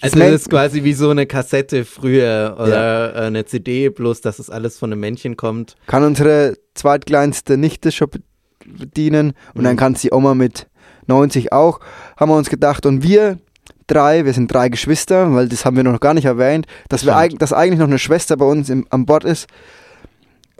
Also 0.00 0.18
das 0.18 0.30
ist 0.32 0.50
quasi 0.50 0.84
wie 0.84 0.92
so 0.92 1.10
eine 1.10 1.26
Kassette 1.26 1.84
früher 1.84 2.56
oder 2.58 3.14
äh, 3.14 3.26
eine 3.26 3.44
CD, 3.44 3.88
bloß 3.88 4.20
dass 4.20 4.38
es 4.38 4.50
alles 4.50 4.78
von 4.78 4.92
einem 4.92 5.00
Männchen 5.00 5.36
kommt. 5.36 5.76
kann 5.86 6.04
unsere 6.04 6.56
zweitkleinste 6.74 7.56
Nichte 7.56 7.90
schon 7.92 8.10
be- 8.10 8.20
bedienen 8.66 9.32
und 9.54 9.64
dann 9.64 9.74
Mhm. 9.74 9.78
kann 9.78 9.94
sie 9.94 10.12
Oma 10.12 10.34
mit 10.34 10.66
90 11.06 11.52
auch, 11.52 11.80
haben 12.16 12.30
wir 12.30 12.36
uns 12.36 12.50
gedacht. 12.50 12.86
Und 12.86 13.02
wir 13.02 13.38
drei, 13.86 14.24
wir 14.24 14.32
sind 14.32 14.52
drei 14.52 14.68
Geschwister, 14.68 15.34
weil 15.34 15.48
das 15.48 15.64
haben 15.64 15.76
wir 15.76 15.84
noch 15.84 16.00
gar 16.00 16.14
nicht 16.14 16.24
erwähnt, 16.24 16.66
dass, 16.88 17.04
wir 17.04 17.16
eig 17.16 17.38
dass 17.38 17.52
eigentlich 17.52 17.78
noch 17.78 17.86
eine 17.86 17.98
Schwester 17.98 18.36
bei 18.36 18.44
uns 18.44 18.70
im, 18.70 18.86
an 18.90 19.06
Bord 19.06 19.24
ist, 19.24 19.46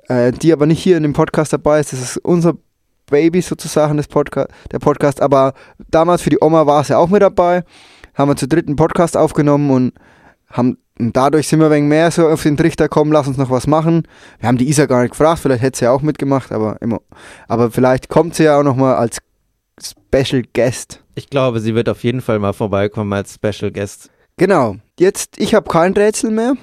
äh, 0.08 0.32
die 0.32 0.52
aber 0.52 0.66
nicht 0.66 0.82
hier 0.82 0.96
in 0.96 1.02
dem 1.02 1.12
Podcast 1.12 1.52
dabei 1.52 1.80
ist. 1.80 1.92
Das 1.92 2.00
ist 2.00 2.18
unser 2.18 2.54
Baby 3.06 3.40
sozusagen, 3.40 3.96
das 3.96 4.08
Podca 4.08 4.46
der 4.72 4.78
Podcast. 4.78 5.20
Aber 5.20 5.54
damals 5.90 6.22
für 6.22 6.30
die 6.30 6.38
Oma 6.40 6.66
war 6.66 6.80
es 6.82 6.88
ja 6.88 6.98
auch 6.98 7.08
mit 7.08 7.22
dabei. 7.22 7.64
Haben 8.14 8.30
wir 8.30 8.36
zu 8.36 8.48
dritten 8.48 8.76
Podcast 8.76 9.16
aufgenommen 9.16 9.70
und 9.70 9.92
haben 10.48 10.78
und 10.98 11.16
dadurch 11.16 11.48
sind 11.48 11.58
wir 11.58 11.66
ein 11.66 11.72
wenig 11.72 11.88
mehr 11.88 12.10
so 12.10 12.28
auf 12.28 12.42
den 12.44 12.56
Trichter 12.56 12.84
gekommen, 12.84 13.10
lass 13.10 13.26
uns 13.26 13.36
noch 13.36 13.50
was 13.50 13.66
machen. 13.66 14.06
Wir 14.38 14.48
haben 14.48 14.58
die 14.58 14.68
Isa 14.68 14.86
gar 14.86 15.02
nicht 15.02 15.10
gefragt, 15.10 15.40
vielleicht 15.40 15.62
hätte 15.62 15.78
sie 15.78 15.84
ja 15.86 15.90
auch 15.90 16.02
mitgemacht, 16.02 16.52
aber 16.52 16.80
immer. 16.80 17.00
Aber 17.48 17.70
vielleicht 17.70 18.08
kommt 18.08 18.36
sie 18.36 18.44
ja 18.44 18.58
auch 18.58 18.62
nochmal 18.62 18.94
als 18.94 19.18
Special 19.80 20.44
Guest. 20.54 21.03
Ich 21.14 21.30
glaube, 21.30 21.60
sie 21.60 21.74
wird 21.74 21.88
auf 21.88 22.02
jeden 22.02 22.20
Fall 22.20 22.38
mal 22.38 22.52
vorbeikommen 22.52 23.12
als 23.12 23.34
Special 23.34 23.70
Guest. 23.70 24.10
Genau. 24.36 24.76
Jetzt, 24.98 25.38
ich 25.38 25.54
habe 25.54 25.68
kein 25.70 25.92
Rätsel 25.92 26.30
mehr. 26.30 26.54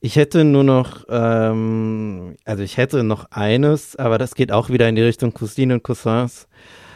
Ich 0.00 0.16
hätte 0.16 0.42
nur 0.42 0.64
noch, 0.64 1.04
ähm, 1.08 2.34
also 2.44 2.64
ich 2.64 2.76
hätte 2.76 3.04
noch 3.04 3.30
eines, 3.30 3.94
aber 3.94 4.18
das 4.18 4.34
geht 4.34 4.50
auch 4.50 4.68
wieder 4.68 4.88
in 4.88 4.96
die 4.96 5.02
Richtung 5.02 5.32
Cousinen 5.32 5.76
und 5.76 5.84
Cousins. 5.84 6.48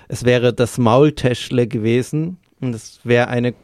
Es 0.09 0.24
wäre 0.24 0.53
das 0.53 0.79
Maultäschle 0.79 1.68
gewesen 1.68 2.39
und 2.61 2.74
es 2.74 2.99
wäre 3.05 3.29
eine 3.29 3.55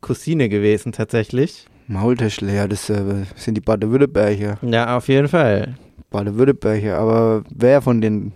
Cousine 0.00 0.48
gewesen 0.48 0.90
tatsächlich. 0.90 1.66
Maultäschle, 1.86 2.52
ja, 2.52 2.66
das 2.66 2.90
äh, 2.90 3.24
sind 3.36 3.54
die 3.54 3.60
Baden-Württemberger. 3.60 4.58
Ja, 4.62 4.96
auf 4.96 5.06
jeden 5.08 5.28
Fall. 5.28 5.76
Baden-Württemberger, 6.10 6.98
aber 6.98 7.44
wer 7.50 7.80
von 7.82 8.00
den. 8.00 8.32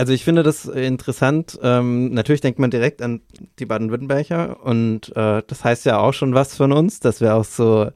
Also 0.00 0.14
ich 0.14 0.24
finde 0.24 0.42
das 0.42 0.64
interessant. 0.64 1.58
Ähm, 1.62 2.14
natürlich 2.14 2.40
denkt 2.40 2.58
man 2.58 2.70
direkt 2.70 3.02
an 3.02 3.20
die 3.58 3.66
Baden-Württemberger 3.66 4.64
und 4.64 5.14
äh, 5.14 5.42
das 5.46 5.62
heißt 5.62 5.84
ja 5.84 5.98
auch 5.98 6.14
schon 6.14 6.32
was 6.32 6.56
von 6.56 6.72
uns, 6.72 7.00
dass 7.00 7.20
wir 7.20 7.34
auch 7.34 7.44
so 7.44 7.90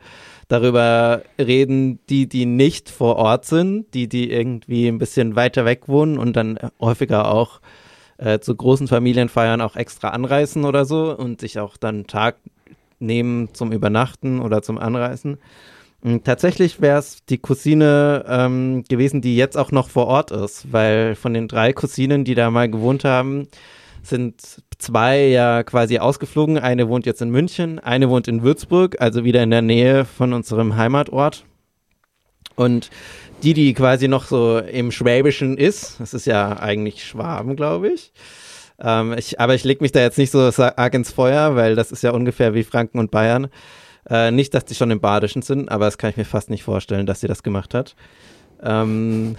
darüber 0.49 1.23
reden, 1.39 2.01
die, 2.11 2.29
die 2.29 2.45
nicht 2.45 2.91
vor 2.91 3.17
Ort 3.17 3.47
sind, 3.47 3.95
die, 3.95 4.07
die 4.07 4.31
irgendwie 4.31 4.87
ein 4.87 4.99
bisschen 4.99 5.35
weiter 5.35 5.65
weg 5.65 5.89
wohnen 5.89 6.19
und 6.19 6.37
dann 6.37 6.59
häufiger 6.79 7.33
auch 7.33 7.63
äh, 8.19 8.39
zu 8.39 8.55
großen 8.55 8.87
Familienfeiern 8.87 9.63
auch 9.63 9.75
extra 9.75 10.11
anreisen 10.11 10.67
oder 10.67 10.85
so 10.85 11.17
und 11.17 11.41
sich 11.41 11.59
auch 11.59 11.79
dann 11.79 12.07
Tag 12.07 12.37
nehmen 12.99 13.55
zum 13.55 13.73
Übernachten 13.73 14.41
oder 14.41 14.61
zum 14.61 14.77
Anreisen. 14.77 15.39
Und 16.05 16.25
tatsächlich 16.25 16.83
wäre 16.83 16.99
es 16.99 17.25
die 17.25 17.39
Cousine 17.39 18.27
ähm, 18.29 18.85
gewesen, 18.87 19.23
die 19.23 19.37
jetzt 19.37 19.57
auch 19.57 19.73
noch 19.73 19.89
vor 19.89 20.07
Ort 20.07 20.33
ist, 20.33 20.71
weil 20.71 21.15
von 21.15 21.33
den 21.33 21.49
drei 21.49 21.73
Cousinen, 21.73 22.25
die 22.25 22.35
da 22.35 22.51
mal 22.51 22.71
gewohnt 22.71 23.05
haben, 23.05 23.49
sind 24.03 24.63
zwei 24.79 25.29
ja 25.29 25.63
quasi 25.63 25.99
ausgeflogen. 25.99 26.59
Eine 26.59 26.91
wohnt 26.91 27.07
jetzt 27.07 27.23
in 27.23 27.31
München, 27.31 27.79
eine 27.79 28.11
wohnt 28.11 28.29
in 28.29 28.43
Würzburg, 28.43 29.01
also 29.01 29.25
wieder 29.25 29.43
in 29.43 29.51
der 29.51 29.63
Nähe 29.63 30.05
von 30.05 30.35
unserem 30.35 30.77
Heimatort. 30.77 31.47
Und 32.55 32.91
die, 33.43 33.55
die 33.55 33.73
quasi 33.73 34.07
noch 34.07 34.27
so 34.27 34.59
im 34.59 34.93
Schwäbischen 34.93 35.57
ist, 35.57 36.01
das 36.01 36.13
ist 36.13 36.27
ja 36.27 36.59
eigentlich 36.59 37.03
Schwaben, 37.03 37.57
glaube 37.57 37.89
ich. 37.89 38.13
Ähm, 38.79 39.15
ich. 39.17 39.41
Aber 39.41 39.55
ich 39.55 39.65
lege 39.65 39.83
mich 39.83 39.93
da 39.93 40.01
jetzt 40.01 40.19
nicht 40.19 40.31
so 40.31 40.41
arg 40.41 40.93
ins 40.93 41.13
Feuer, 41.13 41.57
weil 41.57 41.75
das 41.77 41.93
ist 41.93 42.03
ja 42.03 42.11
ungefähr 42.11 42.53
wie 42.53 42.63
Franken 42.63 42.99
und 42.99 43.11
Bayern. 43.11 43.49
Äh, 44.09 44.31
nicht, 44.31 44.55
dass 44.55 44.65
die 44.65 44.75
schon 44.75 44.91
im 44.91 45.01
Badischen 45.01 45.43
sind, 45.43 45.71
aber 45.71 45.87
das 45.87 45.99
kann 45.99 46.11
ich 46.11 46.17
mir 46.17 46.25
fast 46.25 46.51
nicht 46.51 46.63
vorstellen, 46.63 47.07
dass 47.07 47.21
sie 47.21 47.27
das 47.27 47.43
gemacht 47.43 47.75
hat. 47.75 47.95
Ähm, 48.63 49.37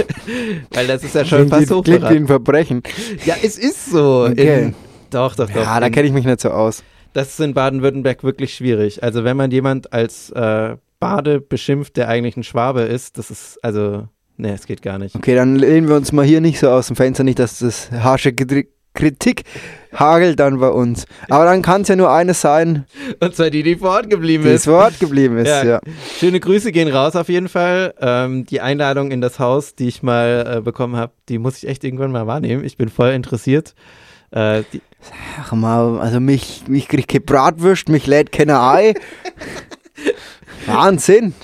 weil 0.70 0.86
das 0.86 1.04
ist 1.04 1.14
ja 1.14 1.24
schon 1.24 1.48
fast 1.48 1.68
klingt, 1.68 1.84
klingt 1.84 2.10
wie 2.10 2.16
ein 2.16 2.26
Verbrechen. 2.26 2.82
Ja, 3.24 3.36
es 3.42 3.58
ist 3.58 3.90
so. 3.90 4.26
Okay. 4.30 4.62
In, 4.62 4.74
doch, 5.10 5.34
doch, 5.36 5.48
doch. 5.48 5.62
Ja, 5.62 5.80
da 5.80 5.90
kenne 5.90 6.08
ich 6.08 6.12
mich 6.12 6.24
nicht 6.24 6.40
so 6.40 6.50
aus. 6.50 6.82
das 7.12 7.28
ist 7.28 7.40
in 7.40 7.54
Baden-Württemberg 7.54 8.24
wirklich 8.24 8.54
schwierig. 8.54 9.02
Also 9.02 9.24
wenn 9.24 9.36
man 9.36 9.50
jemand 9.50 9.92
als 9.92 10.30
äh, 10.30 10.76
Bade 11.00 11.40
beschimpft, 11.40 11.96
der 11.96 12.08
eigentlich 12.08 12.36
ein 12.36 12.42
Schwabe 12.42 12.82
ist, 12.82 13.18
das 13.18 13.30
ist, 13.30 13.58
also, 13.62 14.08
Nee, 14.40 14.52
es 14.52 14.66
geht 14.66 14.82
gar 14.82 14.98
nicht. 14.98 15.16
Okay, 15.16 15.34
dann 15.34 15.56
lehnen 15.56 15.88
wir 15.88 15.96
uns 15.96 16.12
mal 16.12 16.24
hier 16.24 16.40
nicht 16.40 16.60
so 16.60 16.70
aus 16.70 16.86
dem 16.86 16.94
Fenster, 16.94 17.24
nicht, 17.24 17.40
dass 17.40 17.58
das 17.58 17.90
harsche 17.90 18.32
Kritik 18.32 19.42
hagelt 19.94 20.38
dann 20.40 20.58
bei 20.58 20.68
uns. 20.68 21.06
Aber 21.28 21.44
dann 21.44 21.62
kann 21.62 21.82
es 21.82 21.88
ja 21.88 21.96
nur 21.96 22.10
eines 22.10 22.40
sein, 22.40 22.84
Und 23.20 23.34
zwar 23.34 23.50
die, 23.50 23.62
die 23.62 23.76
vor 23.76 23.90
Ort 23.90 24.10
geblieben 24.10 24.44
die 24.44 24.50
ist. 24.50 24.66
das 24.66 24.72
Wort 24.72 24.98
geblieben 25.00 25.38
ist. 25.38 25.48
Ja. 25.48 25.64
Ja. 25.64 25.80
Schöne 26.18 26.40
Grüße 26.40 26.72
gehen 26.72 26.88
raus 26.88 27.16
auf 27.16 27.28
jeden 27.28 27.48
Fall. 27.48 27.94
Ähm, 28.00 28.44
die 28.44 28.60
Einladung 28.60 29.10
in 29.10 29.20
das 29.20 29.38
Haus, 29.38 29.74
die 29.74 29.88
ich 29.88 30.02
mal 30.02 30.56
äh, 30.58 30.60
bekommen 30.60 30.96
habe, 30.96 31.12
die 31.28 31.38
muss 31.38 31.58
ich 31.58 31.68
echt 31.68 31.84
irgendwann 31.84 32.12
mal 32.12 32.26
wahrnehmen. 32.26 32.64
Ich 32.64 32.76
bin 32.76 32.88
voll 32.88 33.10
interessiert. 33.10 33.74
Äh, 34.30 34.62
die, 34.72 34.82
Ach 35.40 35.52
mal, 35.52 36.00
also 36.00 36.18
mich, 36.20 36.64
mich 36.66 36.88
kriegt 36.88 37.08
keine 37.08 37.20
Bratwurst, 37.20 37.88
mich 37.88 38.06
lädt 38.06 38.32
keiner 38.32 38.60
Ei. 38.60 38.94
Wahnsinn. 40.66 41.34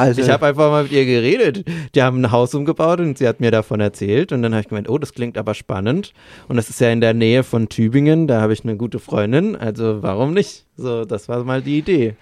Also, 0.00 0.22
ich 0.22 0.30
habe 0.30 0.46
einfach 0.46 0.70
mal 0.70 0.84
mit 0.84 0.92
ihr 0.92 1.04
geredet. 1.04 1.64
Die 1.94 2.02
haben 2.02 2.22
ein 2.22 2.30
Haus 2.30 2.54
umgebaut 2.54 3.00
und 3.00 3.18
sie 3.18 3.28
hat 3.28 3.40
mir 3.40 3.50
davon 3.50 3.80
erzählt. 3.80 4.32
Und 4.32 4.42
dann 4.42 4.52
habe 4.52 4.62
ich 4.62 4.68
gemeint, 4.68 4.88
oh, 4.88 4.98
das 4.98 5.12
klingt 5.12 5.38
aber 5.38 5.54
spannend. 5.54 6.12
Und 6.48 6.56
das 6.56 6.70
ist 6.70 6.80
ja 6.80 6.90
in 6.90 7.00
der 7.00 7.14
Nähe 7.14 7.42
von 7.42 7.68
Tübingen. 7.68 8.26
Da 8.26 8.40
habe 8.40 8.52
ich 8.52 8.64
eine 8.64 8.76
gute 8.76 8.98
Freundin. 8.98 9.56
Also 9.56 10.02
warum 10.02 10.34
nicht? 10.34 10.64
So, 10.76 11.04
das 11.04 11.28
war 11.28 11.44
mal 11.44 11.62
die 11.62 11.78
Idee. 11.78 12.14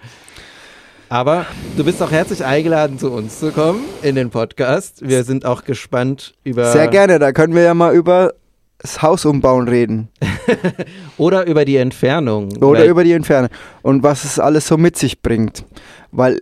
Aber 1.09 1.47
du 1.75 1.83
bist 1.83 2.03
auch 2.03 2.11
herzlich 2.11 2.45
eingeladen, 2.45 2.99
zu 2.99 3.11
uns 3.11 3.39
zu 3.39 3.51
kommen 3.51 3.83
in 4.03 4.13
den 4.13 4.29
Podcast. 4.29 5.01
Wir 5.01 5.23
sind 5.23 5.43
auch 5.43 5.63
gespannt 5.63 6.35
über. 6.43 6.71
sehr 6.71 6.87
gerne, 6.87 7.17
da 7.17 7.31
können 7.31 7.55
wir 7.55 7.63
ja 7.63 7.73
mal 7.73 7.95
über 7.95 8.33
das 8.77 9.01
Haus 9.01 9.25
umbauen 9.25 9.67
reden. 9.67 10.09
Oder 11.17 11.47
über 11.47 11.65
die 11.65 11.77
Entfernung. 11.77 12.55
Oder 12.61 12.85
über 12.85 13.03
die 13.03 13.13
Entfernung. 13.13 13.49
Und 13.81 14.03
was 14.03 14.23
es 14.23 14.39
alles 14.39 14.67
so 14.67 14.77
mit 14.77 14.97
sich 14.97 15.21
bringt. 15.21 15.65
Weil 16.11 16.41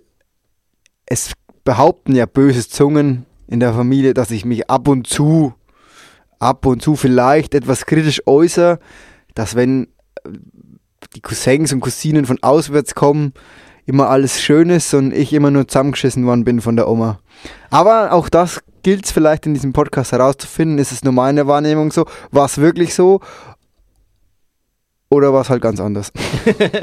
es 1.08 1.32
behaupten 1.64 2.16
ja 2.16 2.26
böse 2.26 2.68
Zungen 2.68 3.26
in 3.48 3.60
der 3.60 3.74
Familie, 3.74 4.14
dass 4.14 4.32
ich 4.32 4.46
mich 4.46 4.70
ab 4.70 4.88
und 4.88 5.08
zu, 5.08 5.54
ab 6.40 6.66
und 6.66 6.82
zu 6.82 6.96
vielleicht 6.96 7.56
etwas 7.56 7.86
kritisch 7.86 8.22
äußere, 8.26 8.80
dass 9.34 9.56
wenn 9.56 9.88
äh, 10.24 10.30
die 11.16 11.22
Cousins 11.22 11.74
und 11.74 11.80
Cousinen 11.80 12.26
von 12.26 12.42
auswärts 12.44 12.94
kommen, 12.94 13.34
immer 13.86 14.10
alles 14.10 14.42
schön 14.42 14.70
ist 14.70 14.94
und 14.94 15.14
ich 15.14 15.34
immer 15.34 15.50
nur 15.50 15.68
zusammengeschissen 15.68 16.26
worden 16.26 16.44
bin 16.44 16.62
von 16.62 16.76
der 16.76 16.90
Oma. 16.90 17.20
Aber 17.70 18.12
auch 18.12 18.28
das 18.28 18.62
gilt 18.84 19.06
es 19.06 19.12
vielleicht 19.12 19.46
in 19.46 19.54
diesem 19.54 19.72
Podcast 19.72 20.12
herauszufinden. 20.12 20.78
Ist 20.78 20.92
es 20.92 21.04
nur 21.04 21.14
meine 21.14 21.48
Wahrnehmung 21.48 21.92
so? 21.92 22.06
War 22.32 22.46
es 22.46 22.58
wirklich 22.58 22.94
so? 22.94 23.22
Oder 25.10 25.34
war 25.34 25.42
es 25.42 25.50
halt 25.50 25.62
ganz 25.62 25.80
anders? 25.80 26.12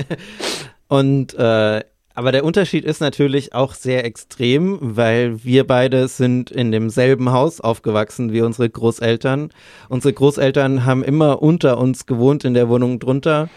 Und 0.88 1.34
äh, 1.34 1.82
aber 2.14 2.30
der 2.30 2.44
Unterschied 2.44 2.84
ist 2.84 3.00
natürlich 3.00 3.54
auch 3.54 3.74
sehr 3.74 4.04
extrem, 4.04 4.78
weil 4.80 5.42
wir 5.44 5.66
beide 5.66 6.06
sind 6.06 6.50
in 6.50 6.70
demselben 6.70 7.32
Haus 7.32 7.60
aufgewachsen 7.60 8.32
wie 8.32 8.40
unsere 8.40 8.70
Großeltern. 8.70 9.50
Unsere 9.88 10.12
Großeltern 10.14 10.84
haben 10.84 11.02
immer 11.02 11.42
unter 11.42 11.78
uns 11.78 12.06
gewohnt 12.06 12.44
in 12.44 12.54
der 12.54 12.68
Wohnung 12.68 13.00
drunter. 13.00 13.48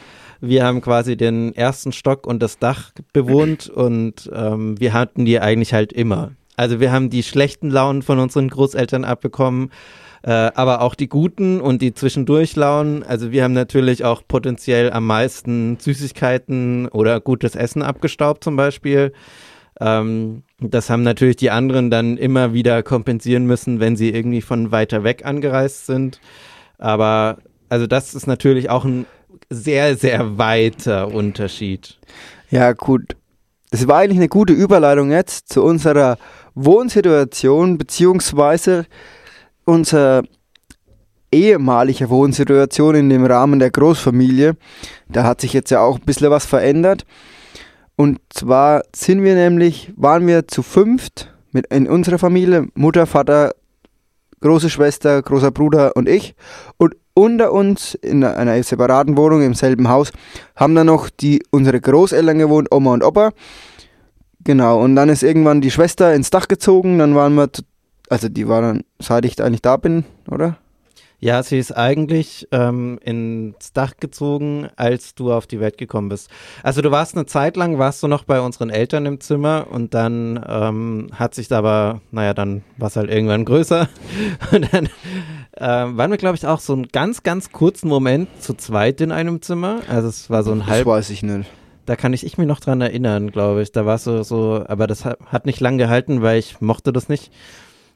Wir 0.42 0.66
haben 0.66 0.82
quasi 0.82 1.16
den 1.16 1.56
ersten 1.56 1.92
Stock 1.92 2.26
und 2.26 2.42
das 2.42 2.58
Dach 2.58 2.92
bewohnt 3.14 3.70
und 3.70 4.30
ähm, 4.34 4.80
wir 4.80 4.94
hatten 4.94 5.26
die 5.26 5.40
eigentlich 5.40 5.74
halt 5.74 5.94
immer. 5.94 6.32
Also 6.56 6.80
wir 6.80 6.92
haben 6.92 7.12
die 7.12 7.22
schlechten 7.22 7.70
Launen 7.70 8.02
von 8.02 8.18
unseren 8.18 8.50
Großeltern 8.50 9.06
abbekommen, 9.06 9.70
äh, 10.28 10.52
aber 10.56 10.82
auch 10.82 10.94
die 10.94 11.08
guten 11.08 11.62
und 11.62 11.82
die 11.82 11.94
Zwischendurchlaunen. 11.94 13.02
Also 13.04 13.32
wir 13.32 13.46
haben 13.46 13.54
natürlich 13.54 14.04
auch 14.04 14.24
potenziell 14.28 14.92
am 14.92 15.08
meisten 15.08 15.78
Süßigkeiten 15.80 16.90
oder 16.90 17.22
gutes 17.22 17.56
Essen 17.56 17.82
abgestaubt 17.82 18.44
zum 18.44 18.58
Beispiel. 18.58 19.14
Ähm, 19.80 20.44
das 20.60 20.90
haben 20.90 21.04
natürlich 21.04 21.38
die 21.38 21.50
anderen 21.50 21.90
dann 21.90 22.18
immer 22.18 22.52
wieder 22.52 22.84
kompensieren 22.84 23.46
müssen, 23.46 23.80
wenn 23.80 23.96
sie 23.96 24.10
irgendwie 24.10 24.42
von 24.42 24.74
weiter 24.74 25.06
weg 25.06 25.26
angereist 25.26 25.86
sind. 25.86 26.20
Aber 26.78 27.38
also 27.70 27.88
das 27.88 28.14
ist 28.14 28.28
natürlich 28.28 28.70
auch 28.70 28.84
ein 28.84 29.06
sehr, 29.50 29.96
sehr 29.96 30.38
weiter 30.38 31.08
Unterschied. 31.08 32.00
Ja, 32.50 32.74
gut. 32.74 33.16
Das 33.72 33.88
war 33.88 34.00
eigentlich 34.00 34.20
eine 34.20 34.28
gute 34.28 34.52
Überleitung 34.52 35.10
jetzt 35.10 35.48
zu 35.48 35.64
unserer 35.64 36.18
Wohnsituation, 36.54 37.78
beziehungsweise 37.78 38.88
unserer 39.68 40.24
ehemalige 41.32 42.10
Wohnsituation 42.10 42.96
in 42.96 43.10
dem 43.10 43.26
Rahmen 43.26 43.60
der 43.60 43.70
Großfamilie. 43.70 44.56
Da 45.10 45.24
hat 45.24 45.42
sich 45.42 45.54
jetzt 45.54 45.72
ja 45.72 45.82
auch 45.82 46.00
ein 46.00 46.06
bisschen 46.06 46.32
was 46.32 46.46
verändert. 46.46 47.06
Und 47.96 48.20
zwar 48.30 48.84
sind 48.96 49.24
wir 49.24 49.36
nämlich, 49.36 49.92
waren 49.98 50.26
wir 50.26 50.48
zu 50.48 50.64
fünft 50.64 51.34
mit 51.52 51.68
in 51.68 51.88
unserer 51.88 52.18
Familie, 52.18 52.68
Mutter, 52.76 53.06
Vater, 53.08 53.56
große 54.40 54.70
Schwester, 54.70 55.22
großer 55.22 55.52
Bruder 55.52 55.96
und 55.96 56.08
ich. 56.08 56.36
Und 56.78 56.96
unter 57.14 57.52
uns 57.52 57.96
in 57.96 58.24
einer 58.24 58.62
separaten 58.62 59.18
Wohnung 59.18 59.42
im 59.42 59.56
selben 59.56 59.90
Haus 59.90 60.12
haben 60.56 60.76
dann 60.76 60.88
noch 60.88 61.10
die, 61.10 61.44
unsere 61.50 61.82
Großeltern 61.82 62.38
gewohnt, 62.38 62.68
Oma 62.72 62.94
und 62.94 63.04
Opa. 63.04 63.32
Genau, 64.44 64.82
und 64.82 64.96
dann 64.96 65.10
ist 65.10 65.24
irgendwann 65.24 65.60
die 65.60 65.72
Schwester 65.72 66.14
ins 66.14 66.30
Dach 66.30 66.48
gezogen, 66.48 67.00
dann 67.00 67.16
waren 67.16 67.34
wir, 67.34 67.52
zu- 67.52 67.64
also 68.10 68.30
die 68.30 68.48
war 68.48 68.62
dann, 68.62 68.84
seit 69.00 69.26
ich 69.26 69.42
eigentlich 69.42 69.62
da 69.62 69.78
bin, 69.78 70.06
oder? 70.30 70.58
Ja, 71.20 71.42
sie 71.42 71.58
ist 71.58 71.72
eigentlich 71.76 72.48
ähm, 72.52 73.00
ins 73.04 73.74
Dach 73.74 73.94
gezogen, 74.00 74.68
als 74.76 75.16
du 75.16 75.34
auf 75.34 75.48
die 75.48 75.60
Welt 75.60 75.80
gekommen 75.80 76.10
bist. 76.10 76.30
Also 76.62 76.84
du 76.84 76.92
warst 76.92 77.16
eine 77.16 77.26
Zeit 77.26 77.58
lang, 77.58 77.80
warst 77.80 78.04
du 78.04 78.08
noch 78.08 78.24
bei 78.24 78.40
unseren 78.40 78.70
Eltern 78.70 79.08
im 79.08 79.20
Zimmer 79.20 79.66
und 79.72 79.96
dann 79.96 80.40
ähm, 80.48 81.08
hat 81.14 81.34
sich 81.34 81.52
aber, 81.52 82.02
naja, 82.12 82.36
dann 82.36 82.64
war 82.78 82.90
es 82.90 82.96
halt 82.98 83.10
irgendwann 83.10 83.46
größer. 83.46 83.90
Und 84.52 84.72
dann 84.72 84.90
ähm, 85.58 85.98
waren 85.98 86.12
wir, 86.12 86.18
glaube 86.18 86.36
ich, 86.36 86.46
auch 86.46 86.60
so 86.60 86.74
einen 86.74 86.88
ganz, 86.90 87.24
ganz 87.24 87.52
kurzen 87.52 87.88
Moment 87.88 88.30
zu 88.40 88.54
zweit 88.54 89.02
in 89.02 89.12
einem 89.12 89.42
Zimmer. 89.42 89.80
Also 89.88 90.10
es 90.10 90.30
war 90.30 90.44
so 90.44 90.52
ein 90.52 90.60
Das 90.60 90.68
halb, 90.68 90.86
weiß 90.86 91.10
ich 91.10 91.24
nicht. 91.24 91.50
da 91.88 91.96
kann 91.96 92.14
ich, 92.14 92.28
ich 92.28 92.38
mich 92.38 92.46
noch 92.46 92.60
dran 92.60 92.80
erinnern, 92.80 93.32
glaube 93.32 93.64
ich. 93.64 93.72
Da 93.72 93.88
war 93.88 93.96
es 93.96 94.04
so, 94.04 94.22
so, 94.22 94.64
aber 94.68 94.86
das 94.86 95.04
hat, 95.04 95.18
hat 95.26 95.48
nicht 95.48 95.62
lang 95.62 95.80
gehalten, 95.80 96.22
weil 96.22 96.38
ich 96.38 96.62
mochte 96.62 96.94
das 96.94 97.10
nicht. 97.10 97.32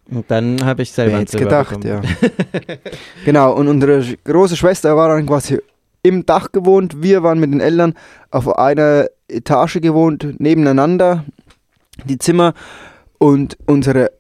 Und 0.10 0.30
dann 0.30 0.66
habe 0.66 0.82
ich 0.82 0.92
selber 0.92 1.26
Zimmer 1.26 1.44
gedacht, 1.44 1.84
ja. 1.84 2.02
genau, 3.26 3.54
und 3.54 3.68
unsere 3.68 4.04
große 4.24 4.58
Schwester 4.58 4.96
war 4.96 5.10
dann 5.10 5.26
quasi 5.26 5.60
im 6.04 6.26
Dach 6.26 6.52
gewohnt. 6.52 7.02
Wir 7.02 7.24
waren 7.24 7.40
mit 7.40 7.52
den 7.52 7.62
Eltern 7.62 7.94
auf 8.30 8.58
einer 8.58 9.08
Etage 9.28 9.80
gewohnt, 9.82 10.40
nebeneinander, 10.40 11.26
die 12.06 12.18
Zimmer. 12.18 12.54
Und 13.18 13.58
unsere 13.68 14.12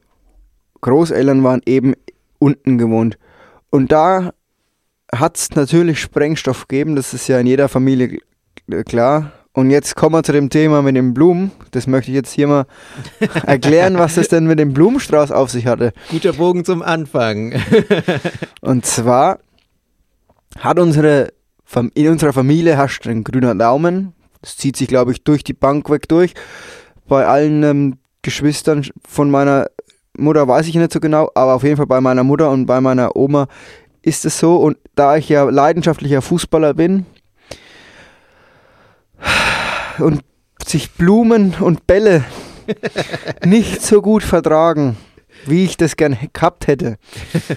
Großeltern 0.82 1.44
waren 1.44 1.62
eben 1.66 1.94
unten 2.40 2.78
gewohnt. 2.78 3.18
Und 3.70 3.92
da 3.92 4.34
hat 5.14 5.38
es 5.38 5.52
natürlich 5.52 6.00
Sprengstoff 6.00 6.68
gegeben, 6.68 6.96
das 6.96 7.14
ist 7.14 7.28
ja 7.28 7.40
in 7.40 7.48
jeder 7.48 7.68
Familie 7.68 8.20
äh, 8.70 8.84
klar. 8.84 9.32
Und 9.54 9.70
jetzt 9.70 9.95
kommen 9.95 10.16
wir 10.16 10.24
zu 10.24 10.32
dem 10.32 10.49
Thema 10.49 10.82
mit 10.82 10.95
den 10.95 11.14
Blumen. 11.14 11.52
Das 11.72 11.86
möchte 11.86 12.12
ich 12.12 12.16
jetzt 12.16 12.32
hier 12.32 12.47
mal 12.47 12.66
erklären, 13.45 13.97
was 13.97 14.16
das 14.16 14.30
denn 14.30 14.45
mit 14.45 14.60
dem 14.60 14.74
Blumenstrauß 14.74 15.32
auf 15.32 15.52
sich 15.52 15.68
hatte. 15.68 15.91
Guter 16.10 16.34
Bogen 16.34 16.64
zum 16.64 16.82
Anfang. 16.82 17.54
Und 18.62 18.86
zwar 18.86 19.39
hat 20.60 20.80
unsere 20.80 21.34
in 21.93 22.10
unserer 22.10 22.34
Familie 22.34 22.76
herrscht 22.76 23.08
ein 23.08 23.24
grüner 23.24 23.56
Daumen. 23.56 24.14
Das 24.41 24.58
zieht 24.58 24.76
sich, 24.76 24.89
glaube 24.89 25.12
ich, 25.12 25.24
durch 25.24 25.43
die 25.43 25.54
Bank 25.54 25.89
weg 25.89 26.10
durch. 26.10 26.34
Bei 27.08 27.26
allen 27.26 27.64
ähm, 27.64 27.97
Geschwistern 28.22 28.86
von 29.08 29.32
meiner 29.32 29.68
Mutter 30.18 30.47
weiß 30.47 30.68
ich 30.68 30.76
nicht 30.76 30.91
so 30.91 30.99
genau, 30.99 31.30
aber 31.34 31.56
auf 31.56 31.64
jeden 31.64 31.78
Fall 31.78 31.88
bei 31.88 32.02
meiner 32.02 32.24
Mutter 32.24 32.49
und 32.49 32.66
bei 32.66 32.82
meiner 32.82 33.16
Oma 33.16 33.47
ist 34.02 34.26
es 34.26 34.38
so. 34.38 34.58
Und 34.58 34.78
da 34.95 35.16
ich 35.16 35.30
ja 35.30 35.43
leidenschaftlicher 35.43 36.22
Fußballer 36.22 36.74
bin 36.74 37.06
und 40.00 40.22
sich 40.66 40.92
Blumen 40.92 41.56
und 41.60 41.88
Bälle 41.88 42.24
nicht 43.46 43.82
so 43.82 44.02
gut 44.02 44.24
vertragen, 44.24 44.98
wie 45.46 45.64
ich 45.64 45.78
das 45.78 45.96
gern 45.96 46.18
gehabt 46.34 46.68
hätte, 46.68 46.98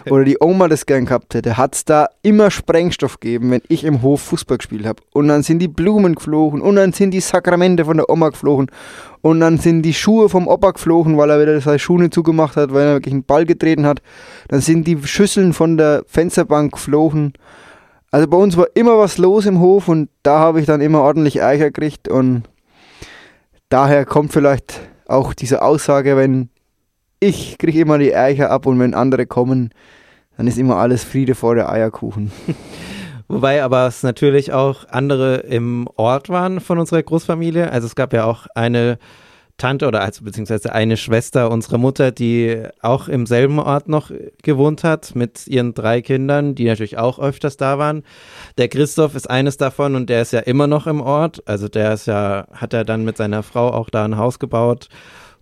oder 0.09 0.24
die 0.24 0.39
Oma 0.41 0.68
das 0.68 0.87
gern 0.87 1.05
gehabt 1.05 1.35
hätte, 1.35 1.57
hat 1.57 1.74
es 1.74 1.85
da 1.85 2.09
immer 2.22 2.51
Sprengstoff 2.51 3.20
gegeben, 3.20 3.51
wenn 3.51 3.62
ich 3.68 3.85
im 3.85 4.03
Hof 4.03 4.22
Fußball 4.22 4.59
gespielt 4.59 4.87
habe. 4.87 5.03
Und 5.12 5.28
dann 5.28 5.43
sind 5.43 5.59
die 5.59 5.68
Blumen 5.68 6.14
geflogen 6.14 6.61
und 6.61 6.76
dann 6.76 6.93
sind 6.93 7.11
die 7.11 7.20
Sakramente 7.20 7.85
von 7.85 7.99
der 7.99 8.09
Oma 8.09 8.30
geflogen 8.30 8.70
und 9.20 9.41
dann 9.41 9.59
sind 9.59 9.82
die 9.82 9.95
Schuhe 9.95 10.28
vom 10.28 10.49
Opa 10.49 10.72
geflogen, 10.72 11.16
weil 11.16 11.30
er 11.30 11.41
wieder 11.41 11.61
seine 11.61 11.78
Schuhe 11.78 12.01
nicht 12.01 12.14
zugemacht 12.14 12.57
hat, 12.57 12.72
weil 12.72 12.87
er 12.87 12.95
wirklich 12.95 13.14
einen 13.14 13.24
Ball 13.24 13.45
getreten 13.45 13.87
hat. 13.87 14.01
Dann 14.49 14.61
sind 14.61 14.87
die 14.87 14.99
Schüsseln 15.05 15.53
von 15.53 15.76
der 15.76 16.05
Fensterbank 16.07 16.72
geflogen. 16.72 17.35
Also 18.14 18.28
bei 18.28 18.36
uns 18.36 18.56
war 18.56 18.68
immer 18.74 18.96
was 18.96 19.18
los 19.18 19.44
im 19.44 19.58
Hof 19.58 19.88
und 19.88 20.08
da 20.22 20.38
habe 20.38 20.60
ich 20.60 20.66
dann 20.66 20.80
immer 20.80 21.00
ordentlich 21.00 21.42
Eicher 21.42 21.72
gekriegt 21.72 22.06
und 22.06 22.44
daher 23.70 24.04
kommt 24.04 24.32
vielleicht 24.32 24.78
auch 25.08 25.34
diese 25.34 25.62
Aussage, 25.62 26.16
wenn 26.16 26.48
ich 27.18 27.58
kriege 27.58 27.80
immer 27.80 27.98
die 27.98 28.14
Eicher 28.14 28.52
ab 28.52 28.66
und 28.66 28.78
wenn 28.78 28.94
andere 28.94 29.26
kommen, 29.26 29.70
dann 30.36 30.46
ist 30.46 30.58
immer 30.58 30.76
alles 30.76 31.02
Friede 31.02 31.34
vor 31.34 31.56
der 31.56 31.68
Eierkuchen. 31.68 32.30
Wobei 33.26 33.64
aber 33.64 33.88
es 33.88 34.04
natürlich 34.04 34.52
auch 34.52 34.88
andere 34.90 35.38
im 35.38 35.88
Ort 35.96 36.28
waren 36.28 36.60
von 36.60 36.78
unserer 36.78 37.02
Großfamilie. 37.02 37.72
Also 37.72 37.88
es 37.88 37.96
gab 37.96 38.12
ja 38.12 38.26
auch 38.26 38.46
eine 38.54 38.98
Tante 39.57 39.86
oder 39.86 40.02
also 40.02 40.24
beziehungsweise 40.24 40.72
eine 40.72 40.96
Schwester 40.96 41.50
unserer 41.50 41.78
Mutter, 41.78 42.11
die 42.11 42.64
auch 42.82 43.07
im 43.09 43.24
selben 43.24 43.61
Ort 43.61 43.88
noch 43.88 44.11
gewohnt 44.42 44.82
hat 44.82 45.14
mit 45.14 45.46
ihren 45.46 45.74
drei 45.74 46.02
Kindern, 46.02 46.55
die 46.55 46.64
natürlich 46.64 46.98
auch 46.98 47.20
öfters 47.20 47.57
da 47.57 47.78
waren. 47.78 48.02
Der 48.59 48.68
Christoph 48.68 49.14
ist 49.14 49.30
eines 49.30 49.57
davon 49.57 49.94
und 49.94 50.11
der 50.11 50.22
ist 50.22 50.32
ja 50.32 50.40
immer 50.40 50.66
noch 50.66 50.86
im 50.88 51.00
Ort. 51.00 51.42
Also 51.46 51.68
der 51.68 51.94
ist 51.94 52.07
ja, 52.07 52.46
hat 52.52 52.72
er 52.72 52.84
dann 52.84 53.05
mit 53.05 53.16
seiner 53.16 53.44
Frau 53.44 53.68
auch 53.70 53.90
da 53.90 54.05
ein 54.05 54.16
Haus 54.16 54.40
gebaut 54.40 54.88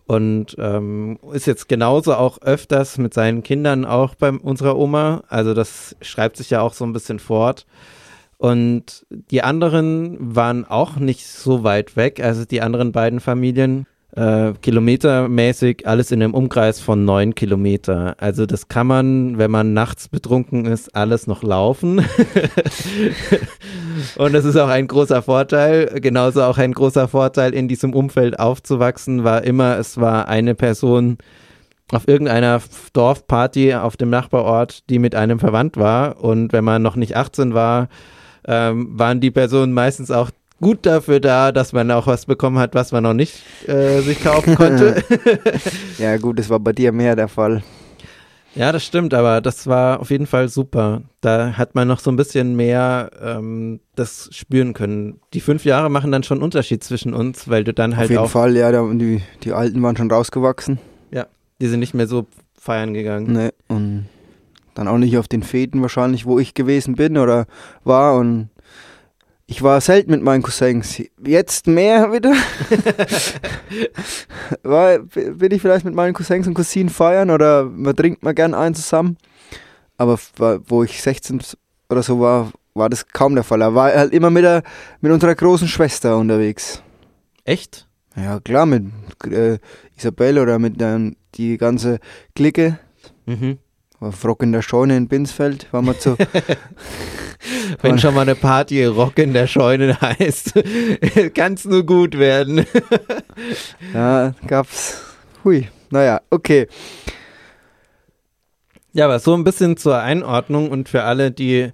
und 0.06 0.56
ähm, 0.58 1.18
ist 1.32 1.46
jetzt 1.46 1.68
genauso 1.68 2.14
auch 2.14 2.42
öfters 2.42 2.98
mit 2.98 3.14
seinen 3.14 3.42
Kindern 3.42 3.86
auch 3.86 4.14
bei 4.14 4.30
unserer 4.30 4.76
Oma. 4.76 5.22
Also 5.28 5.54
das 5.54 5.96
schreibt 6.02 6.36
sich 6.36 6.50
ja 6.50 6.60
auch 6.60 6.74
so 6.74 6.84
ein 6.84 6.92
bisschen 6.92 7.18
fort. 7.18 7.66
Und 8.36 9.06
die 9.08 9.42
anderen 9.42 10.16
waren 10.18 10.64
auch 10.64 10.96
nicht 10.96 11.26
so 11.26 11.62
weit 11.62 11.96
weg, 11.96 12.18
also 12.18 12.44
die 12.44 12.60
anderen 12.60 12.90
beiden 12.90 13.20
Familien. 13.20 13.86
Äh, 14.14 14.52
kilometermäßig 14.60 15.86
alles 15.86 16.10
in 16.10 16.22
einem 16.22 16.34
Umkreis 16.34 16.80
von 16.80 17.06
neun 17.06 17.34
Kilometer. 17.34 18.14
Also 18.18 18.44
das 18.44 18.68
kann 18.68 18.86
man, 18.86 19.38
wenn 19.38 19.50
man 19.50 19.72
nachts 19.72 20.08
betrunken 20.08 20.66
ist, 20.66 20.94
alles 20.94 21.26
noch 21.26 21.42
laufen. 21.42 22.04
Und 24.16 24.34
das 24.34 24.44
ist 24.44 24.56
auch 24.56 24.68
ein 24.68 24.86
großer 24.86 25.22
Vorteil. 25.22 25.98
Genauso 26.00 26.42
auch 26.42 26.58
ein 26.58 26.72
großer 26.72 27.08
Vorteil, 27.08 27.54
in 27.54 27.68
diesem 27.68 27.94
Umfeld 27.94 28.38
aufzuwachsen, 28.38 29.24
war 29.24 29.44
immer, 29.44 29.78
es 29.78 29.98
war 29.98 30.28
eine 30.28 30.54
Person 30.54 31.16
auf 31.90 32.06
irgendeiner 32.06 32.60
Dorfparty 32.92 33.74
auf 33.74 33.96
dem 33.96 34.10
Nachbarort, 34.10 34.90
die 34.90 34.98
mit 34.98 35.14
einem 35.14 35.38
verwandt 35.38 35.78
war. 35.78 36.22
Und 36.22 36.52
wenn 36.52 36.64
man 36.64 36.82
noch 36.82 36.96
nicht 36.96 37.16
18 37.16 37.54
war, 37.54 37.88
ähm, 38.46 38.88
waren 38.92 39.20
die 39.20 39.30
Personen 39.30 39.72
meistens 39.72 40.10
auch 40.10 40.30
gut 40.62 40.86
dafür 40.86 41.20
da, 41.20 41.52
dass 41.52 41.74
man 41.74 41.90
auch 41.90 42.06
was 42.06 42.24
bekommen 42.24 42.58
hat, 42.58 42.74
was 42.74 42.92
man 42.92 43.02
noch 43.02 43.12
nicht 43.12 43.34
äh, 43.68 44.00
sich 44.00 44.22
kaufen 44.22 44.54
konnte. 44.54 45.04
ja, 45.98 46.16
gut, 46.16 46.38
das 46.38 46.48
war 46.48 46.58
bei 46.58 46.72
dir 46.72 46.92
mehr 46.92 47.14
der 47.14 47.28
Fall. 47.28 47.62
Ja, 48.54 48.70
das 48.70 48.84
stimmt, 48.84 49.14
aber 49.14 49.40
das 49.40 49.66
war 49.66 50.00
auf 50.00 50.10
jeden 50.10 50.26
Fall 50.26 50.48
super. 50.48 51.02
Da 51.20 51.54
hat 51.56 51.74
man 51.74 51.88
noch 51.88 52.00
so 52.00 52.10
ein 52.10 52.16
bisschen 52.16 52.54
mehr 52.54 53.10
ähm, 53.20 53.80
das 53.94 54.28
spüren 54.32 54.74
können. 54.74 55.20
Die 55.32 55.40
fünf 55.40 55.64
Jahre 55.64 55.90
machen 55.90 56.12
dann 56.12 56.22
schon 56.22 56.38
einen 56.38 56.44
Unterschied 56.44 56.84
zwischen 56.84 57.14
uns, 57.14 57.48
weil 57.48 57.64
du 57.64 57.72
dann 57.72 57.96
halt. 57.96 58.06
Auf 58.06 58.10
jeden 58.10 58.22
auch, 58.22 58.30
Fall, 58.30 58.56
ja, 58.56 58.70
die, 58.92 59.22
die 59.42 59.52
Alten 59.52 59.82
waren 59.82 59.96
schon 59.96 60.10
rausgewachsen. 60.10 60.78
Ja, 61.10 61.26
die 61.60 61.66
sind 61.66 61.80
nicht 61.80 61.94
mehr 61.94 62.06
so 62.06 62.26
feiern 62.54 62.94
gegangen. 62.94 63.32
Nee, 63.32 63.50
und 63.68 64.06
dann 64.74 64.88
auch 64.88 64.98
nicht 64.98 65.16
auf 65.18 65.28
den 65.28 65.42
Fäden 65.42 65.80
wahrscheinlich, 65.82 66.26
wo 66.26 66.38
ich 66.38 66.54
gewesen 66.54 66.94
bin 66.94 67.18
oder 67.18 67.46
war 67.84 68.16
und 68.16 68.50
ich 69.52 69.60
war 69.60 69.82
selten 69.82 70.12
mit 70.12 70.22
meinen 70.22 70.42
Cousins. 70.42 71.02
Jetzt 71.22 71.66
mehr 71.66 72.10
wieder. 72.10 72.32
war, 74.62 75.00
bin 75.00 75.52
ich 75.52 75.60
vielleicht 75.60 75.84
mit 75.84 75.94
meinen 75.94 76.14
Cousins 76.14 76.46
und 76.46 76.54
Cousinen 76.54 76.88
feiern 76.88 77.28
oder 77.28 77.64
man 77.64 77.94
trinkt 77.94 78.22
mal 78.22 78.32
gern 78.32 78.54
einen 78.54 78.74
zusammen. 78.74 79.18
Aber 79.98 80.18
wo 80.68 80.84
ich 80.84 81.02
16 81.02 81.42
oder 81.90 82.02
so 82.02 82.18
war, 82.18 82.50
war 82.72 82.88
das 82.88 83.06
kaum 83.08 83.34
der 83.34 83.44
Fall. 83.44 83.60
Er 83.60 83.74
war 83.74 83.92
halt 83.92 84.14
immer 84.14 84.30
mit, 84.30 84.42
der, 84.42 84.62
mit 85.02 85.12
unserer 85.12 85.34
großen 85.34 85.68
Schwester 85.68 86.16
unterwegs. 86.16 86.82
Echt? 87.44 87.86
Ja, 88.16 88.40
klar, 88.40 88.64
mit 88.64 88.84
äh, 89.30 89.58
Isabelle 89.98 90.40
oder 90.40 90.58
mit 90.58 90.80
ähm, 90.80 91.16
die 91.34 91.58
ganze 91.58 91.98
Clique. 92.34 92.78
Mhm. 93.26 93.58
Rock 94.00 94.42
in 94.42 94.52
der 94.52 94.62
Scheune 94.62 94.96
in 94.96 95.08
Binsfeld, 95.08 95.70
waren 95.72 95.84
wir 95.84 95.98
zu. 95.98 96.16
Wenn 97.80 97.98
schon 97.98 98.14
mal 98.14 98.22
eine 98.22 98.34
Party 98.34 98.84
Rock 98.84 99.18
in 99.18 99.32
der 99.32 99.46
Scheune 99.46 99.98
heißt, 100.00 100.54
kann 101.34 101.54
es 101.54 101.64
nur 101.64 101.84
gut 101.84 102.18
werden. 102.18 102.66
ja, 103.94 104.34
gab's. 104.46 105.02
Hui, 105.44 105.68
naja, 105.90 106.20
okay. 106.30 106.68
Ja, 108.92 109.06
aber 109.06 109.18
so 109.18 109.34
ein 109.34 109.44
bisschen 109.44 109.76
zur 109.76 109.98
Einordnung 109.98 110.70
und 110.70 110.88
für 110.88 111.02
alle, 111.04 111.30
die 111.30 111.72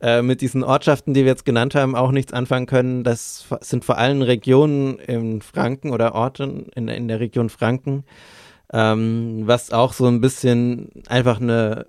äh, 0.00 0.22
mit 0.22 0.40
diesen 0.40 0.64
Ortschaften, 0.64 1.14
die 1.14 1.24
wir 1.24 1.30
jetzt 1.30 1.44
genannt 1.44 1.74
haben, 1.74 1.94
auch 1.94 2.10
nichts 2.10 2.32
anfangen 2.32 2.66
können, 2.66 3.04
das 3.04 3.46
sind 3.60 3.84
vor 3.84 3.98
allem 3.98 4.22
Regionen 4.22 4.98
in 4.98 5.40
Franken 5.42 5.90
oder 5.90 6.14
Orten 6.14 6.66
in, 6.74 6.88
in 6.88 7.08
der 7.08 7.20
Region 7.20 7.48
Franken 7.48 8.04
ähm, 8.72 9.42
was 9.44 9.72
auch 9.72 9.92
so 9.92 10.06
ein 10.06 10.20
bisschen 10.20 10.90
einfach 11.08 11.40
einen 11.40 11.84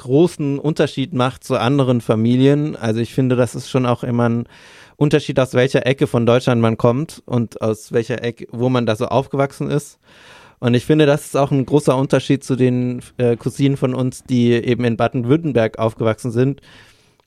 großen 0.00 0.58
Unterschied 0.58 1.12
macht 1.12 1.44
zu 1.44 1.56
anderen 1.56 2.00
Familien. 2.00 2.74
Also 2.74 3.00
ich 3.00 3.14
finde, 3.14 3.36
das 3.36 3.54
ist 3.54 3.68
schon 3.68 3.86
auch 3.86 4.02
immer 4.02 4.28
ein 4.28 4.48
Unterschied, 4.96 5.38
aus 5.38 5.54
welcher 5.54 5.86
Ecke 5.86 6.06
von 6.06 6.26
Deutschland 6.26 6.60
man 6.60 6.76
kommt 6.76 7.22
und 7.26 7.60
aus 7.60 7.92
welcher 7.92 8.22
Ecke, 8.24 8.46
wo 8.50 8.68
man 8.68 8.86
da 8.86 8.96
so 8.96 9.06
aufgewachsen 9.06 9.70
ist. 9.70 9.98
Und 10.58 10.74
ich 10.74 10.84
finde, 10.84 11.06
das 11.06 11.26
ist 11.26 11.36
auch 11.36 11.50
ein 11.50 11.64
großer 11.64 11.96
Unterschied 11.96 12.44
zu 12.44 12.56
den 12.56 13.02
äh, 13.18 13.36
Cousinen 13.36 13.76
von 13.76 13.94
uns, 13.94 14.24
die 14.24 14.52
eben 14.52 14.84
in 14.84 14.96
Baden-Württemberg 14.96 15.78
aufgewachsen 15.78 16.30
sind, 16.30 16.60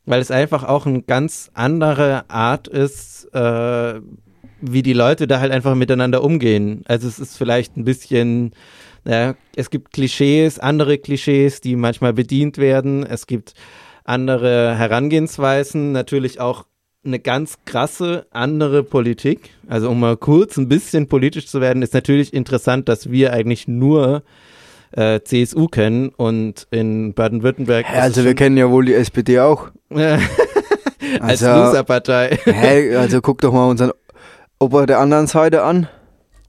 weil 0.05 0.21
es 0.21 0.31
einfach 0.31 0.63
auch 0.63 0.85
eine 0.85 1.01
ganz 1.01 1.49
andere 1.53 2.29
Art 2.29 2.67
ist, 2.67 3.33
äh, 3.33 4.01
wie 4.61 4.81
die 4.81 4.93
Leute 4.93 5.27
da 5.27 5.39
halt 5.39 5.51
einfach 5.51 5.75
miteinander 5.75 6.23
umgehen. 6.23 6.83
Also 6.87 7.07
es 7.07 7.19
ist 7.19 7.37
vielleicht 7.37 7.77
ein 7.77 7.85
bisschen 7.85 8.51
ja, 9.05 9.35
es 9.55 9.69
gibt 9.69 9.91
Klischees, 9.91 10.59
andere 10.59 10.97
Klischees, 10.97 11.61
die 11.61 11.75
manchmal 11.75 12.13
bedient 12.13 12.57
werden. 12.57 13.05
Es 13.05 13.27
gibt 13.27 13.53
andere 14.05 14.75
Herangehensweisen, 14.77 15.91
natürlich 15.91 16.39
auch 16.39 16.65
eine 17.05 17.19
ganz 17.19 17.57
krasse 17.65 18.27
andere 18.31 18.83
Politik. 18.83 19.51
Also 19.67 19.89
um 19.89 19.99
mal 19.99 20.15
kurz 20.15 20.57
ein 20.57 20.69
bisschen 20.69 21.07
politisch 21.07 21.47
zu 21.47 21.59
werden, 21.59 21.83
ist 21.83 21.93
natürlich 21.93 22.33
interessant, 22.33 22.87
dass 22.87 23.11
wir 23.11 23.33
eigentlich 23.33 23.67
nur 23.67 24.23
äh, 24.91 25.19
CSU 25.21 25.67
kennen 25.67 26.09
und 26.09 26.67
in 26.71 27.13
Baden-Württemberg. 27.13 27.85
Also 27.91 28.23
wir 28.23 28.35
kennen 28.35 28.57
ja 28.57 28.69
wohl 28.69 28.85
die 28.85 28.93
SPD 28.93 29.39
auch. 29.39 29.69
Als 31.19 31.43
also, 31.43 31.47
Loserpartei. 31.47 32.39
Hey, 32.45 32.95
also 32.95 33.21
guck 33.21 33.41
doch 33.41 33.51
mal 33.51 33.69
unseren 33.69 33.91
Opa 34.59 34.85
der 34.85 34.99
anderen 34.99 35.27
Seite 35.27 35.63
an. 35.63 35.87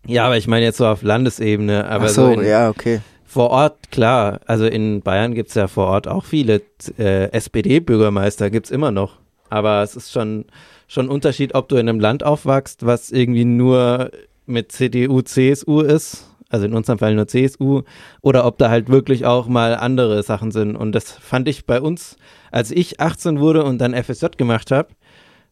Ja, 0.07 0.27
aber 0.27 0.37
ich 0.37 0.47
meine 0.47 0.65
jetzt 0.65 0.79
so 0.79 0.87
auf 0.87 1.03
Landesebene. 1.03 1.89
Aber 1.89 2.05
Ach 2.07 2.09
so, 2.09 2.35
so 2.35 2.41
in, 2.41 2.47
ja, 2.47 2.69
okay. 2.69 3.01
Vor 3.25 3.51
Ort, 3.51 3.91
klar. 3.91 4.41
Also 4.47 4.67
in 4.67 5.01
Bayern 5.01 5.35
gibt 5.35 5.49
es 5.49 5.55
ja 5.55 5.67
vor 5.67 5.87
Ort 5.87 6.09
auch 6.09 6.25
viele 6.25 6.63
äh, 6.99 7.31
SPD-Bürgermeister, 7.33 8.51
gibt 8.51 8.67
es 8.67 8.71
immer 8.71 8.91
noch. 8.91 9.19
Aber 9.51 9.83
es 9.83 9.97
ist 9.97 10.13
schon, 10.13 10.47
schon 10.87 11.07
ein 11.07 11.11
Unterschied, 11.11 11.55
ob 11.55 11.69
du 11.69 11.77
in 11.77 11.89
einem 11.89 12.01
Land 12.01 12.23
aufwachst, 12.23 12.87
was 12.87 13.11
irgendwie 13.11 13.45
nur 13.45 14.11
mit 14.47 14.73
CDU, 14.73 15.23
CSU 15.23 15.81
ist, 15.81 16.31
also 16.49 16.67
in 16.67 16.75
unserem 16.75 16.99
Fall 16.99 17.15
nur 17.15 17.27
CSU, 17.27 17.83
oder 18.21 18.45
ob 18.45 18.59
da 18.59 18.69
halt 18.69 18.89
wirklich 18.89 19.25
auch 19.25 19.49
mal 19.49 19.75
andere 19.75 20.23
Sachen 20.23 20.51
sind. 20.51 20.77
Und 20.77 20.93
das 20.93 21.11
fand 21.11 21.49
ich 21.49 21.67
bei 21.67 21.81
uns, 21.81 22.17
als 22.51 22.71
ich 22.71 23.01
18 23.01 23.41
wurde 23.41 23.65
und 23.65 23.79
dann 23.79 23.95
FSJ 23.95 24.27
gemacht 24.37 24.71
habe, 24.71 24.91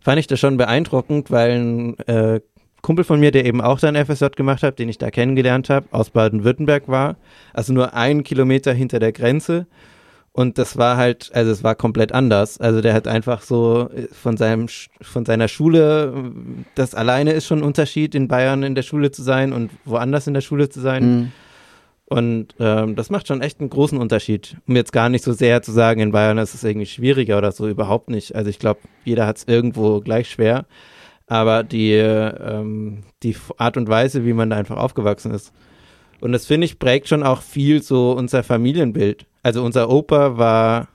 fand 0.00 0.18
ich 0.18 0.26
das 0.26 0.40
schon 0.40 0.56
beeindruckend, 0.56 1.30
weil 1.30 1.50
ein 1.52 1.98
äh, 2.00 2.40
Kumpel 2.82 3.04
von 3.04 3.20
mir, 3.20 3.30
der 3.30 3.46
eben 3.46 3.60
auch 3.60 3.78
dann 3.78 3.94
FSJ 3.94 4.26
gemacht 4.36 4.62
hat, 4.62 4.78
den 4.78 4.88
ich 4.88 4.98
da 4.98 5.10
kennengelernt 5.10 5.70
habe, 5.70 5.86
aus 5.92 6.10
Baden-Württemberg 6.10 6.88
war. 6.88 7.16
Also 7.54 7.72
nur 7.72 7.94
einen 7.94 8.24
Kilometer 8.24 8.72
hinter 8.72 8.98
der 8.98 9.12
Grenze. 9.12 9.66
Und 10.32 10.58
das 10.58 10.78
war 10.78 10.96
halt, 10.96 11.30
also 11.34 11.52
es 11.52 11.62
war 11.62 11.74
komplett 11.74 12.12
anders. 12.12 12.58
Also 12.58 12.80
der 12.80 12.94
hat 12.94 13.06
einfach 13.06 13.42
so 13.42 13.90
äh, 13.94 14.08
von 14.12 14.36
seinem, 14.36 14.66
von 15.00 15.24
seiner 15.24 15.46
Schule, 15.46 16.32
das 16.74 16.94
alleine 16.94 17.32
ist 17.32 17.46
schon 17.46 17.60
ein 17.60 17.64
Unterschied, 17.64 18.14
in 18.14 18.28
Bayern 18.28 18.62
in 18.62 18.74
der 18.74 18.82
Schule 18.82 19.10
zu 19.10 19.22
sein 19.22 19.52
und 19.52 19.70
woanders 19.84 20.26
in 20.26 20.34
der 20.34 20.40
Schule 20.40 20.68
zu 20.68 20.80
sein. 20.80 21.04
Mhm. 21.04 21.32
Und 22.06 22.54
ähm, 22.58 22.96
das 22.96 23.10
macht 23.10 23.28
schon 23.28 23.42
echt 23.42 23.60
einen 23.60 23.70
großen 23.70 23.96
Unterschied. 23.96 24.56
Um 24.66 24.74
jetzt 24.74 24.92
gar 24.92 25.08
nicht 25.08 25.22
so 25.22 25.32
sehr 25.32 25.62
zu 25.62 25.70
sagen, 25.70 26.00
in 26.00 26.12
Bayern 26.12 26.38
ist 26.38 26.54
es 26.54 26.64
irgendwie 26.64 26.86
schwieriger 26.86 27.38
oder 27.38 27.52
so, 27.52 27.68
überhaupt 27.68 28.10
nicht. 28.10 28.34
Also 28.34 28.50
ich 28.50 28.58
glaube, 28.58 28.80
jeder 29.04 29.26
hat 29.26 29.36
es 29.36 29.44
irgendwo 29.44 30.00
gleich 30.00 30.28
schwer 30.28 30.66
aber 31.32 31.62
die, 31.62 31.94
ähm, 31.94 33.04
die 33.22 33.34
Art 33.56 33.78
und 33.78 33.88
Weise, 33.88 34.26
wie 34.26 34.34
man 34.34 34.50
da 34.50 34.56
einfach 34.56 34.76
aufgewachsen 34.76 35.32
ist. 35.32 35.50
Und 36.20 36.32
das 36.32 36.44
finde 36.44 36.66
ich 36.66 36.78
prägt 36.78 37.08
schon 37.08 37.22
auch 37.22 37.40
viel 37.40 37.82
so 37.82 38.12
unser 38.12 38.42
Familienbild. 38.42 39.24
Also 39.42 39.64
unser 39.64 39.88
Opa 39.88 40.36
war 40.36 40.88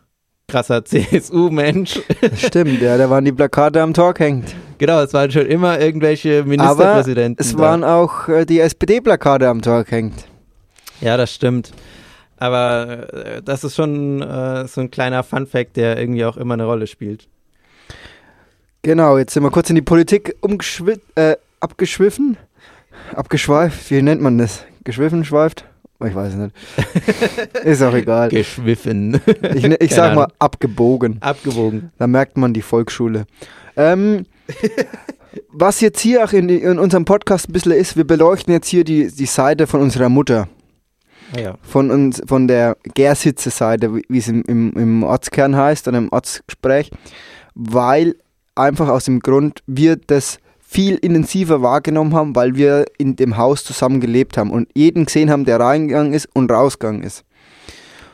krasser 0.48 0.86
CSU-Mensch. 0.86 2.00
Stimmt, 2.36 2.84
ja, 2.84 3.00
da 3.00 3.10
waren 3.10 3.26
die 3.26 3.32
Plakate 3.32 3.82
am 3.82 3.96
Tor 3.96 4.14
hängt. 4.16 4.54
Genau, 4.78 5.02
es 5.02 5.12
waren 5.16 5.32
schon 5.32 5.48
immer 5.48 5.80
irgendwelche 5.80 6.44
Ministerpräsidenten. 6.44 7.42
Aber 7.42 7.50
es 7.50 7.56
da. 7.56 7.60
waren 7.60 7.84
auch 7.84 8.30
äh, 8.30 8.46
die 8.46 8.60
SPD-Plakate 8.60 9.48
am 9.48 9.64
Tor 9.64 9.86
hängt. 9.88 10.28
Ja, 11.02 11.18
das 11.18 11.34
stimmt. 11.34 11.72
Aber 12.38 13.12
äh, 13.12 13.42
das 13.42 13.64
ist 13.64 13.76
schon 13.76 14.22
äh, 14.22 14.68
so 14.68 14.82
ein 14.82 14.92
kleiner 14.92 15.24
Fun-Fact, 15.24 15.78
der 15.78 16.00
irgendwie 16.00 16.26
auch 16.26 16.38
immer 16.38 16.54
eine 16.54 16.66
Rolle 16.66 16.86
spielt. 16.86 17.28
Genau, 18.82 19.18
jetzt 19.18 19.34
sind 19.34 19.44
wir 19.44 19.52
kurz 19.52 19.70
in 19.70 19.76
die 19.76 19.82
Politik 19.82 20.36
äh, 21.16 21.36
abgeschwiffen. 21.60 22.38
Abgeschweift, 23.16 23.92
wie 23.92 24.02
nennt 24.02 24.22
man 24.22 24.38
das? 24.38 24.64
Geschwiffen, 24.84 25.26
schweift? 25.26 25.66
Ich 26.06 26.14
weiß 26.14 26.36
nicht. 26.36 26.56
Ist 27.64 27.82
auch 27.82 27.94
egal. 27.94 28.30
Geschwiffen. 28.30 29.20
Ich, 29.56 29.64
ne, 29.64 29.78
ich 29.80 29.96
sag 29.96 30.14
mal 30.14 30.28
abgebogen. 30.38 31.18
Abgebogen. 31.22 31.92
Da 31.98 32.06
merkt 32.06 32.38
man 32.38 32.54
die 32.54 32.62
Volksschule. 32.62 33.26
Ähm, 33.76 34.26
was 35.52 35.82
jetzt 35.82 36.00
hier 36.00 36.24
auch 36.24 36.34
in, 36.34 36.50
in 36.50 36.78
unserem 36.78 37.06
Podcast 37.06 37.50
ein 37.50 37.54
bisschen 37.54 37.72
ist, 37.72 37.98
wir 37.98 38.06
beleuchten 38.06 38.54
jetzt 38.54 38.68
hier 38.68 38.84
die, 38.84 39.12
die 39.12 39.26
Seite 39.26 39.66
von 39.66 39.82
unserer 39.82 40.10
Mutter. 40.10 40.48
Ah, 41.36 41.40
ja. 41.40 41.56
Von 41.62 41.90
uns, 41.90 42.22
von 42.26 42.48
der 42.48 42.78
Gersitze-Seite, 42.94 43.96
wie 43.96 44.04
wie 44.08 44.20
es 44.20 44.28
im, 44.28 44.44
im, 44.44 44.72
im 44.74 45.04
Ortskern 45.04 45.56
heißt, 45.56 45.88
und 45.88 45.96
im 45.96 46.12
Ortsgespräch, 46.12 46.92
weil 47.56 48.16
einfach 48.58 48.90
aus 48.90 49.06
dem 49.06 49.20
Grund 49.20 49.62
wir 49.68 49.96
das 49.96 50.40
viel 50.60 50.96
intensiver 50.96 51.62
wahrgenommen 51.62 52.14
haben, 52.14 52.36
weil 52.36 52.56
wir 52.56 52.86
in 52.98 53.16
dem 53.16 53.38
Haus 53.38 53.64
zusammen 53.64 54.02
gelebt 54.02 54.38
haben 54.38 54.52
und 54.52 54.68
jeden 54.76 55.06
gesehen 55.06 55.30
haben, 55.30 55.46
der 55.46 55.60
reingegangen 55.60 56.14
ist 56.14 56.28
und 56.34 56.52
rausgegangen 56.52 57.04
ist. 57.04 57.24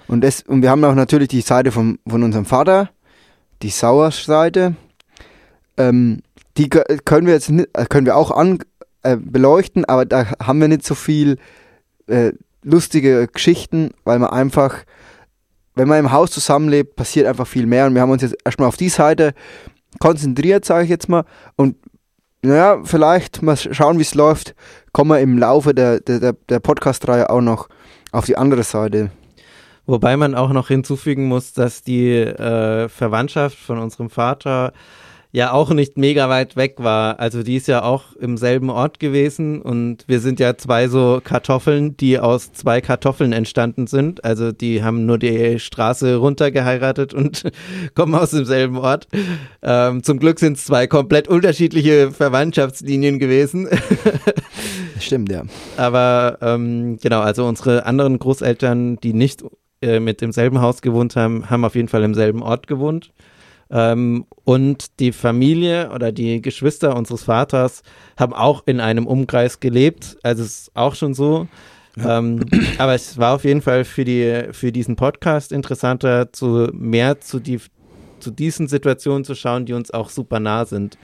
Und, 0.07 0.21
das, 0.21 0.43
und 0.43 0.61
wir 0.61 0.69
haben 0.69 0.83
auch 0.83 0.93
natürlich 0.93 1.29
die 1.29 1.41
Seite 1.41 1.71
von, 1.71 1.97
von 2.07 2.21
unserem 2.21 2.45
Vater, 2.45 2.89
die 3.63 3.69
Sauerseite. 3.69 4.75
Ähm, 5.77 6.21
die 6.57 6.67
kö- 6.67 6.99
können 7.03 7.25
wir 7.25 7.33
jetzt 7.33 7.49
nicht, 7.49 7.69
äh, 7.73 7.85
können 7.85 8.05
wir 8.05 8.15
auch 8.15 8.29
an, 8.29 8.59
äh, 9.01 9.17
beleuchten, 9.17 9.85
aber 9.85 10.05
da 10.05 10.27
haben 10.39 10.61
wir 10.61 10.67
nicht 10.67 10.85
so 10.85 10.93
viel 10.93 11.37
äh, 12.07 12.33
lustige 12.61 13.27
Geschichten, 13.27 13.91
weil 14.03 14.19
man 14.19 14.29
einfach, 14.29 14.83
wenn 15.73 15.87
man 15.87 15.99
im 15.99 16.11
Haus 16.11 16.29
zusammenlebt, 16.31 16.95
passiert 16.95 17.25
einfach 17.25 17.47
viel 17.47 17.65
mehr. 17.65 17.87
Und 17.87 17.95
wir 17.95 18.01
haben 18.01 18.11
uns 18.11 18.21
jetzt 18.21 18.37
erstmal 18.45 18.67
auf 18.67 18.77
die 18.77 18.89
Seite 18.89 19.33
konzentriert, 19.99 20.65
sage 20.65 20.83
ich 20.83 20.89
jetzt 20.89 21.09
mal. 21.09 21.25
Und 21.55 21.75
naja, 22.41 22.81
vielleicht 22.83 23.41
mal 23.41 23.55
schauen, 23.55 23.97
wie 23.97 24.03
es 24.03 24.15
läuft, 24.15 24.53
kommen 24.91 25.11
wir 25.11 25.19
im 25.19 25.37
Laufe 25.37 25.73
der, 25.73 26.01
der, 26.01 26.33
der, 26.33 26.59
Podcast-Reihe 26.59 27.29
auch 27.29 27.41
noch 27.41 27.69
auf 28.11 28.25
die 28.25 28.37
andere 28.37 28.63
Seite. 28.63 29.11
Wobei 29.85 30.17
man 30.17 30.35
auch 30.35 30.51
noch 30.51 30.67
hinzufügen 30.67 31.25
muss, 31.27 31.53
dass 31.53 31.83
die 31.83 32.11
äh, 32.11 32.89
Verwandtschaft 32.89 33.57
von 33.57 33.79
unserem 33.79 34.09
Vater 34.09 34.73
ja 35.33 35.51
auch 35.51 35.71
nicht 35.71 35.97
mega 35.97 36.29
weit 36.29 36.55
weg 36.55 36.75
war. 36.77 37.19
Also 37.19 37.41
die 37.41 37.55
ist 37.55 37.67
ja 37.67 37.83
auch 37.83 38.15
im 38.15 38.37
selben 38.37 38.69
Ort 38.69 38.99
gewesen 38.99 39.63
und 39.63 40.05
wir 40.07 40.19
sind 40.19 40.39
ja 40.39 40.57
zwei 40.57 40.87
so 40.87 41.21
Kartoffeln, 41.23 41.97
die 41.97 42.19
aus 42.19 42.53
zwei 42.53 42.81
Kartoffeln 42.81 43.33
entstanden 43.33 43.87
sind. 43.87 44.23
Also 44.23 44.51
die 44.51 44.83
haben 44.83 45.07
nur 45.07 45.17
die 45.17 45.59
Straße 45.59 46.17
runter 46.17 46.51
geheiratet 46.51 47.15
und 47.15 47.51
kommen 47.95 48.13
aus 48.13 48.29
demselben 48.29 48.77
Ort. 48.77 49.07
Ähm, 49.63 50.03
zum 50.03 50.19
Glück 50.19 50.39
sind 50.39 50.57
es 50.57 50.65
zwei 50.65 50.85
komplett 50.85 51.27
unterschiedliche 51.27 52.11
Verwandtschaftslinien 52.11 53.17
gewesen. 53.17 53.67
Stimmt, 54.99 55.31
ja. 55.31 55.45
Aber 55.77 56.37
ähm, 56.41 56.99
genau, 57.01 57.21
also 57.21 57.47
unsere 57.47 57.87
anderen 57.87 58.19
Großeltern, 58.19 58.97
die 58.97 59.13
nicht 59.13 59.43
äh, 59.81 59.99
mit 59.99 60.21
im 60.21 60.31
selben 60.31 60.61
Haus 60.61 60.83
gewohnt 60.83 61.15
haben, 61.15 61.49
haben 61.49 61.65
auf 61.65 61.73
jeden 61.73 61.87
Fall 61.87 62.03
im 62.03 62.13
selben 62.13 62.43
Ort 62.43 62.67
gewohnt. 62.67 63.11
Ähm, 63.69 64.25
und 64.43 64.99
die 64.99 65.11
Familie 65.11 65.91
oder 65.93 66.11
die 66.11 66.41
Geschwister 66.41 66.95
unseres 66.95 67.23
Vaters 67.23 67.83
haben 68.17 68.33
auch 68.33 68.63
in 68.65 68.79
einem 68.79 69.07
Umkreis 69.07 69.59
gelebt. 69.59 70.17
Also 70.23 70.43
es 70.43 70.61
ist 70.61 70.71
auch 70.75 70.95
schon 70.95 71.13
so. 71.13 71.47
Ähm, 71.97 72.43
aber 72.77 72.95
es 72.95 73.17
war 73.17 73.35
auf 73.35 73.43
jeden 73.43 73.61
Fall 73.61 73.85
für, 73.85 74.03
die, 74.03 74.47
für 74.51 74.71
diesen 74.71 74.95
Podcast 74.95 75.51
interessanter, 75.51 76.31
zu, 76.31 76.69
mehr 76.73 77.19
zu, 77.21 77.39
die, 77.39 77.59
zu 78.19 78.31
diesen 78.31 78.67
Situationen 78.67 79.23
zu 79.23 79.35
schauen, 79.35 79.65
die 79.65 79.73
uns 79.73 79.91
auch 79.91 80.09
super 80.09 80.39
nah 80.39 80.65
sind. 80.65 80.97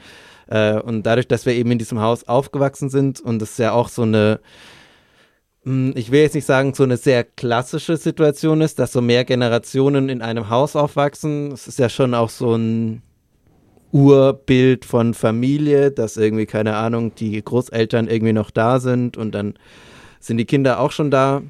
Äh, 0.48 0.80
und 0.80 1.04
dadurch, 1.04 1.28
dass 1.28 1.46
wir 1.46 1.54
eben 1.54 1.72
in 1.72 1.78
diesem 1.78 2.00
Haus 2.00 2.28
aufgewachsen 2.28 2.90
sind 2.90 3.22
und 3.22 3.42
es 3.42 3.58
ja 3.58 3.72
auch 3.72 3.90
so 3.90 4.02
eine, 4.02 4.40
ich 5.96 6.12
will 6.12 6.22
jetzt 6.22 6.36
nicht 6.36 6.46
sagen, 6.46 6.74
so 6.74 6.84
eine 6.84 6.98
sehr 6.98 7.24
klassische 7.24 7.98
Situation 7.98 8.62
ist, 8.62 8.80
dass 8.80 8.92
so 8.92 9.02
mehr 9.02 9.24
Generationen 9.24 10.10
in 10.10 10.22
einem 10.22 10.50
Haus 10.50 10.76
aufwachsen. 10.76 11.52
Es 11.52 11.68
ist 11.68 11.80
ja 11.80 11.90
schon 11.90 12.14
auch 12.14 12.30
so 12.30 12.56
ein 12.56 13.04
Urbild 13.92 14.86
von 14.86 15.14
Familie, 15.14 15.92
dass 15.92 16.18
irgendwie, 16.18 16.46
keine 16.46 16.76
Ahnung, 16.76 17.14
die 17.16 17.44
Großeltern 17.44 18.08
irgendwie 18.08 18.34
noch 18.34 18.52
da 18.52 18.80
sind 18.80 19.18
und 19.18 19.34
dann 19.34 19.56
sind 20.20 20.38
die 20.38 20.46
Kinder 20.46 20.80
auch 20.80 20.92
schon 20.92 21.12
da. 21.12 21.44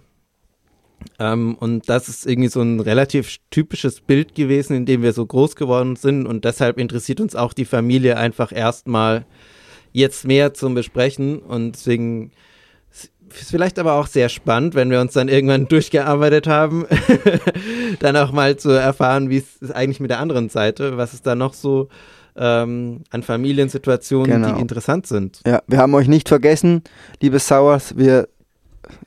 Ähm, 1.17 1.55
und 1.55 1.87
das 1.87 2.09
ist 2.09 2.25
irgendwie 2.25 2.49
so 2.49 2.61
ein 2.61 2.79
relativ 2.79 3.37
typisches 3.51 4.01
Bild 4.01 4.35
gewesen, 4.35 4.75
in 4.75 4.85
dem 4.85 5.01
wir 5.01 5.13
so 5.13 5.25
groß 5.25 5.55
geworden 5.55 5.95
sind. 5.95 6.27
Und 6.27 6.45
deshalb 6.45 6.77
interessiert 6.77 7.21
uns 7.21 7.35
auch 7.35 7.53
die 7.53 7.65
Familie 7.65 8.17
einfach 8.17 8.51
erstmal 8.51 9.25
jetzt 9.93 10.25
mehr 10.25 10.53
zum 10.53 10.73
Besprechen. 10.73 11.39
Und 11.39 11.73
deswegen 11.73 12.31
ist 13.33 13.51
vielleicht 13.51 13.79
aber 13.79 13.93
auch 13.93 14.07
sehr 14.07 14.29
spannend, 14.29 14.75
wenn 14.75 14.89
wir 14.91 15.01
uns 15.01 15.13
dann 15.13 15.27
irgendwann 15.27 15.67
durchgearbeitet 15.67 16.47
haben, 16.47 16.85
dann 17.99 18.15
auch 18.17 18.31
mal 18.31 18.57
zu 18.57 18.69
erfahren, 18.69 19.29
wie 19.29 19.37
es 19.61 19.71
eigentlich 19.71 19.99
mit 19.99 20.09
der 20.11 20.19
anderen 20.19 20.49
Seite, 20.49 20.97
was 20.97 21.13
es 21.13 21.21
da 21.21 21.35
noch 21.35 21.53
so 21.53 21.89
ähm, 22.37 23.01
an 23.09 23.23
Familiensituationen, 23.23 24.41
Genau. 24.41 24.55
die 24.55 24.61
interessant 24.61 25.07
sind. 25.07 25.41
Ja, 25.45 25.61
wir 25.67 25.77
haben 25.79 25.93
euch 25.93 26.07
nicht 26.07 26.29
vergessen, 26.29 26.83
liebe 27.21 27.39
Sauers, 27.39 27.97
wir 27.97 28.27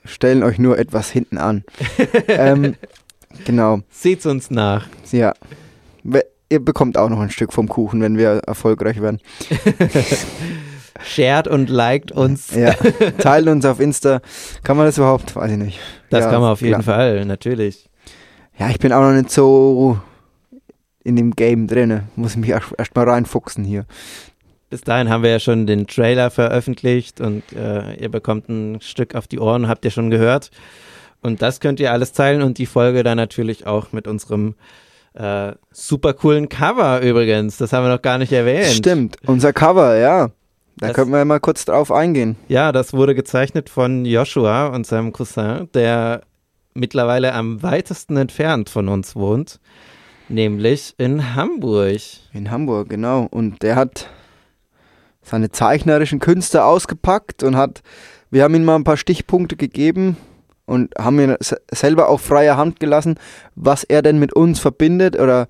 stellen 0.05 0.43
euch 0.43 0.59
nur 0.59 0.79
etwas 0.79 1.11
hinten 1.11 1.39
an. 1.39 1.65
ähm, 2.29 2.75
genau, 3.45 3.81
Seht's 3.91 4.27
uns 4.27 4.51
nach. 4.51 4.87
ja. 5.11 5.33
Ihr 6.51 6.63
bekommt 6.63 6.99
auch 6.99 7.09
noch 7.09 7.21
ein 7.21 7.31
Stück 7.31 7.51
vom 7.51 7.67
Kuchen, 7.67 8.03
wenn 8.03 8.19
wir 8.19 8.43
erfolgreich 8.47 9.01
werden. 9.01 9.21
Shared 11.05 11.49
und 11.49 11.69
liked 11.69 12.13
uns. 12.13 12.55
Ja, 12.55 12.73
teilt 13.19 13.49
uns 13.49 13.65
auf 13.65 13.81
Insta. 13.81 14.21
Kann 14.63 14.77
man 14.77 14.87
das 14.87 14.99
überhaupt? 14.99 15.35
Weiß 15.37 15.51
ich 15.51 15.59
nicht. 15.59 15.81
Das 16.11 16.25
ja, 16.25 16.31
kann 16.31 16.41
man 16.41 16.53
auf 16.53 16.61
jeden 16.61 16.83
klar. 16.83 16.97
Fall, 16.97 17.25
natürlich. 17.25 17.89
Ja, 18.59 18.71
ich 18.71 18.79
bin 18.79 18.93
auch 18.93 19.01
noch 19.03 19.13
nicht 19.13 19.31
so 19.31 19.99
in 21.05 21.17
dem 21.17 21.33
Game 21.33 21.67
drin. 21.67 22.03
Muss 22.17 22.33
ich 22.33 22.37
mich 22.39 22.51
erst, 22.51 22.73
erst 22.77 22.95
mal 22.95 23.09
reinfuchsen 23.09 23.65
hier. 23.65 23.87
Bis 24.71 24.81
dahin 24.83 25.11
haben 25.11 25.23
wir 25.23 25.31
ja 25.31 25.41
schon 25.41 25.67
den 25.67 25.87
Trailer 25.87 26.31
veröffentlicht 26.31 27.21
und 27.21 27.43
äh, 27.53 27.95
ihr 27.97 28.09
bekommt 28.09 28.49
ein 28.49 28.81
Stück 28.81 29.15
auf 29.15 29.27
die 29.27 29.39
Ohren, 29.39 29.69
habt 29.69 29.85
ihr 29.85 29.91
schon 29.91 30.11
gehört. 30.11 30.51
Und 31.21 31.43
das 31.43 31.61
könnt 31.61 31.79
ihr 31.79 31.93
alles 31.93 32.13
teilen 32.13 32.43
und 32.43 32.59
die 32.59 32.67
Folge 32.67 33.03
dann 33.03 33.17
natürlich 33.17 33.67
auch 33.67 33.93
mit 33.93 34.09
unserem 34.09 34.55
äh, 35.15 35.53
super 35.71 36.15
coolen 36.15 36.49
Cover 36.49 37.01
übrigens. 37.01 37.59
Das 37.59 37.73
haben 37.73 37.85
wir 37.85 37.93
noch 37.93 38.03
gar 38.03 38.19
nicht 38.19 38.33
erwähnt. 38.33 38.75
Stimmt, 38.75 39.17
unser 39.27 39.53
Cover, 39.53 39.97
ja. 39.97 40.31
Da 40.77 40.89
Das- 40.89 40.97
können 40.97 41.11
wir 41.13 41.25
mal 41.25 41.41
kurz 41.41 41.65
drauf 41.65 41.93
eingehen. 41.93 42.37
Ja, 42.49 42.73
das 42.73 42.93
wurde 42.93 43.15
gezeichnet 43.15 43.69
von 43.69 44.05
Joshua 44.05 44.67
und 44.69 44.87
seinem 44.87 45.13
Cousin, 45.13 45.69
der 45.75 46.23
mittlerweile 46.75 47.35
am 47.35 47.63
weitesten 47.63 48.17
entfernt 48.17 48.71
von 48.71 48.89
uns 48.89 49.15
wohnt, 49.15 49.61
nämlich 50.29 50.95
in 50.99 51.35
Hamburg. 51.35 51.99
In 52.33 52.51
Hamburg, 52.51 52.89
genau. 52.89 53.27
Und 53.31 53.63
der 53.63 53.77
hat 53.77 54.09
seine 55.23 55.51
zeichnerischen 55.51 56.19
Künste 56.19 56.65
ausgepackt 56.65 57.43
und 57.43 57.57
hat, 57.57 57.83
wir 58.31 58.43
haben 58.43 58.55
ihm 58.55 58.65
mal 58.65 58.75
ein 58.77 58.85
paar 58.85 58.97
Stichpunkte 58.97 59.57
gegeben 59.57 60.17
und 60.65 60.95
haben 60.99 61.21
ihn 61.21 61.37
se- 61.41 61.61
selber 61.71 62.09
auf 62.09 62.23
freie 62.23 62.57
Hand 62.57 62.81
gelassen, 62.81 63.17
was 63.55 63.85
er 63.85 64.01
denn 64.03 64.19
mit 64.19 64.33
uns 64.33 64.59
verbindet 64.59 65.17
oder 65.19 65.49